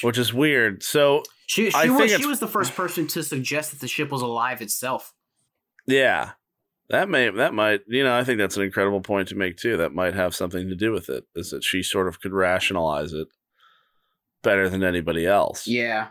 which 0.01 0.17
is 0.17 0.33
weird. 0.33 0.83
So 0.83 1.23
she 1.47 1.69
she 1.69 1.89
was 1.89 2.11
she 2.11 2.25
was 2.25 2.39
the 2.41 2.47
first 2.47 2.75
person 2.75 3.07
to 3.07 3.23
suggest 3.23 3.71
that 3.71 3.79
the 3.79 3.87
ship 3.87 4.11
was 4.11 4.21
alive 4.21 4.61
itself. 4.61 5.13
yeah. 5.87 6.31
That 6.89 7.07
may 7.07 7.29
that 7.29 7.53
might 7.53 7.81
you 7.87 8.03
know, 8.03 8.15
I 8.15 8.23
think 8.25 8.39
that's 8.39 8.57
an 8.57 8.63
incredible 8.63 8.99
point 8.99 9.29
to 9.29 9.35
make 9.35 9.55
too. 9.57 9.77
That 9.77 9.93
might 9.93 10.13
have 10.15 10.35
something 10.35 10.67
to 10.67 10.75
do 10.75 10.91
with 10.91 11.07
it, 11.09 11.23
is 11.33 11.49
that 11.51 11.63
she 11.63 11.81
sort 11.81 12.07
of 12.09 12.19
could 12.19 12.33
rationalize 12.33 13.13
it 13.13 13.29
better 14.43 14.67
than 14.69 14.83
anybody 14.83 15.25
else. 15.25 15.65
Yeah. 15.65 16.09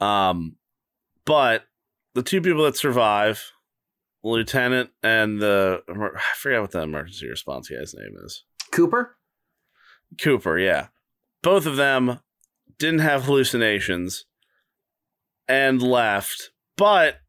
Um, 0.00 0.56
but 1.24 1.64
the 2.14 2.22
two 2.22 2.40
people 2.40 2.62
that 2.64 2.76
survive, 2.76 3.52
lieutenant 4.22 4.90
and 5.02 5.40
the 5.42 5.82
I 5.88 6.34
forget 6.36 6.60
what 6.60 6.70
the 6.70 6.82
emergency 6.82 7.28
response 7.28 7.68
guy's 7.68 7.94
name 7.94 8.14
is. 8.24 8.44
Cooper. 8.76 9.16
Cooper, 10.20 10.58
yeah. 10.58 10.88
Both 11.42 11.64
of 11.64 11.76
them 11.76 12.20
didn't 12.78 13.00
have 13.00 13.24
hallucinations 13.24 14.26
and 15.48 15.80
left. 15.80 16.50
But 16.76 17.20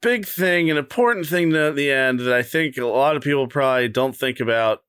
big 0.00 0.26
thing, 0.26 0.70
an 0.70 0.78
important 0.78 1.26
thing 1.26 1.50
to 1.50 1.70
the 1.72 1.90
end 1.90 2.20
that 2.20 2.32
I 2.32 2.42
think 2.42 2.78
a 2.78 2.86
lot 2.86 3.14
of 3.14 3.22
people 3.22 3.46
probably 3.46 3.88
don't 3.88 4.16
think 4.16 4.40
about, 4.40 4.82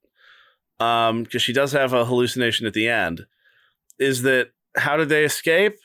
um, 0.79 1.23
because 1.23 1.41
she 1.41 1.51
does 1.51 1.73
have 1.73 1.91
a 1.91 2.05
hallucination 2.05 2.65
at 2.65 2.73
the 2.73 2.87
end, 2.87 3.25
is 3.99 4.21
that 4.21 4.51
how 4.77 4.95
did 4.95 5.09
they 5.09 5.25
escape? 5.25 5.75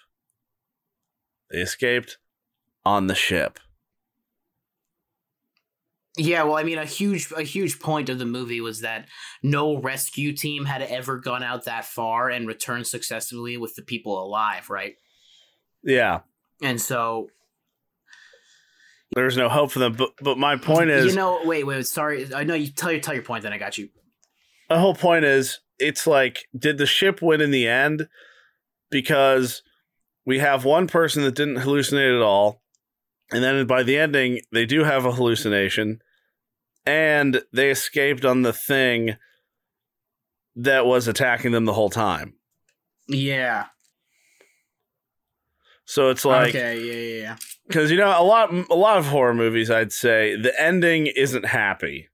They 1.51 1.59
escaped 1.59 2.19
on 2.85 3.09
the 3.09 3.15
ship. 3.17 3.59
Yeah, 6.23 6.43
well, 6.43 6.57
I 6.57 6.65
mean, 6.65 6.77
a 6.77 6.85
huge 6.85 7.33
a 7.35 7.43
huge 7.43 7.81
point 7.81 8.11
of 8.11 8.19
the 8.19 8.27
movie 8.27 8.61
was 8.61 8.81
that 8.81 9.07
no 9.43 9.79
rescue 9.79 10.35
team 10.35 10.67
had 10.67 10.83
ever 10.83 11.17
gone 11.19 11.43
out 11.43 11.65
that 11.65 11.87
far 11.87 12.29
and 12.29 12.47
returned 12.47 12.87
successfully 12.87 13.57
with 13.57 13.75
the 13.75 13.83
people 13.83 14.23
alive, 14.23 14.69
right? 14.69 14.97
Yeah. 15.83 16.21
And 16.63 16.79
so, 16.79 17.29
There's 19.15 19.37
no 19.39 19.49
hope 19.49 19.71
for 19.71 19.79
them. 19.79 19.95
But 19.95 20.11
but 20.21 20.37
my 20.37 20.57
point 20.57 20.91
is 20.91 21.07
you 21.07 21.15
know, 21.15 21.41
wait, 21.45 21.65
wait, 21.65 21.87
sorry, 21.87 22.35
I 22.35 22.45
know 22.45 22.55
you 22.55 22.69
tell 22.71 22.93
your 22.93 23.01
tell 23.01 23.15
your 23.15 23.23
point. 23.23 23.43
Then 23.45 23.55
I 23.55 23.59
got 23.59 23.79
you. 23.79 23.89
the 24.69 24.79
whole 24.79 24.95
point 24.95 25.25
is 25.25 25.61
it's 25.79 26.07
like 26.07 26.45
did 26.55 26.77
the 26.77 26.85
ship 26.87 27.23
win 27.23 27.41
in 27.41 27.51
the 27.51 27.67
end 27.67 28.09
because 28.91 29.63
we 30.27 30.39
have 30.41 30.67
one 30.67 30.87
person 30.87 31.23
that 31.25 31.35
didn't 31.35 31.57
hallucinate 31.65 32.15
at 32.15 32.23
all, 32.23 32.61
and 33.33 33.43
then 33.43 33.67
by 33.67 33.83
the 33.83 33.97
ending, 33.97 34.41
they 34.53 34.67
do 34.67 34.85
have 34.85 35.07
a 35.07 35.13
hallucination, 35.13 36.01
and 36.91 37.41
they 37.53 37.71
escaped 37.71 38.25
on 38.25 38.43
the 38.43 38.53
thing 38.53 39.17
that 40.57 40.87
was 40.87 41.07
attacking 41.07 41.53
them 41.53 41.65
the 41.65 41.73
whole 41.73 41.89
time. 41.89 42.35
Yeah. 43.07 43.67
So 45.85 46.11
it's 46.11 46.25
like 46.25 46.49
okay. 46.49 46.81
Yeah. 46.81 46.93
Yeah. 46.93 47.23
Yeah. 47.23 47.37
because 47.69 47.91
you 47.93 47.97
know 47.97 48.09
a 48.09 48.25
lot 48.25 48.53
a 48.53 48.75
lot 48.75 48.99
of 48.99 49.07
horror 49.07 49.35
movies, 49.35 49.71
I'd 49.71 49.93
say 49.93 50.35
the 50.35 50.53
ending 50.61 51.07
isn't 51.07 51.47
happy. 51.47 52.09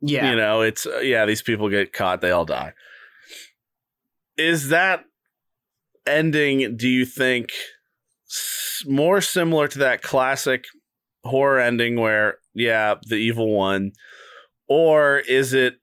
Yeah. 0.00 0.30
You 0.30 0.36
know, 0.36 0.62
it's 0.62 0.84
uh, 0.84 0.98
yeah, 0.98 1.24
these 1.24 1.42
people 1.42 1.68
get 1.68 1.92
caught, 1.92 2.20
they 2.20 2.32
all 2.32 2.44
die. 2.44 2.72
Is 4.36 4.70
that 4.70 5.04
ending? 6.06 6.76
Do 6.76 6.88
you 6.88 7.04
think 7.04 7.50
more 8.84 9.20
similar 9.20 9.68
to 9.68 9.78
that 9.78 10.02
classic 10.02 10.64
horror 11.24 11.60
ending 11.60 12.00
where 12.00 12.38
yeah, 12.58 12.94
the 13.06 13.16
evil 13.16 13.54
one, 13.54 13.92
or 14.68 15.18
is 15.18 15.52
it 15.54 15.78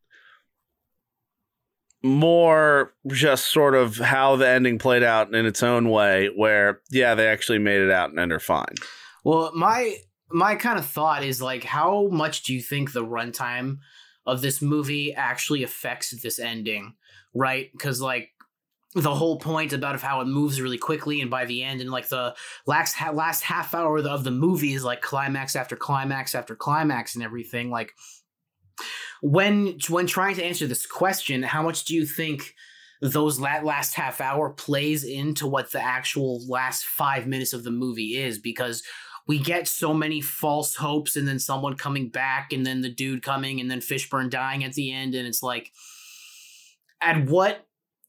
more 2.05 2.93
just 3.07 3.51
sort 3.51 3.73
of 3.73 3.97
how 3.97 4.35
the 4.35 4.47
ending 4.47 4.77
played 4.77 5.01
out 5.01 5.33
in 5.33 5.45
its 5.45 5.63
own 5.63 5.89
way, 5.89 6.29
where 6.35 6.81
yeah, 6.91 7.15
they 7.15 7.27
actually 7.27 7.57
made 7.57 7.81
it 7.81 7.91
out 7.91 8.11
and 8.13 8.31
are 8.31 8.39
fine. 8.39 8.75
Well, 9.23 9.51
my 9.55 9.97
my 10.29 10.55
kind 10.55 10.77
of 10.77 10.85
thought 10.85 11.23
is 11.23 11.41
like, 11.41 11.63
how 11.63 12.07
much 12.11 12.43
do 12.43 12.53
you 12.53 12.61
think 12.61 12.93
the 12.93 13.03
runtime 13.03 13.79
of 14.25 14.41
this 14.41 14.61
movie 14.61 15.13
actually 15.15 15.63
affects 15.63 16.11
this 16.11 16.37
ending? 16.37 16.93
Right? 17.33 17.71
Because 17.71 17.99
like 17.99 18.29
the 18.95 19.13
whole 19.13 19.37
point 19.37 19.73
about 19.73 19.93
of 19.93 20.01
how 20.01 20.21
it 20.21 20.25
moves 20.25 20.61
really 20.61 20.77
quickly, 20.77 21.21
and 21.21 21.29
by 21.29 21.45
the 21.45 21.63
end, 21.63 21.81
and 21.81 21.91
like 21.91 22.07
the 22.07 22.33
last 22.65 22.95
last 23.13 23.43
half 23.43 23.73
hour 23.75 23.97
of 23.97 24.23
the, 24.23 24.31
movie 24.31 24.73
is 24.73 24.83
like 24.83 25.01
climax 25.01 25.55
after 25.55 25.75
climax 25.75 26.33
after 26.33 26.55
climax 26.55 27.15
and 27.15 27.23
everything. 27.23 27.69
Like 27.69 27.93
when 29.21 29.77
when 29.89 30.07
trying 30.07 30.35
to 30.35 30.43
answer 30.43 30.65
this 30.65 30.85
question, 30.85 31.43
how 31.43 31.61
much 31.61 31.85
do 31.85 31.93
you 31.93 32.05
think? 32.05 32.53
those 33.01 33.39
la- 33.39 33.59
last 33.59 33.93
half 33.93 34.21
hour 34.21 34.49
plays 34.49 35.03
into 35.03 35.45
what 35.45 35.71
the 35.71 35.81
actual 35.81 36.41
last 36.47 36.85
five 36.85 37.27
minutes 37.27 37.51
of 37.51 37.63
the 37.63 37.69
movie 37.69 38.17
is 38.17 38.39
because 38.39 38.83
we 39.27 39.39
get 39.39 39.67
so 39.67 39.93
many 39.93 40.21
false 40.21 40.75
hopes 40.75 41.15
and 41.15 41.27
then 41.27 41.37
someone 41.37 41.75
coming 41.75 42.09
back 42.09 42.53
and 42.53 42.65
then 42.65 42.81
the 42.81 42.89
dude 42.89 43.21
coming 43.21 43.59
and 43.59 43.69
then 43.69 43.79
Fishburne 43.79 44.29
dying 44.29 44.63
at 44.63 44.73
the 44.73 44.91
end 44.91 45.15
and 45.15 45.27
it's 45.27 45.43
like 45.43 45.71
at 47.01 47.25
what 47.25 47.64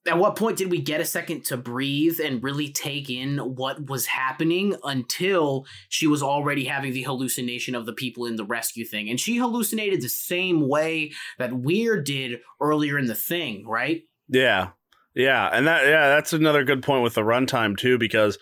at 0.07 0.18
what 0.18 0.36
point 0.36 0.57
did 0.57 0.70
we 0.70 0.80
get 0.80 1.00
a 1.00 1.04
second 1.04 1.44
to 1.44 1.57
breathe 1.57 2.20
and 2.22 2.42
really 2.42 2.70
take 2.70 3.11
in 3.11 3.38
what 3.38 3.86
was 3.86 4.07
happening 4.07 4.76
until 4.84 5.66
she 5.88 6.07
was 6.07 6.22
already 6.22 6.64
having 6.64 6.92
the 6.92 7.02
hallucination 7.02 7.74
of 7.74 7.86
the 7.86 7.92
people 7.92 8.26
in 8.26 8.36
the 8.36 8.44
rescue 8.44 8.84
thing 8.84 9.09
and 9.09 9.18
she 9.18 9.36
hallucinated 9.36 10.00
the 10.00 10.09
same 10.09 10.68
way 10.68 11.12
that 11.38 11.52
Weir 11.52 12.00
did 12.00 12.40
earlier 12.61 12.98
in 12.98 13.07
the 13.07 13.14
thing 13.14 13.66
right 13.66 14.02
Yeah. 14.28 14.70
Yeah. 15.14 15.48
And 15.52 15.66
that 15.66 15.86
yeah, 15.86 16.09
that's 16.09 16.32
another 16.32 16.64
good 16.64 16.82
point 16.82 17.02
with 17.02 17.14
the 17.14 17.22
runtime 17.22 17.76
too, 17.76 17.98
because 17.98 18.38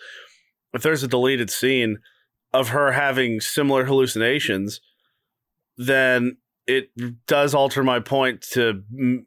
if 0.73 0.83
there's 0.83 1.03
a 1.03 1.07
deleted 1.07 1.49
scene 1.49 1.99
of 2.53 2.69
her 2.69 2.91
having 2.91 3.39
similar 3.39 3.85
hallucinations, 3.85 4.81
then 5.77 6.37
it 6.67 6.89
does 7.27 7.53
alter 7.53 7.83
my 7.83 7.99
point 7.99 8.41
to 8.41 8.81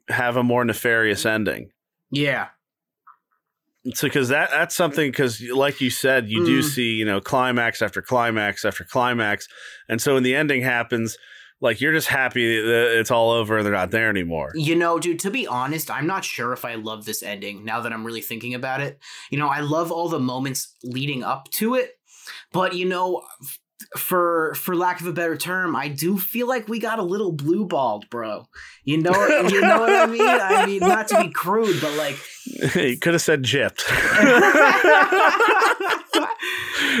have 0.09 0.35
a 0.35 0.43
more 0.43 0.65
nefarious 0.65 1.25
ending. 1.25 1.71
Yeah 2.11 2.47
So, 3.93 4.07
because 4.07 4.27
that 4.29 4.49
that's 4.51 4.75
something 4.75 5.09
because, 5.09 5.41
like 5.41 5.79
you 5.79 5.89
said, 5.89 6.27
you 6.29 6.43
do 6.43 6.59
Mm. 6.59 6.63
see 6.63 6.91
you 6.91 7.05
know 7.05 7.21
climax 7.21 7.81
after 7.81 8.01
climax 8.01 8.65
after 8.65 8.83
climax, 8.83 9.47
and 9.87 10.01
so 10.01 10.15
when 10.15 10.23
the 10.23 10.35
ending 10.35 10.61
happens, 10.61 11.17
like 11.61 11.79
you're 11.79 11.93
just 11.93 12.07
happy 12.09 12.61
that 12.61 12.99
it's 12.99 13.09
all 13.09 13.31
over 13.31 13.57
and 13.57 13.65
they're 13.65 13.73
not 13.73 13.91
there 13.91 14.09
anymore. 14.09 14.51
You 14.53 14.75
know, 14.75 14.99
dude, 14.99 15.19
to 15.19 15.31
be 15.31 15.47
honest, 15.47 15.89
I'm 15.89 16.07
not 16.07 16.25
sure 16.25 16.51
if 16.51 16.65
I 16.65 16.75
love 16.75 17.05
this 17.05 17.23
ending 17.23 17.63
now 17.63 17.79
that 17.81 17.93
I'm 17.93 18.05
really 18.05 18.21
thinking 18.21 18.53
about 18.53 18.81
it. 18.81 18.99
You 19.31 19.37
know, 19.39 19.47
I 19.47 19.61
love 19.61 19.91
all 19.91 20.09
the 20.09 20.19
moments 20.19 20.75
leading 20.83 21.23
up 21.23 21.49
to 21.51 21.75
it, 21.75 21.97
but 22.51 22.73
you 22.75 22.85
know, 22.85 23.23
for 23.97 24.53
for 24.55 24.75
lack 24.75 25.01
of 25.01 25.07
a 25.07 25.13
better 25.13 25.37
term, 25.37 25.75
I 25.75 25.87
do 25.87 26.17
feel 26.17 26.47
like 26.47 26.67
we 26.67 26.79
got 26.79 26.99
a 26.99 27.03
little 27.03 27.31
blue 27.31 27.65
balled, 27.65 28.09
bro. 28.09 28.47
You 28.83 28.97
know, 28.97 29.27
you 29.27 29.61
know 29.61 29.79
what 29.79 29.93
I 29.93 30.05
mean? 30.05 30.21
I 30.21 30.65
mean, 30.65 30.79
not 30.79 31.07
to 31.09 31.23
be 31.23 31.29
crude, 31.33 31.81
but 31.81 31.95
like 31.97 32.17
you 32.75 32.97
could 32.97 33.13
have 33.13 33.21
said 33.21 33.43
gypped. 33.43 33.83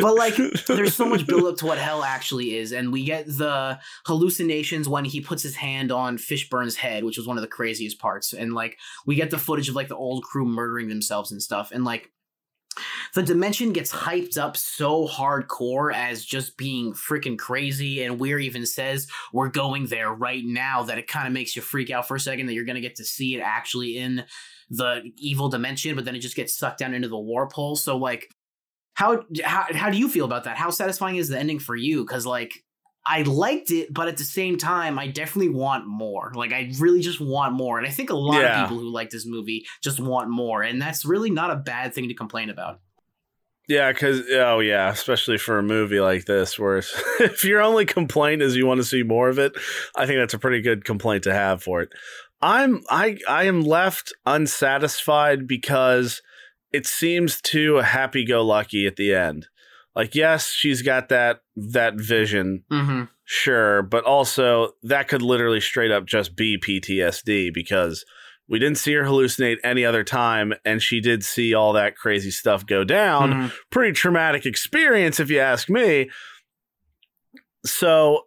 but 0.01 0.15
like 0.15 0.35
there's 0.67 0.95
so 0.95 1.05
much 1.05 1.25
build 1.25 1.45
up 1.45 1.57
to 1.57 1.65
what 1.65 1.77
hell 1.77 2.03
actually 2.03 2.55
is 2.55 2.71
and 2.71 2.91
we 2.91 3.03
get 3.03 3.25
the 3.25 3.79
hallucinations 4.05 4.87
when 4.87 5.05
he 5.05 5.19
puts 5.19 5.43
his 5.43 5.55
hand 5.55 5.91
on 5.91 6.17
fishburne's 6.17 6.75
head 6.75 7.03
which 7.03 7.17
was 7.17 7.27
one 7.27 7.37
of 7.37 7.41
the 7.41 7.47
craziest 7.47 7.99
parts 7.99 8.33
and 8.33 8.53
like 8.53 8.77
we 9.05 9.15
get 9.15 9.31
the 9.31 9.37
footage 9.37 9.69
of 9.69 9.75
like 9.75 9.87
the 9.87 9.95
old 9.95 10.23
crew 10.23 10.45
murdering 10.45 10.89
themselves 10.89 11.31
and 11.31 11.41
stuff 11.41 11.71
and 11.71 11.83
like 11.83 12.11
the 13.13 13.23
dimension 13.23 13.73
gets 13.73 13.91
hyped 13.91 14.37
up 14.37 14.55
so 14.57 15.07
hardcore 15.07 15.93
as 15.93 16.23
just 16.23 16.57
being 16.57 16.93
freaking 16.93 17.37
crazy 17.37 18.03
and 18.03 18.19
weir 18.19 18.39
even 18.39 18.65
says 18.65 19.07
we're 19.33 19.49
going 19.49 19.85
there 19.87 20.13
right 20.13 20.43
now 20.45 20.83
that 20.83 20.97
it 20.97 21.07
kind 21.07 21.27
of 21.27 21.33
makes 21.33 21.55
you 21.55 21.61
freak 21.61 21.89
out 21.89 22.07
for 22.07 22.15
a 22.15 22.19
second 22.19 22.45
that 22.45 22.53
you're 22.53 22.65
to 22.65 22.81
get 22.81 22.95
to 22.95 23.05
see 23.05 23.35
it 23.35 23.41
actually 23.41 23.97
in 23.97 24.23
the 24.69 25.01
evil 25.17 25.49
dimension 25.49 25.95
but 25.95 26.05
then 26.05 26.15
it 26.15 26.19
just 26.19 26.35
gets 26.35 26.55
sucked 26.55 26.79
down 26.79 26.93
into 26.93 27.07
the 27.07 27.17
warp 27.17 27.51
hole 27.53 27.75
so 27.75 27.97
like 27.97 28.29
how 28.99 29.23
how 29.45 29.65
how 29.73 29.89
do 29.89 29.97
you 29.97 30.09
feel 30.09 30.25
about 30.25 30.43
that? 30.43 30.57
How 30.57 30.71
satisfying 30.71 31.15
is 31.15 31.29
the 31.29 31.39
ending 31.39 31.57
for 31.57 31.73
you? 31.73 32.03
Because 32.03 32.25
like 32.25 32.65
I 33.11 33.23
liked 33.23 33.71
it, 33.71 33.91
but 33.91 34.07
at 34.07 34.17
the 34.17 34.23
same 34.23 34.57
time, 34.59 34.99
I 34.99 35.07
definitely 35.07 35.49
want 35.49 35.87
more. 35.87 36.31
Like 36.35 36.53
I 36.53 36.71
really 36.77 37.01
just 37.01 37.19
want 37.19 37.53
more, 37.53 37.79
and 37.79 37.87
I 37.87 37.89
think 37.89 38.11
a 38.11 38.15
lot 38.15 38.39
Yeah. 38.41 38.61
of 38.63 38.69
people 38.69 38.79
who 38.79 38.91
like 38.91 39.09
this 39.09 39.25
movie 39.25 39.65
just 39.81 39.99
want 39.99 40.29
more, 40.29 40.61
and 40.61 40.79
that's 40.79 41.03
really 41.05 41.31
not 41.31 41.49
a 41.49 41.55
bad 41.55 41.93
thing 41.95 42.07
to 42.09 42.13
complain 42.13 42.51
about. 42.51 42.79
Yeah, 43.67 43.91
because 43.91 44.21
oh 44.31 44.59
yeah, 44.59 44.89
especially 44.91 45.37
for 45.39 45.57
a 45.57 45.63
movie 45.63 45.99
like 45.99 46.25
this, 46.25 46.57
where 46.59 46.77
if 47.19 47.43
your 47.43 47.61
only 47.61 47.85
complaint 47.85 48.41
is 48.43 48.55
you 48.55 48.65
want 48.67 48.79
to 48.79 48.83
see 48.83 49.01
more 49.03 49.29
of 49.29 49.39
it, 49.39 49.53
I 49.95 50.05
think 50.05 50.19
that's 50.19 50.33
a 50.35 50.39
pretty 50.39 50.61
good 50.61 50.85
complaint 50.85 51.23
to 51.23 51.33
have 51.33 51.63
for 51.63 51.81
it. 51.81 51.89
I'm 52.41 52.81
I 52.89 53.17
I 53.27 53.43
am 53.45 53.61
left 53.61 54.13
unsatisfied 54.25 55.47
because 55.47 56.21
it 56.71 56.85
seems 56.85 57.41
too 57.41 57.77
happy 57.77 58.25
go 58.25 58.43
lucky 58.45 58.85
at 58.87 58.95
the 58.95 59.13
end. 59.13 59.47
Like 59.95 60.15
yes, 60.15 60.49
she's 60.51 60.81
got 60.81 61.09
that 61.09 61.41
that 61.71 61.95
vision, 61.95 62.63
Mm-hmm. 62.71 63.03
sure, 63.25 63.81
but 63.83 64.03
also 64.05 64.71
that 64.83 65.07
could 65.07 65.21
literally 65.21 65.61
straight 65.61 65.91
up 65.91 66.05
just 66.05 66.35
be 66.35 66.57
PTSD 66.57 67.53
because 67.53 68.05
we 68.47 68.57
didn't 68.57 68.77
see 68.79 68.93
her 68.93 69.03
hallucinate 69.03 69.57
any 69.63 69.85
other 69.85 70.03
time, 70.03 70.53
and 70.65 70.81
she 70.81 70.99
did 71.01 71.23
see 71.23 71.53
all 71.53 71.73
that 71.73 71.95
crazy 71.95 72.31
stuff 72.31 72.65
go 72.65 72.83
down 72.83 73.31
Mm-hmm. 73.31 73.47
pretty 73.71 73.93
traumatic 73.93 74.45
experience 74.45 75.19
if 75.19 75.29
you 75.29 75.39
ask 75.39 75.69
me 75.69 76.09
so 77.65 78.21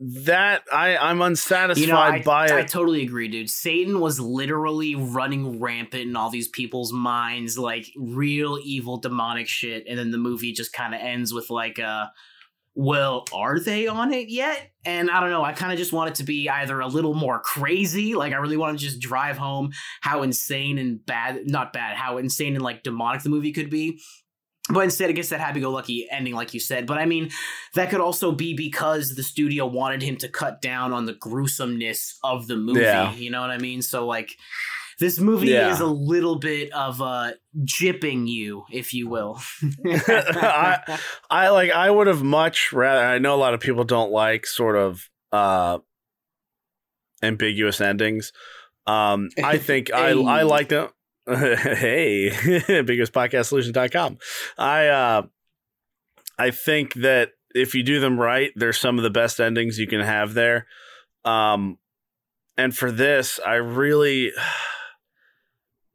that 0.00 0.62
i 0.72 0.96
i'm 0.96 1.22
unsatisfied 1.22 1.80
You 1.86 1.92
know, 1.92 1.98
I, 1.98 2.22
by 2.22 2.46
it. 2.46 2.52
I 2.52 2.62
totally 2.64 3.02
agree, 3.02 3.28
dude. 3.28 3.48
Satan 3.48 4.00
was 4.00 4.18
literally 4.20 4.94
running 4.96 5.60
rampant 5.60 6.02
in 6.08 6.16
all 6.16 6.30
these 6.30 6.48
people's 6.48 6.92
minds, 6.92 7.56
like 7.56 7.86
real 7.96 8.58
evil 8.62 8.98
demonic 8.98 9.46
shit. 9.48 9.84
And 9.88 9.98
then 9.98 10.10
the 10.10 10.18
movie 10.18 10.52
just 10.52 10.72
kind 10.72 10.94
of 10.94 11.00
ends 11.00 11.32
with 11.32 11.48
like 11.48 11.78
uh 11.78 12.06
well, 12.74 13.24
are 13.32 13.60
they 13.60 13.86
on 13.86 14.12
it 14.12 14.28
yet? 14.28 14.72
And 14.84 15.10
I 15.10 15.20
don't 15.20 15.30
know. 15.30 15.44
I 15.44 15.52
kind 15.52 15.72
of 15.72 15.78
just 15.78 15.92
want 15.92 16.10
it 16.10 16.16
to 16.16 16.24
be 16.24 16.48
either 16.48 16.80
a 16.80 16.88
little 16.88 17.14
more 17.14 17.40
crazy, 17.40 18.14
like 18.14 18.32
I 18.32 18.36
really 18.36 18.56
want 18.56 18.78
to 18.78 18.84
just 18.84 19.00
drive 19.00 19.38
home 19.38 19.70
how 20.00 20.22
insane 20.22 20.78
and 20.78 21.04
bad, 21.04 21.48
not 21.48 21.72
bad, 21.72 21.96
how 21.96 22.18
insane 22.18 22.54
and 22.54 22.64
like 22.64 22.82
demonic 22.82 23.22
the 23.22 23.30
movie 23.30 23.52
could 23.52 23.70
be. 23.70 24.00
But 24.70 24.84
instead, 24.84 25.10
it 25.10 25.12
gets 25.12 25.28
that 25.28 25.40
happy 25.40 25.60
go 25.60 25.70
lucky 25.70 26.08
ending, 26.10 26.34
like 26.34 26.54
you 26.54 26.60
said. 26.60 26.86
But 26.86 26.96
I 26.96 27.04
mean, 27.04 27.30
that 27.74 27.90
could 27.90 28.00
also 28.00 28.32
be 28.32 28.54
because 28.54 29.14
the 29.14 29.22
studio 29.22 29.66
wanted 29.66 30.02
him 30.02 30.16
to 30.16 30.28
cut 30.28 30.62
down 30.62 30.92
on 30.94 31.04
the 31.04 31.12
gruesomeness 31.12 32.18
of 32.24 32.46
the 32.46 32.56
movie. 32.56 32.80
Yeah. 32.80 33.12
You 33.12 33.30
know 33.30 33.42
what 33.42 33.50
I 33.50 33.58
mean? 33.58 33.82
So, 33.82 34.06
like, 34.06 34.30
this 35.00 35.18
movie 35.18 35.48
Yeah. 35.48 35.72
is 35.72 35.80
a 35.80 35.86
little 35.86 36.36
bit 36.38 36.72
of 36.72 37.00
uh, 37.02 37.32
jipping 37.64 38.26
you, 38.28 38.64
if 38.70 38.92
you 38.94 39.08
will. 39.08 39.40
I- 39.86 40.98
i 41.30 41.48
like 41.48 41.70
i 41.70 41.90
would 41.90 42.06
have 42.06 42.22
much 42.22 42.72
rather 42.72 43.04
i 43.04 43.18
know 43.18 43.34
a 43.34 43.36
lot 43.36 43.54
of 43.54 43.60
people 43.60 43.84
don't 43.84 44.10
like 44.12 44.46
sort 44.46 44.76
of 44.76 45.08
uh 45.32 45.78
ambiguous 47.22 47.80
endings. 47.80 48.32
Um 48.86 49.30
i 49.42 49.56
think 49.58 49.92
i 49.92 50.10
i 50.38 50.42
like 50.42 50.68
them. 50.68 50.88
Hey 51.26 52.30
ambiguouspodcastsolutions.com 52.30 54.18
i 54.58 54.86
uh 54.88 55.22
i 56.38 56.50
think 56.50 56.94
that 56.94 57.30
if 57.54 57.74
you 57.74 57.82
do 57.82 58.00
them 58.00 58.18
right 58.20 58.50
they're 58.56 58.72
some 58.74 58.98
of 58.98 59.04
the 59.04 59.10
best 59.10 59.40
endings 59.40 59.78
you 59.78 59.86
can 59.86 60.00
have 60.00 60.34
there. 60.34 60.66
Um 61.24 61.78
and 62.58 62.76
for 62.76 62.92
this 62.92 63.40
i 63.44 63.54
really 63.54 64.32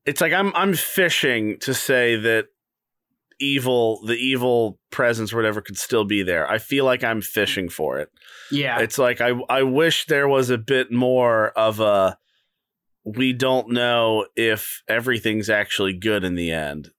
it's 0.10 0.22
like 0.22 0.34
i'm 0.34 0.54
i'm 0.56 0.74
fishing 0.74 1.58
to 1.60 1.74
say 1.74 2.16
that 2.16 2.46
evil 3.40 4.02
the 4.06 4.16
evil 4.16 4.78
presence 4.92 5.34
whatever 5.34 5.62
could 5.62 5.78
still 5.78 6.06
be 6.06 6.24
there. 6.24 6.50
I 6.50 6.58
feel 6.58 6.86
like 6.86 7.04
I'm 7.04 7.22
fishing 7.22 7.70
for 7.70 8.00
it. 8.00 8.10
Yeah. 8.52 8.80
It's 8.80 8.98
like 8.98 9.22
I 9.22 9.32
I 9.50 9.64
wish 9.64 10.06
there 10.06 10.28
was 10.28 10.50
a 10.50 10.58
bit 10.58 10.92
more 10.92 11.50
of 11.52 11.80
a 11.80 12.18
we 13.06 13.34
don't 13.34 13.72
know 13.72 14.28
if 14.36 14.84
everything's 14.88 15.50
actually 15.50 15.94
good 15.94 16.24
in 16.24 16.36
the 16.36 16.52
end 16.52 16.90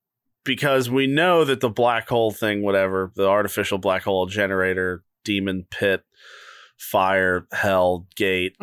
because 0.43 0.89
we 0.89 1.05
know 1.07 1.45
that 1.45 1.61
the 1.61 1.69
black 1.69 2.09
hole 2.09 2.31
thing 2.31 2.63
whatever 2.63 3.11
the 3.15 3.27
artificial 3.27 3.77
black 3.77 4.03
hole 4.03 4.25
generator 4.25 5.03
demon 5.23 5.67
pit 5.69 6.01
fire 6.81 7.47
hell 7.51 8.07
gate. 8.15 8.57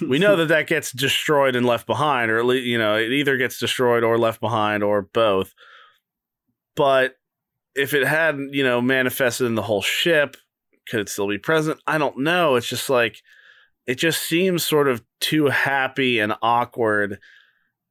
We 0.00 0.18
know 0.18 0.36
that 0.36 0.48
that 0.48 0.66
gets 0.66 0.90
destroyed 0.90 1.54
and 1.54 1.64
left 1.64 1.86
behind 1.86 2.30
or 2.30 2.38
at 2.38 2.44
least 2.44 2.66
you 2.66 2.78
know 2.78 2.96
it 2.96 3.12
either 3.12 3.36
gets 3.36 3.60
destroyed 3.60 4.02
or 4.02 4.18
left 4.18 4.40
behind 4.40 4.82
or 4.82 5.02
both. 5.02 5.54
But 6.74 7.14
if 7.76 7.94
it 7.94 8.06
had 8.06 8.38
you 8.50 8.64
know 8.64 8.80
manifested 8.80 9.46
in 9.46 9.54
the 9.54 9.62
whole 9.62 9.82
ship 9.82 10.36
could 10.88 11.00
it 11.00 11.08
still 11.08 11.28
be 11.28 11.38
present? 11.38 11.80
I 11.86 11.98
don't 11.98 12.18
know. 12.18 12.56
It's 12.56 12.68
just 12.68 12.90
like 12.90 13.22
it 13.86 13.94
just 13.94 14.22
seems 14.22 14.64
sort 14.64 14.88
of 14.88 15.02
too 15.20 15.46
happy 15.46 16.18
and 16.18 16.34
awkward 16.42 17.18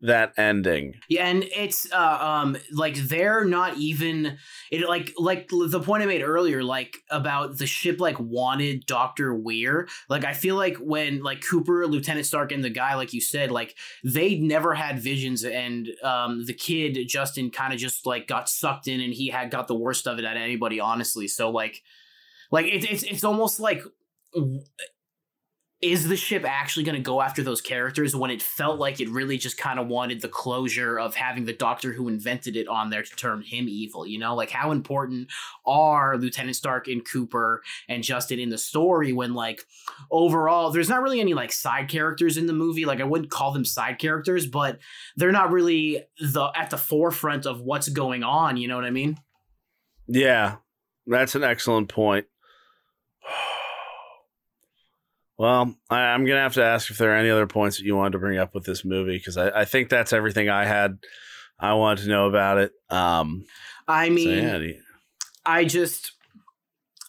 that 0.01 0.33
ending 0.37 0.95
Yeah, 1.09 1.25
and 1.25 1.43
it's 1.43 1.91
uh, 1.91 2.17
um 2.21 2.57
like 2.71 2.95
they're 2.95 3.43
not 3.43 3.77
even 3.77 4.37
it 4.71 4.87
like 4.87 5.13
like 5.17 5.49
the 5.49 5.81
point 5.81 6.03
I 6.03 6.05
made 6.05 6.21
earlier 6.21 6.63
like 6.63 6.97
about 7.09 7.57
the 7.57 7.67
ship 7.67 7.99
like 7.99 8.19
wanted 8.19 8.85
Doctor 8.85 9.33
Weir. 9.33 9.87
Like 10.07 10.23
I 10.23 10.33
feel 10.33 10.55
like 10.55 10.77
when 10.77 11.21
like 11.21 11.41
Cooper, 11.41 11.85
Lieutenant 11.85 12.25
Starck, 12.25 12.51
and 12.51 12.63
the 12.63 12.69
guy 12.69 12.95
like 12.95 13.13
you 13.13 13.21
said 13.21 13.51
like 13.51 13.75
they 14.03 14.37
never 14.37 14.73
had 14.73 14.99
visions, 14.99 15.43
and 15.43 15.89
um 16.03 16.45
the 16.45 16.53
kid 16.53 16.97
Justin 17.07 17.51
kind 17.51 17.73
of 17.73 17.79
just 17.79 18.05
like 18.05 18.27
got 18.27 18.47
sucked 18.47 18.87
in, 18.87 19.01
and 19.01 19.13
he 19.13 19.27
had 19.27 19.51
got 19.51 19.67
the 19.67 19.75
worst 19.75 20.07
of 20.07 20.17
it 20.17 20.25
at 20.25 20.37
anybody 20.37 20.79
honestly. 20.79 21.27
So 21.27 21.49
like 21.49 21.83
like 22.51 22.65
it's 22.67 22.85
it's 22.85 23.03
it's 23.03 23.23
almost 23.23 23.59
like 23.59 23.83
is 25.81 26.09
the 26.09 26.17
ship 26.17 26.43
actually 26.45 26.83
going 26.83 26.97
to 26.97 27.01
go 27.01 27.21
after 27.21 27.41
those 27.41 27.61
characters 27.61 28.13
when 28.13 28.31
it 28.31 28.41
felt 28.41 28.79
like 28.79 28.99
it 28.99 29.09
really 29.09 29.37
just 29.37 29.57
kind 29.57 29.79
of 29.79 29.87
wanted 29.87 30.21
the 30.21 30.27
closure 30.27 30.99
of 30.99 31.15
having 31.15 31.45
the 31.45 31.53
doctor 31.53 31.93
who 31.93 32.09
invented 32.09 32.57
it 32.57 32.67
on 32.67 32.89
there 32.89 33.01
to 33.01 33.15
turn 33.15 33.41
him 33.41 33.69
evil 33.69 34.05
you 34.05 34.19
know? 34.19 34.35
Like 34.35 34.49
how 34.49 34.71
important 34.71 35.29
are 35.65 36.17
lieutenant 36.17 36.57
starck 36.57 36.87
and 36.87 37.05
cooper 37.05 37.61
and 37.87 38.03
justin 38.03 38.39
in 38.39 38.49
the 38.49 38.57
story 38.57 39.13
when 39.13 39.33
like 39.33 39.63
overall 40.11 40.69
there's 40.71 40.89
not 40.89 41.01
really 41.01 41.21
any 41.21 41.33
like 41.33 41.51
side 41.51 41.87
characters 41.87 42.37
in 42.37 42.45
the 42.45 42.53
movie. 42.53 42.85
Like 42.85 42.99
i 42.99 43.05
wouldn't 43.05 43.31
call 43.31 43.53
them 43.53 43.65
side 43.65 43.99
characters 43.99 44.45
but 44.45 44.79
they're 45.15 45.31
not 45.31 45.51
really 45.51 46.03
the 46.19 46.51
at 46.55 46.71
the 46.71 46.77
forefront 46.77 47.45
of 47.45 47.61
what's 47.61 47.87
going 47.87 48.23
on 48.23 48.57
you 48.57 48.67
know 48.67 48.75
what 48.75 48.85
i 48.85 48.91
mean? 48.91 49.17
Yeah 50.07 50.57
that's 51.07 51.35
an 51.35 51.43
excellent 51.43 51.87
point 51.87 52.25
Well, 55.39 55.73
I, 55.89 56.13
am 56.13 56.25
gonna 56.25 56.41
have 56.41 56.55
to 56.55 56.63
ask 56.65 56.91
if 56.91 56.97
there 56.97 57.13
are 57.13 57.15
any 57.15 57.29
other 57.29 57.47
points 57.47 57.77
that 57.77 57.85
you 57.85 57.95
wanted 57.95 58.11
to 58.11 58.19
bring 58.19 58.37
up 58.37 58.53
with 58.53 58.65
this 58.65 58.83
movie 58.83 59.17
because 59.17 59.37
I, 59.37 59.61
I, 59.61 59.65
think 59.65 59.87
that's 59.87 60.11
everything 60.11 60.49
I 60.49 60.65
had. 60.65 60.97
I 61.57 61.75
wanted 61.75 62.03
to 62.03 62.09
know 62.09 62.27
about 62.27 62.57
it. 62.57 62.73
Um, 62.89 63.45
I 63.87 64.09
mean, 64.09 64.43
so 64.43 64.57
yeah, 64.57 64.73
I 65.45 65.63
just, 65.63 66.11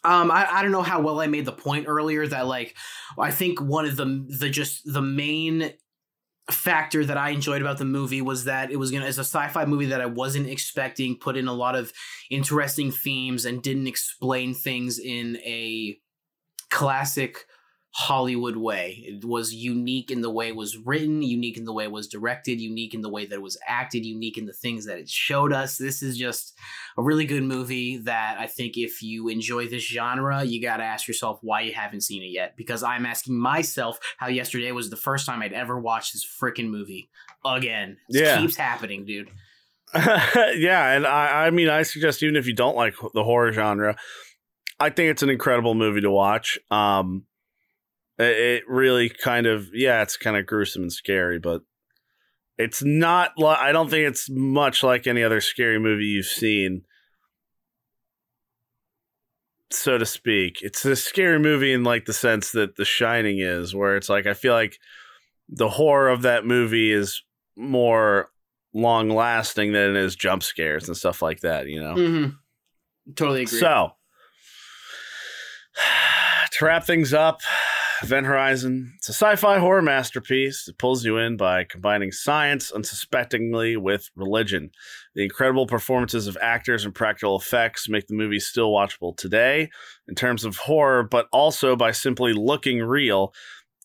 um, 0.05 0.31
I, 0.31 0.47
I 0.49 0.63
don't 0.63 0.71
know 0.71 0.83
how 0.83 1.01
well 1.01 1.21
I 1.21 1.27
made 1.27 1.45
the 1.45 1.51
point 1.51 1.87
earlier 1.89 2.25
that 2.25 2.47
like 2.47 2.77
I 3.19 3.33
think 3.33 3.61
one 3.61 3.85
of 3.85 3.97
the 3.97 4.25
the 4.39 4.49
just 4.49 4.83
the 4.85 5.03
main 5.03 5.73
factor 6.53 7.05
that 7.05 7.17
I 7.17 7.31
enjoyed 7.31 7.63
about 7.63 7.79
the 7.79 7.85
movie 7.85 8.23
was 8.23 8.45
that 8.45 8.71
it 8.71 8.77
was 8.77 8.93
gonna 8.93 9.07
as 9.07 9.19
a 9.19 9.23
sci-fi 9.23 9.65
movie 9.65 9.87
that 9.87 10.01
I 10.01 10.07
wasn't 10.07 10.49
expecting, 10.49 11.17
put 11.17 11.37
in 11.37 11.49
a 11.49 11.53
lot 11.53 11.75
of 11.75 11.93
interesting 12.31 12.93
themes 12.93 13.45
and 13.45 13.61
didn't 13.61 13.89
explain 13.89 14.55
things 14.55 15.01
in 15.01 15.37
a 15.39 15.99
classic 16.71 17.47
Hollywood 17.93 18.57
way. 18.57 19.03
It 19.05 19.25
was 19.25 19.53
unique 19.53 20.13
in 20.13 20.21
the 20.21 20.31
way 20.31 20.49
it 20.49 20.57
was 20.57 20.77
written, 20.77 21.23
unique 21.23 21.57
in 21.57 21.65
the 21.65 21.73
way 21.73 21.85
it 21.85 21.91
was 21.91 22.07
directed, 22.07 22.61
unique 22.61 22.95
in 22.95 23.01
the 23.01 23.09
way 23.09 23.27
that 23.27 23.35
it 23.35 23.43
was 23.43 23.59
acted, 23.67 24.07
unique 24.07 24.39
in 24.39 24.47
the 24.47 24.53
things 24.53 24.87
that 24.87 24.99
it 24.99 25.09
showed 25.09 25.53
us. 25.53 25.77
This 25.77 26.01
is 26.01 26.17
just 26.17 26.57
a 26.97 27.03
really 27.03 27.25
good 27.25 27.43
movie 27.43 27.97
that 27.99 28.37
I 28.39 28.47
think 28.47 28.77
if 28.77 29.03
you 29.03 29.29
enjoy 29.29 29.67
this 29.67 29.83
genre, 29.83 30.45
you 30.45 30.63
got 30.63 30.77
to 30.77 30.85
ask 30.85 31.09
yourself 31.09 31.41
why 31.43 31.63
you 31.63 31.73
haven't 31.73 32.03
seen 32.03 32.23
it 32.23 32.31
yet. 32.31 32.57
Because 32.57 32.85
I'm 32.85 33.05
asking 33.07 33.37
myself 33.37 33.99
how 34.19 34.29
yesterday 34.29 34.71
was 34.71 34.89
the 34.89 34.97
first 34.97 35.27
time 35.27 35.43
I'd 35.43 35.53
ever 35.53 35.79
watched 35.79 36.13
this 36.13 36.25
freaking 36.25 36.71
movie 36.71 37.11
again. 37.45 37.97
It 38.09 38.23
yeah. 38.23 38.39
keeps 38.39 38.57
happening, 38.57 39.05
dude. 39.05 39.31
yeah, 39.95 40.93
and 40.93 41.05
I, 41.05 41.47
I 41.47 41.51
mean, 41.51 41.69
I 41.69 41.83
suggest 41.83 42.23
even 42.23 42.37
if 42.37 42.47
you 42.47 42.55
don't 42.55 42.77
like 42.77 42.95
the 43.15 43.25
horror 43.25 43.53
genre, 43.53 43.97
I 44.79 44.91
think 44.91 45.11
it's 45.11 45.25
an 45.25 45.31
incredible 45.31 45.75
movie 45.75 46.03
to 46.03 46.11
watch. 46.11 46.57
Um, 46.71 47.25
it 48.23 48.65
really 48.69 49.09
kind 49.09 49.47
of 49.47 49.69
yeah 49.73 50.03
it's 50.03 50.17
kind 50.17 50.37
of 50.37 50.47
gruesome 50.47 50.83
and 50.83 50.93
scary 50.93 51.39
but 51.39 51.63
it's 52.59 52.83
not 52.83 53.33
li- 53.39 53.57
i 53.59 53.73
don't 53.73 53.89
think 53.89 54.07
it's 54.07 54.29
much 54.31 54.83
like 54.83 55.07
any 55.07 55.23
other 55.23 55.41
scary 55.41 55.79
movie 55.79 56.05
you've 56.05 56.27
seen. 56.27 56.83
So 59.73 59.99
to 59.99 60.05
speak. 60.05 60.63
It's 60.63 60.85
a 60.85 60.97
scary 60.97 61.39
movie 61.39 61.73
in 61.73 61.85
like 61.85 62.05
the 62.05 62.13
sense 62.13 62.51
that 62.53 62.75
the 62.75 62.85
shining 62.85 63.39
is 63.39 63.75
where 63.75 63.97
it's 63.97 64.09
like 64.09 64.27
i 64.27 64.35
feel 64.35 64.53
like 64.53 64.79
the 65.49 65.69
horror 65.69 66.09
of 66.09 66.23
that 66.23 66.45
movie 66.45 66.93
is 66.93 67.23
more 67.57 68.31
long 68.75 69.09
lasting 69.09 69.73
than 69.73 69.91
it 69.91 69.97
is 69.97 70.15
jump 70.17 70.43
scares 70.43 70.87
and 70.89 70.97
stuff 70.97 71.23
like 71.23 71.41
that 71.41 71.69
you 71.69 71.81
know? 71.81 71.95
Mm-hmm. 71.95 72.31
totally 73.15 73.43
agree. 73.43 73.59
So 73.59 73.93
to 76.53 76.65
wrap 76.65 76.85
things 76.85 77.15
up 77.15 77.41
Event 78.03 78.27
Horizon. 78.27 78.95
It's 78.97 79.11
a 79.11 79.13
sci 79.13 79.37
fi 79.37 79.59
horror 79.59 79.83
masterpiece 79.83 80.65
that 80.65 80.79
pulls 80.79 81.05
you 81.05 81.19
in 81.19 81.37
by 81.37 81.65
combining 81.65 82.13
science 82.13 82.73
unsuspectingly 82.73 83.77
with 83.77 84.09
religion. 84.17 84.71
The 85.15 85.23
incredible 85.23 85.67
performances 85.67 86.27
of 86.27 86.39
actors 86.41 86.87
and 86.87 86.95
practical 86.95 87.37
effects 87.37 87.91
make 87.91 88.07
the 88.07 88.15
movie 88.15 88.41
still 88.41 88.71
watchable 88.71 89.15
today 89.17 89.69
in 90.09 90.15
terms 90.15 90.45
of 90.45 90.57
horror, 90.57 91.03
but 91.03 91.27
also 91.31 91.77
by 91.77 91.91
simply 91.91 92.33
looking 92.33 92.79
real. 92.79 93.35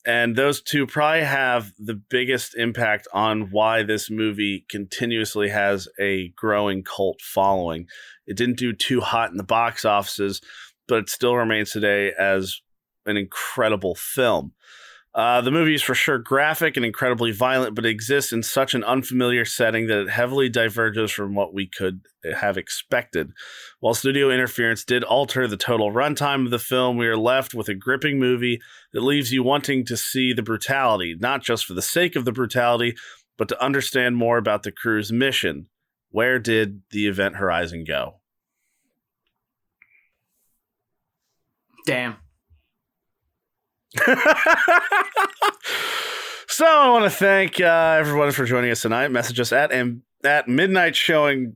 And 0.06 0.36
those 0.36 0.62
two 0.62 0.88
probably 0.88 1.24
have 1.24 1.74
the 1.78 1.96
biggest 1.96 2.56
impact 2.56 3.08
on 3.12 3.50
why 3.52 3.84
this 3.84 4.10
movie 4.10 4.66
continuously 4.70 5.50
has 5.50 5.90
a 6.00 6.30
growing 6.38 6.84
cult 6.84 7.20
following. 7.22 7.88
It 8.28 8.38
didn't 8.38 8.60
do 8.60 8.72
too 8.72 9.02
hot 9.02 9.32
in 9.32 9.38
the 9.38 9.44
box 9.44 9.84
offices, 9.84 10.42
but 10.88 11.00
it 11.00 11.10
still 11.10 11.36
remains 11.36 11.72
today 11.72 12.14
as 12.18 12.62
an 13.06 13.18
incredible 13.18 13.96
film. 13.96 14.54
Uh, 15.16 15.40
the 15.40 15.52
movie 15.52 15.74
is 15.74 15.82
for 15.82 15.96
sure 15.96 16.18
graphic 16.18 16.76
and 16.76 16.86
incredibly 16.86 17.32
violent, 17.32 17.74
but 17.74 17.86
exists 17.86 18.34
in 18.34 18.44
such 18.44 18.74
an 18.74 18.84
unfamiliar 18.84 19.46
setting 19.46 19.88
that 19.88 20.02
it 20.02 20.10
heavily 20.10 20.50
diverges 20.50 21.10
from 21.10 21.34
what 21.34 21.54
we 21.54 21.66
could 21.66 22.02
have 22.36 22.58
expected. 22.58 23.32
While 23.80 23.94
studio 23.94 24.30
interference 24.30 24.84
did 24.84 25.06
alter 25.06 25.48
the 25.48 25.56
total 25.56 25.94
runtime 25.94 26.44
of 26.44 26.52
the 26.52 26.60
film, 26.60 26.98
we 26.98 27.08
are 27.08 27.16
left 27.16 27.54
with 27.54 27.70
a 27.70 27.74
gripping 27.74 28.20
movie 28.20 28.60
that 28.92 29.04
leaves 29.04 29.32
you 29.32 29.42
wanting 29.42 29.86
to 29.86 29.96
see 29.96 30.34
the 30.34 30.44
brutality, 30.44 31.16
not 31.18 31.42
just 31.42 31.66
for 31.66 31.76
the 31.76 31.82
sake 31.82 32.18
of 32.18 32.26
the 32.26 32.34
brutality, 32.34 32.94
but 33.38 33.48
to 33.48 33.64
understand 33.64 34.18
more 34.18 34.38
about 34.38 34.64
the 34.64 34.72
crew's 34.72 35.14
mission. 35.14 35.68
Where 36.10 36.40
did 36.40 36.82
the 36.92 37.08
Event 37.08 37.38
Horizon 37.38 37.86
go? 37.86 38.20
Damn. 41.86 42.18
so 46.48 46.66
I 46.66 46.90
want 46.90 47.06
to 47.06 47.10
thank 47.10 47.62
uh, 47.62 47.96
everyone 47.98 48.32
for 48.32 48.44
joining 48.46 48.72
us 48.72 48.82
tonight. 48.82 49.10
Message 49.10 49.40
us 49.40 49.54
at 49.54 49.72
and 49.72 50.02
at 50.24 50.50
midnight 50.50 50.96
showing 50.96 51.56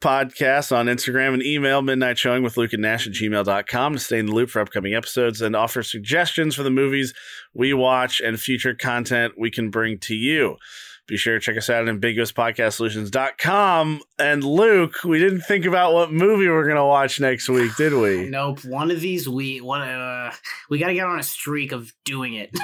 podcast 0.00 0.74
on 0.74 0.86
Instagram 0.86 1.34
and 1.34 1.42
email 1.42 1.82
midnight 1.82 2.16
showing 2.16 2.42
with 2.42 2.56
Luke 2.56 2.72
and 2.72 2.82
Nash 2.82 3.06
at 3.06 3.12
gmail.com 3.12 3.92
to 3.92 3.98
stay 3.98 4.18
in 4.18 4.26
the 4.26 4.32
loop 4.32 4.50
for 4.50 4.60
upcoming 4.60 4.94
episodes 4.94 5.42
and 5.42 5.56
offer 5.56 5.82
suggestions 5.82 6.54
for 6.54 6.62
the 6.62 6.70
movies 6.70 7.12
we 7.54 7.74
watch 7.74 8.20
and 8.20 8.40
future 8.40 8.74
content 8.74 9.34
we 9.36 9.50
can 9.50 9.68
bring 9.68 9.98
to 9.98 10.14
you. 10.14 10.56
Be 11.10 11.16
sure 11.16 11.34
to 11.34 11.40
check 11.40 11.56
us 11.56 11.68
out 11.68 11.88
at 11.88 11.92
ambiguouspodcastsolutions.com. 11.92 14.00
And 14.20 14.44
Luke, 14.44 15.02
we 15.02 15.18
didn't 15.18 15.40
think 15.40 15.64
about 15.64 15.92
what 15.92 16.12
movie 16.12 16.48
we're 16.48 16.66
going 16.66 16.76
to 16.76 16.84
watch 16.84 17.18
next 17.18 17.48
week, 17.48 17.74
did 17.74 17.94
we? 17.94 18.26
nope. 18.30 18.64
One 18.64 18.92
of 18.92 19.00
these 19.00 19.28
we 19.28 19.60
one 19.60 19.82
uh, 19.82 20.32
we 20.68 20.78
got 20.78 20.86
to 20.86 20.94
get 20.94 21.06
on 21.06 21.18
a 21.18 21.24
streak 21.24 21.72
of 21.72 21.92
doing 22.04 22.34
it 22.34 22.52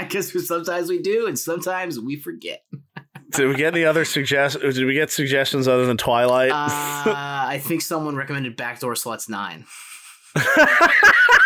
because 0.00 0.48
sometimes 0.48 0.88
we 0.88 1.02
do 1.02 1.26
and 1.26 1.38
sometimes 1.38 2.00
we 2.00 2.16
forget. 2.16 2.64
did 3.32 3.48
we 3.48 3.54
get 3.54 3.74
any 3.74 3.84
other 3.84 4.06
suggest? 4.06 4.58
Did 4.60 4.86
we 4.86 4.94
get 4.94 5.10
suggestions 5.10 5.68
other 5.68 5.84
than 5.84 5.98
Twilight? 5.98 6.52
Uh, 6.52 7.04
I 7.06 7.60
think 7.62 7.82
someone 7.82 8.16
recommended 8.16 8.56
Backdoor 8.56 8.94
Sluts 8.94 9.28
Nine. 9.28 9.66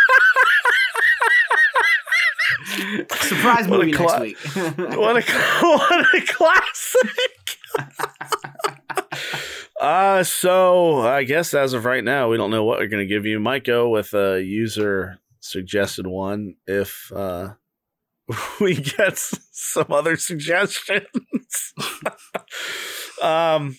Surprise 3.12 3.68
movie 3.68 3.92
cla- 3.92 4.20
next 4.20 4.56
week. 4.56 4.88
what 4.96 5.16
a 5.16 5.22
what 5.62 6.14
a 6.14 6.20
classic. 6.26 7.58
Uh 9.80 10.22
so 10.24 11.00
I 11.00 11.24
guess 11.24 11.54
as 11.54 11.72
of 11.72 11.84
right 11.84 12.02
now, 12.02 12.28
we 12.28 12.36
don't 12.36 12.50
know 12.50 12.64
what 12.64 12.78
we're 12.78 12.88
gonna 12.88 13.06
give 13.06 13.26
you. 13.26 13.38
Might 13.38 13.64
go 13.64 13.88
with 13.88 14.12
a 14.14 14.42
user 14.42 15.18
suggested 15.40 16.06
one 16.06 16.54
if 16.66 17.12
uh 17.14 17.50
we 18.60 18.74
get 18.74 19.16
some 19.18 19.86
other 19.90 20.16
suggestions. 20.16 21.72
um 23.22 23.76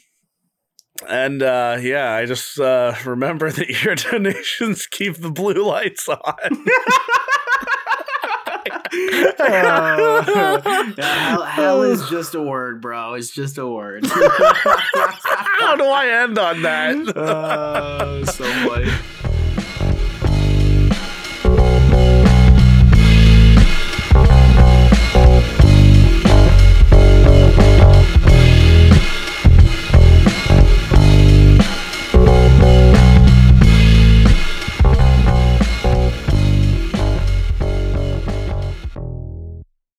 and 1.08 1.42
uh 1.42 1.78
yeah, 1.82 2.14
I 2.14 2.26
just 2.26 2.60
uh 2.60 2.94
remember 3.06 3.52
that 3.52 3.84
your 3.84 3.96
donations 3.96 4.86
keep 4.88 5.16
the 5.18 5.32
blue 5.32 5.66
lights 5.66 6.08
on. 6.08 6.66
Uh, 9.40 10.22
hell, 11.02 11.44
hell 11.44 11.84
is 11.84 12.08
just 12.10 12.36
a 12.36 12.42
word, 12.42 12.82
bro. 12.82 13.14
It's 13.14 13.30
just 13.30 13.58
a 13.58 13.66
word. 13.66 14.06
How 14.08 15.76
do 15.76 15.86
I 15.86 16.24
end 16.24 16.38
on 16.38 16.62
that? 16.64 16.96
uh, 17.18 18.26
so 18.26 18.44
funny. 18.68 18.92